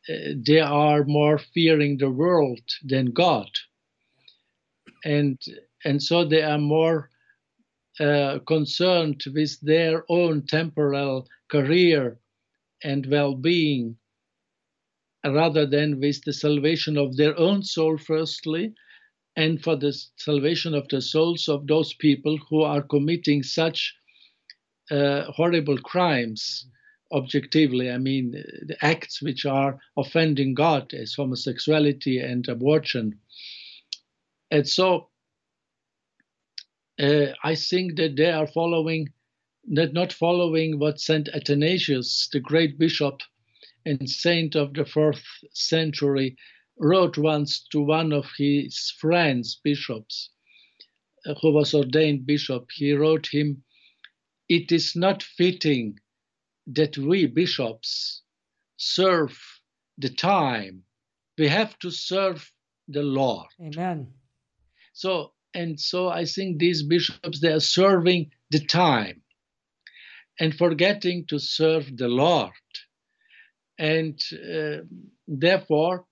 uh, 0.09 0.33
they 0.47 0.61
are 0.61 1.05
more 1.05 1.39
fearing 1.39 1.99
the 1.99 2.11
world 2.11 2.61
than 2.83 3.13
God, 3.13 3.51
and 5.05 5.39
and 5.85 6.03
so 6.03 6.25
they 6.25 6.43
are 6.43 6.59
more 6.59 7.10
concerned 8.47 9.23
with 9.35 9.61
their 9.61 10.05
own 10.09 10.47
temporal 10.47 11.29
career 11.51 12.19
and 12.83 13.07
well-being 13.07 13.97
rather 15.25 15.67
than 15.67 16.01
with 16.01 16.23
the 16.25 16.33
salvation 16.33 16.97
of 16.97 17.17
their 17.17 17.39
own 17.39 17.63
soul 17.63 17.99
firstly 17.99 18.73
and 19.37 19.63
for 19.63 19.77
the 19.77 19.93
salvation 20.17 20.75
of 20.75 20.89
the 20.89 21.01
souls 21.01 21.49
of 21.49 21.67
those 21.67 21.93
people 21.95 22.39
who 22.49 22.63
are 22.63 22.83
committing 22.83 23.43
such 23.43 23.95
uh, 24.91 25.25
horrible 25.25 25.79
crimes 25.79 26.67
objectively. 27.13 27.91
I 27.91 27.99
mean 27.99 28.33
the 28.33 28.77
acts 28.83 29.21
which 29.23 29.45
are 29.45 29.79
offending 29.97 30.55
god 30.55 30.95
as 30.95 31.15
homosexuality 31.15 32.19
and 32.19 32.49
abortion. 32.49 33.19
And 34.51 34.67
so 34.67 35.10
uh, 37.01 37.33
I 37.43 37.55
think 37.55 37.97
that 37.97 38.17
they 38.17 38.31
are 38.31 38.47
following, 38.47 39.09
that 39.73 39.93
not 39.93 40.13
following 40.13 40.79
what 40.79 41.01
Saint 41.01 41.29
Athanasius, 41.29 42.29
the 42.33 42.41
great 42.41 42.79
bishop 42.79 43.21
and 43.87 44.09
saint 44.09 44.55
of 44.55 44.75
the 44.75 44.85
fourth 44.85 45.25
century, 45.55 46.37
wrote 46.79 47.17
once 47.17 47.67
to 47.73 47.81
one 47.81 48.13
of 48.13 48.27
his 48.37 48.93
friends, 49.01 49.61
bishops, 49.65 50.31
uh, 51.27 51.35
who 51.41 51.53
was 51.53 51.75
ordained 51.75 52.27
bishop. 52.27 52.69
He 52.75 52.93
wrote 52.93 53.29
him, 53.33 53.63
It 54.49 54.71
is 54.71 54.95
not 54.95 55.23
fitting 55.23 55.99
that 56.67 56.99
we 56.99 57.27
bishops 57.27 58.23
serve 58.77 59.39
the 59.97 60.11
time. 60.11 60.83
We 61.39 61.49
have 61.49 61.79
to 61.79 61.91
serve 61.91 62.53
the 62.89 63.03
Lord. 63.03 63.47
Amen. 63.61 64.13
So 64.93 65.33
and 65.55 65.79
so 65.81 66.09
I 66.09 66.25
think 66.25 66.59
these 66.59 66.83
bishops 66.83 67.41
they 67.41 67.53
are 67.53 67.61
serving 67.61 68.31
the 68.51 68.61
time 68.61 69.23
and 70.39 70.55
forgetting 70.55 71.27
to 71.27 71.39
serve 71.39 71.97
the 71.97 72.09
Lord. 72.09 72.53
And 73.79 74.21
uh, 74.33 74.85
therefore, 75.29 76.07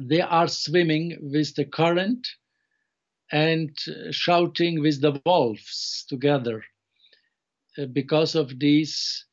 they 0.00 0.20
are 0.20 0.48
swimming 0.48 1.16
with 1.20 1.54
the 1.54 1.64
current 1.64 2.26
and 3.32 3.76
shouting 4.10 4.80
with 4.80 5.00
the 5.00 5.20
wolves 5.24 6.04
together 6.08 6.62
uh, 7.78 7.86
because 7.86 8.34
of 8.34 8.58
these 8.58 9.26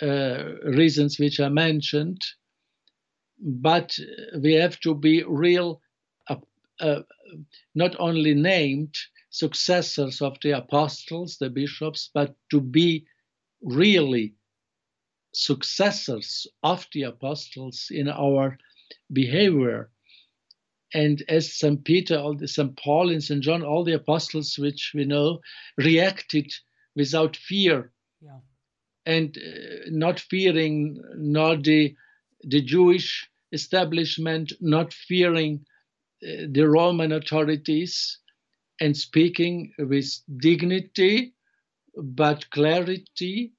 uh, 0.00 0.44
reasons 0.64 1.18
which 1.18 1.40
I 1.40 1.48
mentioned. 1.48 2.22
But 3.38 3.98
we 4.40 4.54
have 4.54 4.78
to 4.80 4.94
be 4.94 5.22
real, 5.26 5.80
uh, 6.80 7.02
not 7.74 7.96
only 7.98 8.34
named 8.34 8.94
successors 9.30 10.20
of 10.22 10.38
the 10.42 10.50
apostles, 10.52 11.38
the 11.38 11.50
bishops, 11.50 12.10
but 12.14 12.34
to 12.50 12.60
be 12.60 13.06
really 13.62 14.34
successors 15.32 16.46
of 16.62 16.86
the 16.92 17.02
apostles 17.04 17.88
in 17.90 18.08
our 18.08 18.58
behavior. 19.12 19.90
And 20.94 21.22
as 21.28 21.52
St. 21.52 21.84
Peter, 21.84 22.16
all 22.18 22.34
the 22.34 22.48
St. 22.48 22.76
Paul 22.76 23.10
and 23.10 23.22
St. 23.22 23.42
John, 23.42 23.62
all 23.62 23.84
the 23.84 23.94
apostles 23.94 24.56
which 24.58 24.92
we 24.94 25.04
know 25.04 25.40
reacted 25.76 26.52
without 26.94 27.36
fear 27.36 27.92
Yeah. 28.22 28.40
and 29.04 29.36
uh, 29.36 29.90
not 29.90 30.20
fearing 30.20 31.00
nor 31.16 31.56
the 31.56 31.94
the 32.42 32.60
Jewish 32.62 33.28
establishment, 33.52 34.52
not 34.60 34.92
fearing 34.92 35.64
the 36.26 36.68
Roman 36.68 37.12
authorities, 37.12 38.18
and 38.80 38.96
speaking 38.96 39.72
with 39.78 40.10
dignity, 40.38 41.34
but 41.96 42.48
clarity 42.50 43.52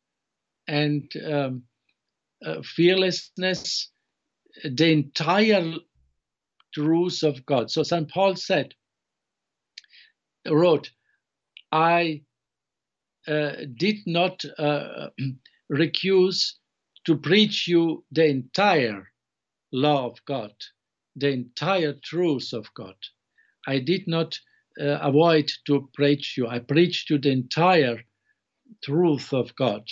and 0.68 1.12
um, 1.26 1.64
uh, 2.46 2.62
fearlessness, 2.64 3.90
the 4.64 4.92
entire 4.92 5.74
truth 6.74 7.24
of 7.24 7.46
God. 7.46 7.72
So 7.72 7.84
St. 7.84 8.10
Paul 8.10 8.36
said, 8.36 8.74
wrote, 10.48 10.90
I 11.72 12.22
uh, 13.28 13.52
did 13.76 13.98
not 14.06 14.44
uh, 14.58 15.10
recuse 15.72 16.54
to 17.06 17.18
preach 17.18 17.68
you 17.68 18.04
the 18.12 18.26
entire 18.26 19.12
law 19.72 20.08
of 20.08 20.24
God, 20.26 20.54
the 21.18 21.30
entire 21.30 21.94
truth 22.04 22.54
of 22.54 22.74
God. 22.76 22.96
I 23.68 23.80
did 23.80 24.08
not 24.08 24.40
uh, 24.80 25.00
avoid 25.02 25.52
to 25.66 25.90
preach 25.94 26.38
you. 26.38 26.48
I 26.48 26.60
preached 26.60 27.10
you 27.10 27.18
the 27.18 27.32
entire 27.32 28.04
truth 28.84 29.34
of 29.34 29.56
God. 29.56 29.84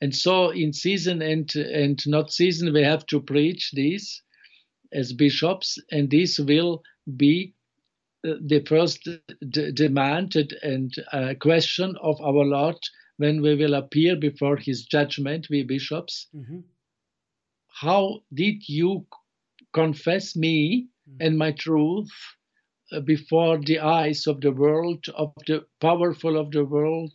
And 0.00 0.14
so, 0.14 0.50
in 0.50 0.72
season 0.72 1.22
and 1.22 1.54
and 1.56 2.00
not 2.06 2.32
season, 2.32 2.72
we 2.72 2.82
have 2.82 3.06
to 3.06 3.20
preach 3.20 3.70
these 3.72 4.22
as 4.92 5.12
bishops, 5.12 5.78
and 5.90 6.10
this 6.10 6.38
will 6.38 6.82
be 7.16 7.54
uh, 8.26 8.34
the 8.46 8.60
first 8.66 9.08
d- 9.50 9.72
demanded 9.72 10.54
and 10.62 10.94
uh, 11.12 11.34
question 11.40 11.96
of 12.02 12.20
our 12.20 12.44
Lord 12.44 12.78
when 13.18 13.42
we 13.42 13.54
will 13.56 13.74
appear 13.74 14.16
before 14.16 14.56
His 14.56 14.84
judgment, 14.84 15.48
we 15.50 15.62
bishops. 15.62 16.28
hmm 16.32 16.60
How 17.68 18.20
did 18.34 18.68
you 18.68 19.06
confess 19.72 20.36
me 20.36 20.88
and 21.20 21.36
my 21.38 21.52
truth 21.52 22.10
uh, 22.92 23.00
before 23.00 23.58
the 23.58 23.78
eyes 23.78 24.26
of 24.26 24.40
the 24.40 24.52
world, 24.52 25.04
of 25.14 25.32
the 25.46 25.64
powerful 25.80 26.36
of 26.36 26.50
the 26.50 26.64
world? 26.64 27.12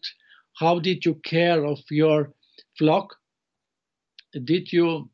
How 0.57 0.79
did 0.79 1.05
you 1.05 1.15
care 1.15 1.65
of 1.65 1.79
your 1.89 2.33
flock? 2.77 3.15
Did 4.43 4.71
you 4.71 5.09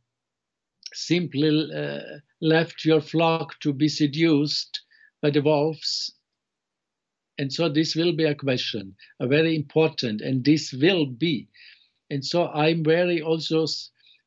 simply 0.93 1.69
uh, 1.75 1.99
left 2.41 2.85
your 2.85 3.01
flock 3.01 3.59
to 3.61 3.73
be 3.73 3.87
seduced 3.87 4.81
by 5.21 5.31
the 5.31 5.41
wolves? 5.41 6.13
And 7.37 7.51
so 7.51 7.69
this 7.69 7.95
will 7.95 8.13
be 8.13 8.25
a 8.25 8.35
question, 8.35 8.95
a 9.19 9.27
very 9.27 9.55
important, 9.55 10.21
and 10.21 10.45
this 10.45 10.73
will 10.73 11.07
be. 11.07 11.47
And 12.11 12.23
so 12.23 12.49
I'm 12.49 12.83
very 12.83 13.21
also 13.21 13.65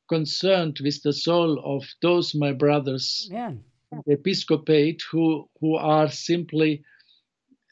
concerned 0.08 0.78
with 0.82 1.02
the 1.02 1.12
soul 1.12 1.60
of 1.64 1.84
those 2.02 2.34
my 2.34 2.52
brothers 2.52 3.28
Man. 3.30 3.64
the 4.06 4.12
episcopate 4.12 5.02
who 5.10 5.48
who 5.60 5.76
are 5.76 6.10
simply 6.10 6.84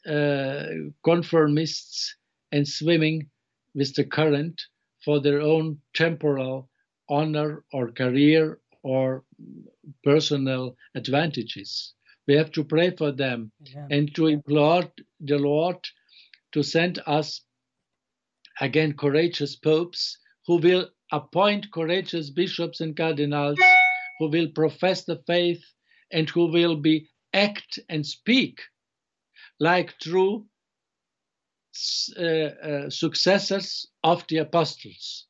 uh, 0.07 0.65
conformists 1.05 2.15
and 2.51 2.67
swimming 2.67 3.29
with 3.73 3.95
the 3.95 4.03
current 4.03 4.61
for 5.03 5.19
their 5.19 5.41
own 5.41 5.79
temporal 5.93 6.69
honor 7.09 7.63
or 7.71 7.91
career 7.91 8.59
or 8.83 9.23
personal 10.03 10.75
advantages. 10.95 11.93
We 12.27 12.35
have 12.35 12.51
to 12.51 12.63
pray 12.63 12.91
for 12.95 13.11
them 13.11 13.51
Amen. 13.75 13.87
and 13.91 14.15
to 14.15 14.27
implore 14.27 14.83
the 15.19 15.37
Lord 15.37 15.77
to 16.53 16.63
send 16.63 16.99
us 17.05 17.41
again 18.61 18.93
courageous 18.93 19.55
popes 19.55 20.17
who 20.47 20.57
will 20.57 20.89
appoint 21.13 21.71
courageous 21.71 22.31
bishops 22.31 22.81
and 22.81 22.97
cardinals 22.97 23.59
who 24.19 24.29
will 24.29 24.47
profess 24.49 25.05
the 25.05 25.21
faith 25.27 25.63
and 26.11 26.27
who 26.29 26.51
will 26.51 26.75
be 26.75 27.07
act 27.33 27.79
and 27.87 28.05
speak 28.05 28.61
like 29.59 29.97
true 29.99 30.45
uh, 32.19 32.23
uh, 32.23 32.89
successors 32.89 33.87
of 34.03 34.25
the 34.27 34.37
apostles. 34.37 35.27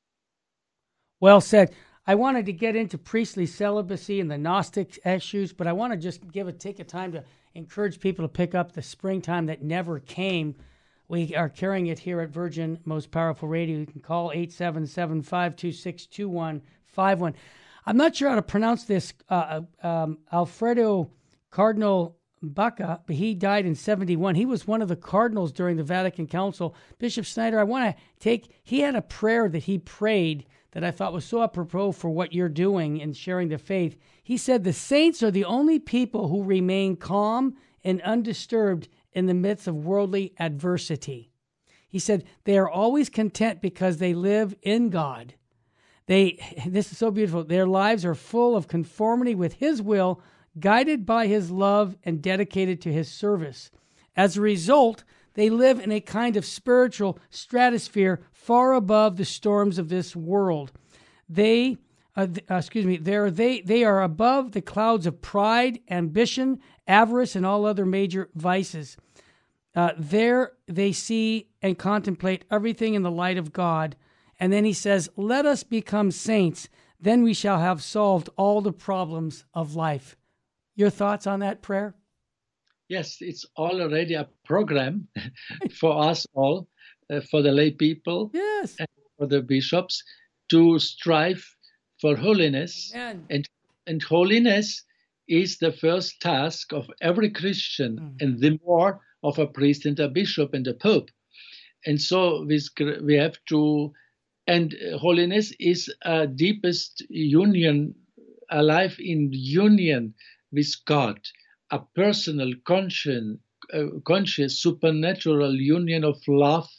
Well 1.20 1.42
said. 1.42 1.74
I 2.06 2.16
wanted 2.16 2.46
to 2.48 2.54
get 2.54 2.76
into 2.76 2.98
priestly 2.98 3.46
celibacy 3.46 4.20
and 4.20 4.30
the 4.30 4.38
Gnostic 4.38 5.00
issues, 5.06 5.54
but 5.54 5.68
I 5.68 5.74
want 5.74 5.94
to 5.94 5.98
just 5.98 6.30
give 6.34 6.50
a 6.50 6.52
take 6.52 6.80
a 6.80 6.84
time 6.84 7.14
to 7.14 7.24
encourage 7.56 8.02
people 8.02 8.26
to 8.26 8.30
pick 8.30 8.54
up 8.54 8.74
the 8.74 8.82
springtime 8.82 9.46
that 9.46 9.64
never 9.64 10.00
came. 10.00 10.56
We 11.08 11.36
are 11.36 11.50
carrying 11.50 11.88
it 11.88 12.00
here 12.00 12.22
at 12.22 12.30
Virgin 12.30 12.80
Most 12.86 13.12
Powerful 13.12 13.50
Radio. 13.50 13.80
You 13.80 13.86
can 13.86 14.02
call 14.02 14.32
877 14.32 15.22
526 15.24 16.06
2151. 16.08 17.36
I'm 17.86 17.98
not 17.98 18.16
sure 18.16 18.30
how 18.30 18.36
to 18.36 18.42
pronounce 18.42 18.86
this. 18.86 19.14
Uh, 19.30 19.62
um, 19.82 20.20
Alfredo 20.32 21.12
Cardinal 21.52 22.18
Bacci, 22.44 23.00
but 23.06 23.16
he 23.16 23.34
died 23.34 23.66
in 23.66 23.76
71. 23.76 24.36
He 24.36 24.46
was 24.46 24.66
one 24.66 24.82
of 24.82 24.88
the 24.88 24.96
cardinals 24.96 25.52
during 25.52 25.78
the 25.78 25.84
Vatican 25.84 26.28
Council. 26.28 26.76
Bishop 27.00 27.26
Schneider, 27.26 27.60
I 27.60 27.64
want 27.64 27.96
to 27.96 28.04
take, 28.20 28.50
he 28.64 28.80
had 28.80 28.96
a 28.96 29.02
prayer 29.02 29.50
that 29.50 29.64
he 29.64 29.80
prayed 29.80 30.46
that 30.72 30.84
I 30.84 30.92
thought 30.92 31.14
was 31.14 31.26
so 31.26 31.44
apropos 31.44 31.92
for 31.92 32.10
what 32.10 32.34
you're 32.34 32.50
doing 32.50 32.98
in 32.98 33.14
sharing 33.14 33.50
the 33.50 33.58
faith. 33.58 33.98
He 34.24 34.38
said, 34.38 34.64
The 34.64 34.74
saints 34.74 35.22
are 35.22 35.32
the 35.32 35.46
only 35.46 35.80
people 35.80 36.30
who 36.30 36.44
remain 36.44 36.96
calm 36.96 37.56
and 37.84 38.02
undisturbed 38.02 38.88
in 39.16 39.26
the 39.26 39.34
midst 39.34 39.68
of 39.68 39.86
worldly 39.86 40.34
adversity. 40.40 41.32
He 41.88 42.00
said, 42.00 42.24
They 42.44 42.58
are 42.58 42.70
always 42.70 43.10
content 43.10 43.62
because 43.62 43.98
they 43.98 44.14
live 44.14 44.56
in 44.62 44.90
God. 44.90 45.36
They 46.08 46.40
this 46.68 46.92
is 46.92 46.98
so 46.98 47.12
beautiful. 47.12 47.44
Their 47.44 47.68
lives 47.68 48.06
are 48.06 48.16
full 48.16 48.56
of 48.56 48.68
conformity 48.68 49.36
with 49.36 49.54
his 49.54 49.82
will, 49.82 50.22
guided 50.60 51.06
by 51.06 51.28
his 51.28 51.52
love 51.52 51.96
and 52.04 52.22
dedicated 52.22 52.82
to 52.82 52.94
his 52.94 53.10
service. 53.10 53.72
As 54.16 54.38
a 54.38 54.42
result, 54.42 55.04
they 55.34 55.50
live 55.50 55.80
in 55.80 55.92
a 55.92 56.00
kind 56.00 56.38
of 56.38 56.46
spiritual 56.46 57.18
stratosphere 57.30 58.22
far 58.32 58.74
above 58.74 59.18
the 59.18 59.26
storms 59.26 59.78
of 59.78 59.90
this 59.90 60.16
world. 60.16 60.72
They 61.28 61.78
uh, 62.16 62.28
th- 62.28 62.46
uh, 62.50 62.56
excuse 62.56 62.86
me, 62.86 62.98
they're, 62.98 63.32
they 63.32 63.62
they 63.62 63.84
are 63.84 64.04
above 64.04 64.52
the 64.52 64.62
clouds 64.62 65.08
of 65.08 65.22
pride, 65.22 65.80
ambition, 65.90 66.60
avarice, 66.88 67.36
and 67.36 67.46
all 67.46 67.66
other 67.66 67.86
major 67.86 68.30
vices. 68.36 68.98
Uh, 69.76 69.92
there 69.98 70.52
they 70.68 70.92
see 70.92 71.48
and 71.62 71.78
contemplate 71.78 72.46
everything 72.52 72.94
in 72.94 73.02
the 73.04 73.12
light 73.12 73.38
of 73.38 73.52
God. 73.54 73.96
And 74.40 74.52
then 74.54 74.66
he 74.66 74.74
says, 74.74 75.10
Let 75.16 75.46
us 75.46 75.64
become 75.64 76.12
saints, 76.12 76.70
then 77.00 77.24
we 77.24 77.34
shall 77.34 77.60
have 77.60 77.82
solved 77.82 78.30
all 78.38 78.62
the 78.62 78.72
problems 78.74 79.46
of 79.54 79.76
life. 79.76 80.16
Your 80.76 80.90
thoughts 80.90 81.28
on 81.28 81.40
that 81.40 81.62
prayer? 81.62 81.96
Yes, 82.90 83.18
it's 83.22 83.46
already 83.58 84.14
a 84.14 84.28
program 84.46 85.08
for 85.80 86.04
us 86.04 86.28
all, 86.34 86.68
uh, 87.12 87.22
for 87.22 87.42
the 87.42 87.52
lay 87.52 87.72
people, 87.72 88.30
Yes. 88.34 88.76
and 88.80 88.88
for 89.18 89.28
the 89.28 89.42
bishops, 89.42 90.04
to 90.50 90.78
strive 90.80 91.44
for 92.00 92.16
holiness. 92.16 92.92
Amen. 92.94 93.26
And, 93.30 93.50
and 93.88 94.04
holiness 94.04 94.84
is 95.28 95.58
the 95.60 95.72
first 95.72 96.22
task 96.22 96.74
of 96.74 96.90
every 97.02 97.30
Christian, 97.32 97.98
Mm. 98.00 98.22
and 98.22 98.40
the 98.40 98.60
more 98.66 99.02
of 99.24 99.40
a 99.40 99.48
priest 99.48 99.86
and 99.86 100.00
a 100.00 100.10
bishop 100.10 100.54
and 100.54 100.68
a 100.68 100.74
pope. 100.74 101.10
And 101.86 102.02
so 102.02 102.44
we, 102.46 102.60
we 103.04 103.16
have 103.16 103.38
to 103.50 103.94
And 104.48 104.76
holiness 105.00 105.54
is 105.60 105.94
a 106.04 106.28
deepest 106.28 107.02
union, 107.10 107.96
a 108.52 108.62
life 108.64 109.00
in 109.00 109.32
union 109.34 110.14
with 110.52 110.74
God, 110.86 111.20
a 111.72 111.80
personal, 111.96 112.54
conscious, 112.66 113.24
uh, 113.74 113.88
conscious 114.06 114.60
supernatural 114.60 115.56
union 115.56 116.04
of 116.04 116.18
love 116.28 116.70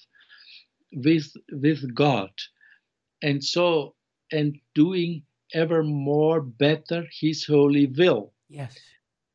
with 0.92 1.32
with 1.50 1.94
God, 1.94 2.30
and 3.22 3.42
so 3.44 3.96
and 4.32 4.60
doing 4.74 5.24
ever 5.54 5.82
more 5.82 6.42
better 6.42 7.06
His 7.20 7.46
holy 7.46 7.86
will. 7.86 8.33
Yes. 8.54 8.76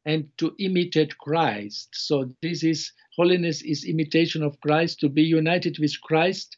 And 0.05 0.29
to 0.37 0.55
imitate 0.59 1.17
Christ. 1.17 1.89
So 1.91 2.29
this 2.41 2.63
is 2.63 2.91
holiness 3.15 3.61
is 3.61 3.83
imitation 3.83 4.41
of 4.43 4.59
Christ, 4.61 4.99
to 5.01 5.09
be 5.09 5.23
united 5.23 5.77
with 5.79 5.99
Christ 6.01 6.55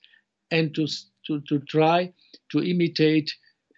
and 0.52 0.74
to 0.76 0.88
to, 1.28 1.42
to 1.50 1.60
try 1.68 2.14
to 2.52 2.64
imitate 2.64 3.32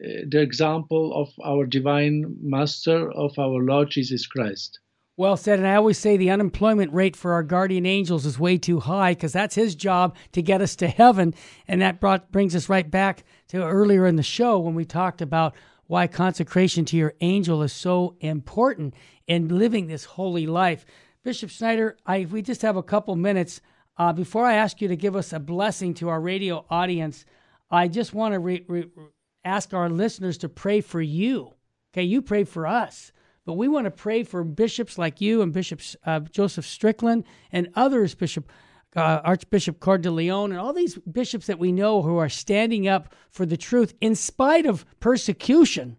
uh, 0.03 0.23
the 0.27 0.41
example 0.41 1.13
of 1.13 1.29
our 1.43 1.65
divine 1.65 2.35
master 2.41 3.11
of 3.11 3.37
our 3.37 3.61
Lord 3.63 3.89
Jesus 3.89 4.27
Christ. 4.27 4.79
Well 5.15 5.37
said. 5.37 5.59
And 5.59 5.67
I 5.67 5.75
always 5.75 5.99
say 5.99 6.17
the 6.17 6.31
unemployment 6.31 6.91
rate 6.91 7.15
for 7.15 7.33
our 7.33 7.43
guardian 7.43 7.85
angels 7.85 8.25
is 8.25 8.39
way 8.39 8.57
too 8.57 8.79
high 8.79 9.11
because 9.11 9.33
that's 9.33 9.55
his 9.55 9.75
job 9.75 10.15
to 10.31 10.41
get 10.41 10.61
us 10.61 10.75
to 10.77 10.87
heaven. 10.87 11.35
And 11.67 11.81
that 11.81 11.99
brought, 11.99 12.31
brings 12.31 12.55
us 12.55 12.67
right 12.67 12.89
back 12.89 13.23
to 13.49 13.63
earlier 13.63 14.07
in 14.07 14.15
the 14.15 14.23
show 14.23 14.57
when 14.57 14.73
we 14.73 14.85
talked 14.85 15.21
about 15.21 15.53
why 15.93 16.07
consecration 16.07 16.85
to 16.85 16.97
your 16.97 17.13
angel 17.21 17.61
is 17.61 17.71
so 17.71 18.15
important 18.19 18.95
in 19.27 19.59
living 19.59 19.85
this 19.85 20.05
holy 20.05 20.47
life. 20.47 20.87
Bishop 21.23 21.51
Schneider, 21.51 21.95
I, 22.03 22.25
we 22.31 22.41
just 22.41 22.63
have 22.63 22.77
a 22.77 22.81
couple 22.81 23.15
minutes. 23.15 23.61
Uh, 23.95 24.11
before 24.11 24.43
I 24.43 24.55
ask 24.55 24.81
you 24.81 24.87
to 24.87 24.95
give 24.95 25.15
us 25.15 25.31
a 25.31 25.39
blessing 25.39 25.93
to 25.93 26.09
our 26.09 26.19
radio 26.19 26.65
audience, 26.67 27.25
I 27.69 27.89
just 27.89 28.11
want 28.11 28.33
to 28.33 28.39
re- 28.39 28.65
re- 28.67 28.89
ask 29.45 29.71
our 29.75 29.87
listeners 29.87 30.39
to 30.39 30.49
pray 30.49 30.81
for 30.81 30.99
you. 30.99 31.53
Okay, 31.93 32.01
you 32.01 32.23
pray 32.23 32.43
for 32.43 32.65
us 32.65 33.11
but 33.45 33.53
we 33.53 33.67
want 33.67 33.85
to 33.85 33.91
pray 33.91 34.23
for 34.23 34.43
bishops 34.43 34.97
like 34.97 35.19
you 35.19 35.41
and 35.41 35.51
Bishop 35.51 35.81
uh, 36.05 36.21
Joseph 36.21 36.65
Strickland 36.65 37.25
and 37.51 37.69
others, 37.75 38.15
Bishop 38.15 38.49
uh, 38.95 39.21
Archbishop 39.23 39.79
Cordileone, 39.79 40.51
and 40.51 40.59
all 40.59 40.73
these 40.73 40.95
bishops 40.97 41.47
that 41.47 41.59
we 41.59 41.71
know 41.71 42.01
who 42.01 42.17
are 42.17 42.29
standing 42.29 42.87
up 42.87 43.13
for 43.29 43.45
the 43.45 43.57
truth 43.57 43.93
in 44.01 44.15
spite 44.15 44.65
of 44.65 44.85
persecution. 44.99 45.97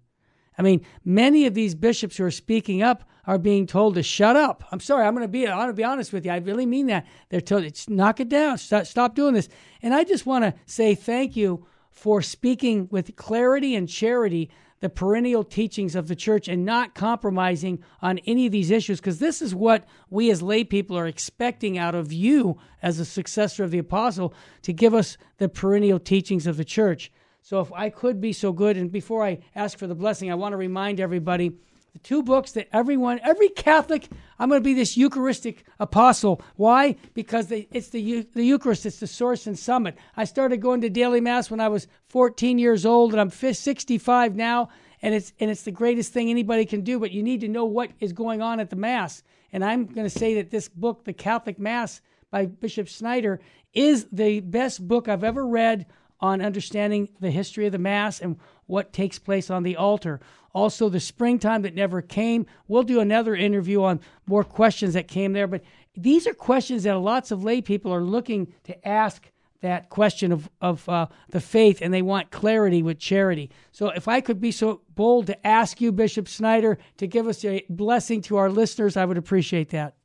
I 0.57 0.63
mean, 0.63 0.85
many 1.05 1.47
of 1.47 1.55
these 1.55 1.75
bishops 1.75 2.17
who 2.17 2.25
are 2.25 2.31
speaking 2.31 2.83
up 2.83 3.05
are 3.27 3.39
being 3.39 3.67
told 3.67 3.95
to 3.95 4.03
shut 4.03 4.37
up. 4.37 4.65
I'm 4.71 4.81
sorry, 4.81 5.07
I'm 5.07 5.15
going 5.15 5.25
to 5.27 5.29
be 5.29 5.49
I'm 5.49 5.57
going 5.57 5.69
to 5.69 5.73
be 5.73 5.85
honest 5.85 6.13
with 6.13 6.25
you. 6.25 6.33
I 6.33 6.37
really 6.37 6.67
mean 6.67 6.87
that. 6.87 7.07
They're 7.31 7.41
told, 7.41 7.65
knock 7.89 8.21
it 8.21 8.29
down, 8.29 8.59
stop, 8.59 8.87
stop 8.87 9.15
doing 9.15 9.35
this. 9.35 9.49
And 9.83 9.95
I 9.95 10.05
just 10.05 10.27
want 10.27 10.45
to 10.45 10.55
say 10.67 10.95
thank 10.95 11.37
you 11.37 11.67
for 11.91 12.23
speaking 12.23 12.89
with 12.91 13.17
clarity 13.17 13.75
and 13.75 13.89
charity 13.89 14.51
the 14.85 14.91
perennial 14.91 15.43
teachings 15.43 15.95
of 15.95 16.09
the 16.09 16.15
church 16.15 16.47
and 16.47 16.63
not 16.63 16.95
compromising 16.95 17.83
on 18.03 18.19
any 18.27 18.45
of 18.45 18.53
these 18.53 18.71
issues 18.71 19.01
because 19.01 19.19
this 19.19 19.41
is 19.41 19.55
what 19.55 19.87
we 20.11 20.31
as 20.31 20.43
lay 20.43 20.63
people 20.63 20.95
are 20.99 21.07
expecting 21.07 21.79
out 21.79 21.95
of 21.95 22.13
you 22.13 22.59
as 22.83 22.99
a 22.99 23.05
successor 23.07 23.65
of 23.65 23.71
the 23.71 23.79
apostle 23.79 24.35
to 24.61 24.75
give 24.75 24.93
us 24.93 25.17
the 25.39 25.49
perennial 25.49 25.99
teachings 25.99 26.47
of 26.47 26.59
the 26.59 26.67
church. 26.67 27.11
So 27.41 27.61
if 27.61 27.73
I 27.73 27.89
could 27.89 28.21
be 28.21 28.35
so 28.35 28.53
good 28.53 28.77
and 28.77 28.93
before 28.93 29.25
I 29.25 29.39
ask 29.55 29.79
for 29.79 29.87
the 29.87 29.95
blessing 29.95 30.31
I 30.31 30.35
want 30.35 30.53
to 30.53 30.59
remind 30.59 31.01
everybody 31.01 31.53
the 31.95 32.01
two 32.01 32.25
books 32.25 32.53
that 32.53 32.69
everyone, 32.73 33.21
every 33.23 33.49
Catholic, 33.49 34.09
I'm 34.39 34.49
going 34.49 34.61
to 34.61 34.65
be 34.65 34.75
this 34.75 34.97
Eucharistic 34.97 35.65
apostle. 35.79 36.43
Why? 36.57 36.97
Because 37.15 37.51
it's 37.51 37.89
the, 37.91 38.27
the 38.35 38.45
Eucharist, 38.45 38.85
it's 38.85 38.99
the 38.99 39.07
source 39.07 39.47
and 39.47 39.57
summit. 39.57 39.97
I 40.17 40.25
started 40.25 40.61
going 40.61 40.81
to 40.81 40.91
daily 40.91 41.21
Mass 41.21 41.53
when 41.53 41.61
I 41.61 41.69
was 41.69 41.87
14 42.09 42.59
years 42.59 42.85
old, 42.85 43.13
and 43.13 43.21
I'm 43.21 43.31
65 43.31 44.35
now, 44.35 44.71
and 45.03 45.15
it's, 45.15 45.33
and 45.39 45.53
it's 45.53 45.63
the 45.63 45.71
greatest 45.71 46.13
thing 46.13 46.29
anybody 46.29 46.67
can 46.67 46.81
do, 46.81 46.99
but 46.99 47.13
you 47.13 47.23
need 47.23 47.41
to 47.43 47.49
know 47.49 47.65
what 47.65 47.93
is 48.01 48.13
going 48.13 48.43
on 48.43 48.59
at 48.59 48.71
the 48.71 48.77
Mass. 48.77 49.23
And 49.53 49.65
I'm 49.65 49.87
going 49.87 50.07
to 50.07 50.19
say 50.19 50.35
that 50.35 50.51
this 50.51 50.69
book, 50.69 51.05
The 51.05 51.13
Catholic 51.13 51.61
Mass 51.61 52.01
by 52.33 52.47
Bishop 52.47 52.89
Schneider, 52.89 53.41
is 53.73 54.09
the 54.11 54.41
best 54.41 54.87
book 54.87 55.09
I've 55.09 55.23
ever 55.23 55.47
read 55.47 55.87
on 56.19 56.43
understanding 56.43 57.09
the 57.21 57.31
history 57.31 57.67
of 57.67 57.73
the 57.73 57.79
Mass 57.79 58.21
and 58.21 58.37
what 58.67 58.93
takes 58.93 59.19
place 59.19 59.51
on 59.51 59.63
the 59.63 59.77
altar. 59.77 60.21
Also, 60.55 60.89
the 60.89 61.01
springtime 61.01 61.63
that 61.63 61.75
never 61.75 62.01
came. 62.01 62.47
We'll 62.69 62.85
do 62.85 63.01
another 63.01 63.35
interview 63.35 63.83
on 63.83 64.01
more 64.27 64.45
questions 64.45 64.95
that 64.95 65.09
came 65.09 65.33
there. 65.33 65.49
But 65.49 65.63
these 65.97 66.27
are 66.27 66.35
questions 66.35 66.85
that 66.85 66.97
lots 66.97 67.31
of 67.31 67.45
lay 67.45 67.61
people 67.61 67.93
are 67.93 68.03
looking 68.03 68.53
to 68.65 68.89
ask 68.89 69.31
that 69.63 69.89
question 69.89 70.31
of, 70.31 70.49
of 70.61 70.87
uh, 70.89 71.07
the 71.31 71.41
faith 71.41 71.81
and 71.81 71.93
they 71.93 72.03
want 72.03 72.31
clarity 72.31 72.83
with 72.83 72.99
charity. 72.99 73.51
So, 73.73 73.89
if 73.89 74.07
I 74.07 74.21
could 74.21 74.41
be 74.41 74.53
so 74.53 74.83
bold 74.95 75.27
to 75.27 75.47
ask 75.47 75.81
you, 75.81 75.91
Bishop 75.91 76.29
Schneider, 76.29 76.79
to 76.99 77.07
give 77.07 77.27
us 77.27 77.45
a 77.45 77.65
blessing 77.69 78.21
to 78.23 78.37
our 78.37 78.51
listeners, 78.51 78.97
I 78.97 79.05
would 79.05 79.19
appreciate 79.19 79.71
that. 79.71 79.97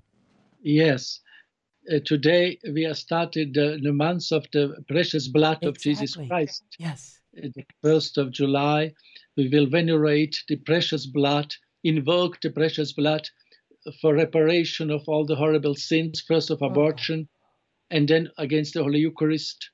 Yes. 0.62 1.20
Uh, 1.92 2.00
today 2.06 2.58
we 2.74 2.84
have 2.84 2.98
started 2.98 3.58
uh, 3.58 3.78
the 3.82 3.92
month 3.92 4.32
of 4.32 4.46
the 4.54 4.76
precious 4.88 5.28
blood 5.28 5.58
exactly. 5.62 5.70
of 5.70 5.80
Jesus 5.80 6.16
Christ. 6.16 6.64
Yes. 6.78 7.19
The 7.42 7.66
1st 7.84 8.18
of 8.18 8.32
July 8.32 8.94
we 9.38 9.48
will 9.48 9.68
venerate 9.68 10.44
the 10.50 10.58
precious 10.58 11.06
blood, 11.06 11.56
invoke 11.86 12.42
the 12.42 12.50
precious 12.50 12.92
blood 12.92 13.30
for 14.02 14.14
reparation 14.14 14.92
of 14.92 15.08
all 15.08 15.26
the 15.26 15.38
horrible 15.38 15.76
sins, 15.76 16.20
first 16.20 16.50
of 16.50 16.62
abortion, 16.62 17.30
and 17.90 18.10
then 18.10 18.30
against 18.38 18.74
the 18.74 18.84
Holy 18.84 19.00
Eucharist, 19.00 19.70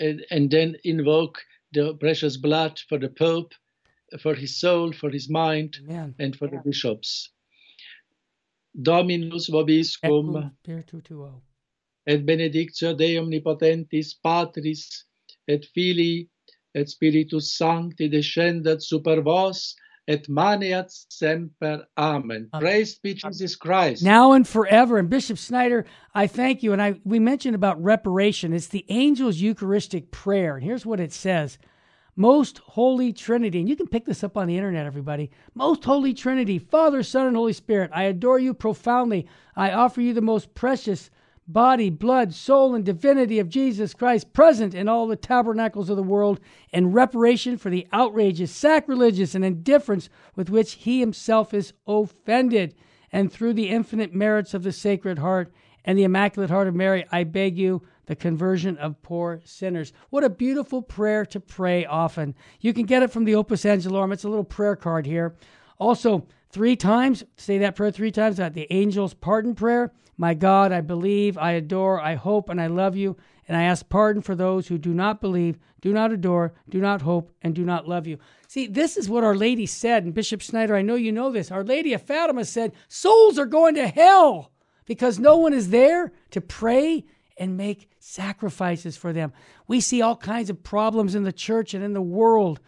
and, 0.00 0.26
and 0.32 0.50
then 0.50 0.76
invoke 0.82 1.40
the 1.72 1.94
precious 1.94 2.36
blood 2.36 2.80
for 2.88 2.98
the 2.98 3.08
Pope, 3.08 3.54
for 4.20 4.34
his 4.34 4.58
soul, 4.58 4.92
for 4.92 5.10
his 5.10 5.30
mind, 5.30 5.76
Amen. 5.84 6.14
and 6.18 6.34
for 6.34 6.48
the 6.48 6.60
bishops. 6.64 7.30
Dominus 8.82 9.48
vobiscum, 9.48 10.50
et 12.06 12.26
benedictio 12.26 12.96
Dei 12.96 13.14
omnipotentis, 13.14 14.14
Patris, 14.20 15.04
et 15.46 15.64
Filii, 15.66 16.28
et 16.74 16.88
Spiritus 16.88 17.52
Sancti 17.56 18.08
descendat 18.08 18.82
super 18.82 19.20
vos, 19.20 19.74
et 20.08 20.28
maneat 20.28 20.90
semper. 21.08 21.84
Amen. 21.96 22.48
Praised 22.58 23.00
be 23.02 23.14
Jesus 23.14 23.54
Christ. 23.56 24.02
Now 24.02 24.32
and 24.32 24.46
forever. 24.46 24.98
And 24.98 25.08
Bishop 25.08 25.38
Schneider, 25.38 25.86
I 26.14 26.26
thank 26.26 26.62
you. 26.62 26.72
And 26.72 26.82
I 26.82 27.00
we 27.04 27.18
mentioned 27.18 27.54
about 27.54 27.82
reparation. 27.82 28.52
It's 28.52 28.66
the 28.68 28.84
angel's 28.90 29.36
Eucharistic 29.36 30.10
prayer. 30.10 30.56
And 30.56 30.64
here's 30.64 30.86
what 30.86 31.00
it 31.00 31.12
says. 31.12 31.58
Most 32.16 32.58
Holy 32.58 33.12
Trinity, 33.12 33.60
and 33.60 33.68
you 33.68 33.76
can 33.76 33.86
pick 33.86 34.04
this 34.04 34.24
up 34.24 34.36
on 34.36 34.48
the 34.48 34.56
internet, 34.56 34.84
everybody. 34.84 35.30
Most 35.54 35.84
Holy 35.84 36.12
Trinity, 36.12 36.58
Father, 36.58 37.02
Son, 37.02 37.26
and 37.26 37.36
Holy 37.36 37.52
Spirit, 37.52 37.90
I 37.94 38.04
adore 38.04 38.38
you 38.38 38.52
profoundly. 38.52 39.26
I 39.56 39.70
offer 39.70 40.00
you 40.00 40.12
the 40.12 40.20
most 40.20 40.54
precious 40.54 41.10
body, 41.52 41.90
blood, 41.90 42.32
soul, 42.34 42.74
and 42.74 42.84
divinity 42.84 43.38
of 43.38 43.48
Jesus 43.48 43.94
Christ 43.94 44.32
present 44.32 44.74
in 44.74 44.88
all 44.88 45.06
the 45.06 45.16
tabernacles 45.16 45.90
of 45.90 45.96
the 45.96 46.02
world 46.02 46.40
in 46.72 46.92
reparation 46.92 47.56
for 47.56 47.70
the 47.70 47.86
outrageous, 47.92 48.50
sacrilegious, 48.50 49.34
and 49.34 49.44
indifference 49.44 50.08
with 50.36 50.50
which 50.50 50.72
he 50.72 51.00
himself 51.00 51.52
is 51.52 51.72
offended. 51.86 52.74
And 53.12 53.32
through 53.32 53.54
the 53.54 53.68
infinite 53.68 54.14
merits 54.14 54.54
of 54.54 54.62
the 54.62 54.72
Sacred 54.72 55.18
Heart 55.18 55.52
and 55.84 55.98
the 55.98 56.04
Immaculate 56.04 56.50
Heart 56.50 56.68
of 56.68 56.74
Mary, 56.74 57.04
I 57.10 57.24
beg 57.24 57.58
you 57.58 57.82
the 58.06 58.16
conversion 58.16 58.76
of 58.78 59.00
poor 59.02 59.40
sinners. 59.44 59.92
What 60.10 60.24
a 60.24 60.30
beautiful 60.30 60.82
prayer 60.82 61.24
to 61.26 61.40
pray 61.40 61.86
often. 61.86 62.34
You 62.60 62.72
can 62.72 62.84
get 62.86 63.02
it 63.02 63.10
from 63.10 63.24
the 63.24 63.34
Opus 63.36 63.64
Angelorum. 63.64 64.12
It's 64.12 64.24
a 64.24 64.28
little 64.28 64.44
prayer 64.44 64.76
card 64.76 65.06
here. 65.06 65.36
Also, 65.78 66.26
three 66.50 66.76
times, 66.76 67.24
say 67.36 67.58
that 67.58 67.76
prayer 67.76 67.90
three 67.90 68.10
times 68.10 68.38
at 68.40 68.54
the 68.54 68.70
angel's 68.70 69.14
pardon 69.14 69.54
prayer. 69.54 69.92
My 70.16 70.34
God, 70.34 70.70
I 70.70 70.82
believe, 70.82 71.38
I 71.38 71.52
adore, 71.52 72.00
I 72.00 72.14
hope, 72.14 72.50
and 72.50 72.60
I 72.60 72.66
love 72.66 72.94
you, 72.94 73.16
and 73.48 73.56
I 73.56 73.62
ask 73.62 73.88
pardon 73.88 74.20
for 74.20 74.34
those 74.34 74.68
who 74.68 74.76
do 74.76 74.92
not 74.92 75.20
believe, 75.20 75.58
do 75.80 75.94
not 75.94 76.12
adore, 76.12 76.52
do 76.68 76.78
not 76.78 77.00
hope, 77.00 77.32
and 77.40 77.54
do 77.54 77.64
not 77.64 77.88
love 77.88 78.06
you. 78.06 78.18
See, 78.46 78.66
this 78.66 78.98
is 78.98 79.08
what 79.08 79.24
Our 79.24 79.34
Lady 79.34 79.64
said, 79.64 80.04
and 80.04 80.12
Bishop 80.12 80.42
Schneider, 80.42 80.76
I 80.76 80.82
know 80.82 80.94
you 80.94 81.10
know 81.10 81.30
this. 81.30 81.50
Our 81.50 81.64
Lady 81.64 81.94
of 81.94 82.02
Fatima 82.02 82.44
said, 82.44 82.72
Souls 82.86 83.38
are 83.38 83.46
going 83.46 83.76
to 83.76 83.88
hell 83.88 84.52
because 84.84 85.18
no 85.18 85.36
one 85.38 85.54
is 85.54 85.70
there 85.70 86.12
to 86.32 86.40
pray 86.40 87.04
and 87.38 87.56
make 87.56 87.88
sacrifices 87.98 88.96
for 88.98 89.14
them. 89.14 89.32
We 89.66 89.80
see 89.80 90.02
all 90.02 90.16
kinds 90.16 90.50
of 90.50 90.62
problems 90.62 91.14
in 91.14 91.22
the 91.22 91.32
church 91.32 91.72
and 91.72 91.82
in 91.82 91.94
the 91.94 92.02
world. 92.02 92.60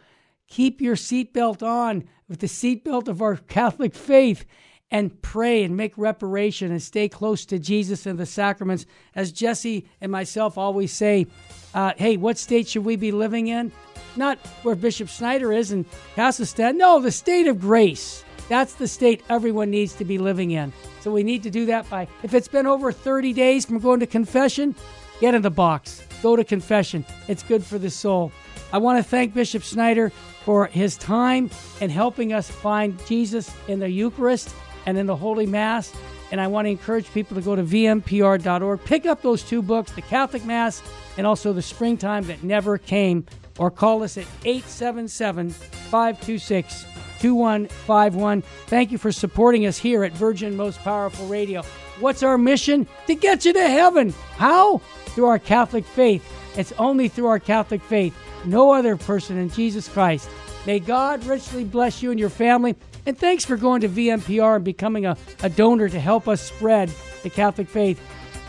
Keep 0.49 0.81
your 0.81 0.97
seatbelt 0.97 1.63
on 1.63 2.05
with 2.33 2.41
the 2.41 2.47
seatbelt 2.47 3.09
of 3.09 3.21
our 3.21 3.37
Catholic 3.37 3.95
faith 3.95 4.47
and 4.91 5.21
pray 5.21 5.65
and 5.65 5.77
make 5.77 5.93
reparation 5.99 6.71
and 6.71 6.83
stay 6.83 7.07
close 7.07 7.45
to 7.45 7.59
Jesus 7.59 8.07
and 8.07 8.19
the 8.19 8.25
sacraments. 8.25 8.87
As 9.15 9.33
Jesse 9.33 9.87
and 10.01 10.11
myself 10.11 10.57
always 10.57 10.93
say, 10.93 11.27
uh, 11.75 11.93
hey, 11.99 12.17
what 12.17 12.39
state 12.39 12.69
should 12.69 12.87
we 12.87 12.97
be 12.97 13.13
living 13.13 13.49
in? 13.49 13.71
Not 14.17 14.39
where 14.63 14.75
Bishop 14.75 15.11
Schneider 15.11 15.53
is 15.53 15.73
in 15.73 15.85
Kazakhstan. 16.17 16.77
No, 16.77 17.01
the 17.01 17.13
state 17.13 17.49
of 17.49 17.61
grace. 17.61 18.25
That's 18.49 18.75
the 18.75 18.89
state 18.89 19.23
everyone 19.29 19.71
needs 19.71 19.93
to 19.97 20.05
be 20.07 20.17
living 20.17 20.53
in. 20.53 20.73
So 21.01 21.13
we 21.13 21.25
need 21.25 21.43
to 21.43 21.51
do 21.51 21.67
that 21.67 21.89
by, 21.91 22.09
if 22.23 22.33
it's 22.33 22.49
been 22.49 22.67
over 22.67 22.93
30 22.93 23.35
days 23.35 23.67
from 23.67 23.79
going 23.79 24.01
to 24.01 24.07
confession, 24.07 24.75
get 25.21 25.35
in 25.35 25.43
the 25.43 25.51
box. 25.51 26.03
Go 26.23 26.35
to 26.35 26.45
confession. 26.45 27.05
It's 27.29 27.43
good 27.43 27.63
for 27.63 27.79
the 27.79 27.91
soul. 27.91 28.33
I 28.73 28.79
want 28.79 28.99
to 28.99 29.03
thank 29.03 29.35
Bishop 29.35 29.63
Schneider 29.63 30.13
for 30.45 30.67
his 30.67 30.97
time 30.97 31.51
and 31.81 31.91
helping 31.91 32.33
us 32.33 32.51
find 32.51 32.99
Jesus 33.07 33.55
in 33.69 33.79
the 33.79 33.91
Eucharist 33.91 34.55
and 34.87 34.99
in 34.99 35.07
the 35.07 35.17
Holy 35.17 35.47
Mass. 35.47 35.93
And 36.31 36.41
I 36.41 36.47
want 36.47 36.67
to 36.67 36.71
encourage 36.71 37.13
people 37.13 37.37
to 37.37 37.43
go 37.43 37.55
to 37.55 37.63
vmpr.org, 37.63 38.85
pick 38.85 39.07
up 39.07 39.23
those 39.23 39.43
two 39.43 39.63
books, 39.63 39.93
The 39.93 40.03
Catholic 40.03 40.45
Mass 40.45 40.83
and 41.17 41.27
also 41.27 41.53
The 41.53 41.63
Springtime 41.63 42.25
That 42.25 42.43
Never 42.43 42.79
Came, 42.79 43.27
or 43.59 43.71
call 43.71 44.03
us 44.03 44.17
at 44.17 44.27
877 44.45 45.51
526 45.51 46.87
2151. 47.21 48.43
Thank 48.67 48.91
you 48.91 48.99
for 48.99 49.13
supporting 49.13 49.67
us 49.67 49.79
here 49.79 50.03
at 50.03 50.13
Virgin 50.13 50.57
Most 50.57 50.81
Powerful 50.81 51.27
Radio. 51.27 51.63
What's 52.01 52.23
our 52.23 52.37
mission? 52.37 52.89
To 53.07 53.15
get 53.15 53.45
you 53.45 53.53
to 53.53 53.69
heaven. 53.69 54.13
How? 54.37 54.79
Through 55.07 55.27
our 55.27 55.39
Catholic 55.39 55.85
faith. 55.85 56.25
It's 56.57 56.73
only 56.79 57.09
through 57.09 57.27
our 57.27 57.39
Catholic 57.39 57.83
faith. 57.83 58.17
No 58.45 58.73
other 58.73 58.97
person 58.97 59.39
in 59.39 59.51
Jesus 59.51 59.89
Christ. 59.89 60.29
May 60.67 60.79
God 60.79 61.25
richly 61.25 61.65
bless 61.65 62.03
you 62.03 62.11
and 62.11 62.21
your 62.21 62.31
family. 62.31 62.77
And 63.05 63.19
thanks 63.19 63.45
for 63.45 63.57
going 63.57 63.81
to 63.81 63.89
VMPR 63.89 64.57
and 64.57 64.65
becoming 64.65 65.07
a, 65.07 65.17
a 65.43 65.49
donor 65.49 65.89
to 65.89 65.99
help 65.99 66.29
us 66.29 66.41
spread 66.41 66.93
the 67.23 67.31
Catholic 67.31 67.69
faith. 67.69 68.01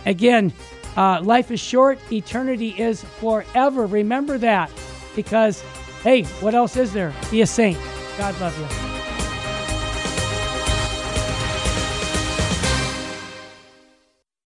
Again, 0.05 0.53
uh, 0.95 1.21
life 1.23 1.49
is 1.49 1.59
short, 1.59 1.99
eternity 2.11 2.69
is 2.69 3.03
forever. 3.03 3.85
Remember 3.87 4.37
that 4.37 4.69
because, 5.15 5.61
hey, 6.03 6.23
what 6.41 6.53
else 6.53 6.77
is 6.77 6.93
there? 6.93 7.13
Be 7.31 7.41
a 7.41 7.47
saint. 7.47 7.79
God 8.17 8.39
love 8.39 8.57
you. 8.59 8.92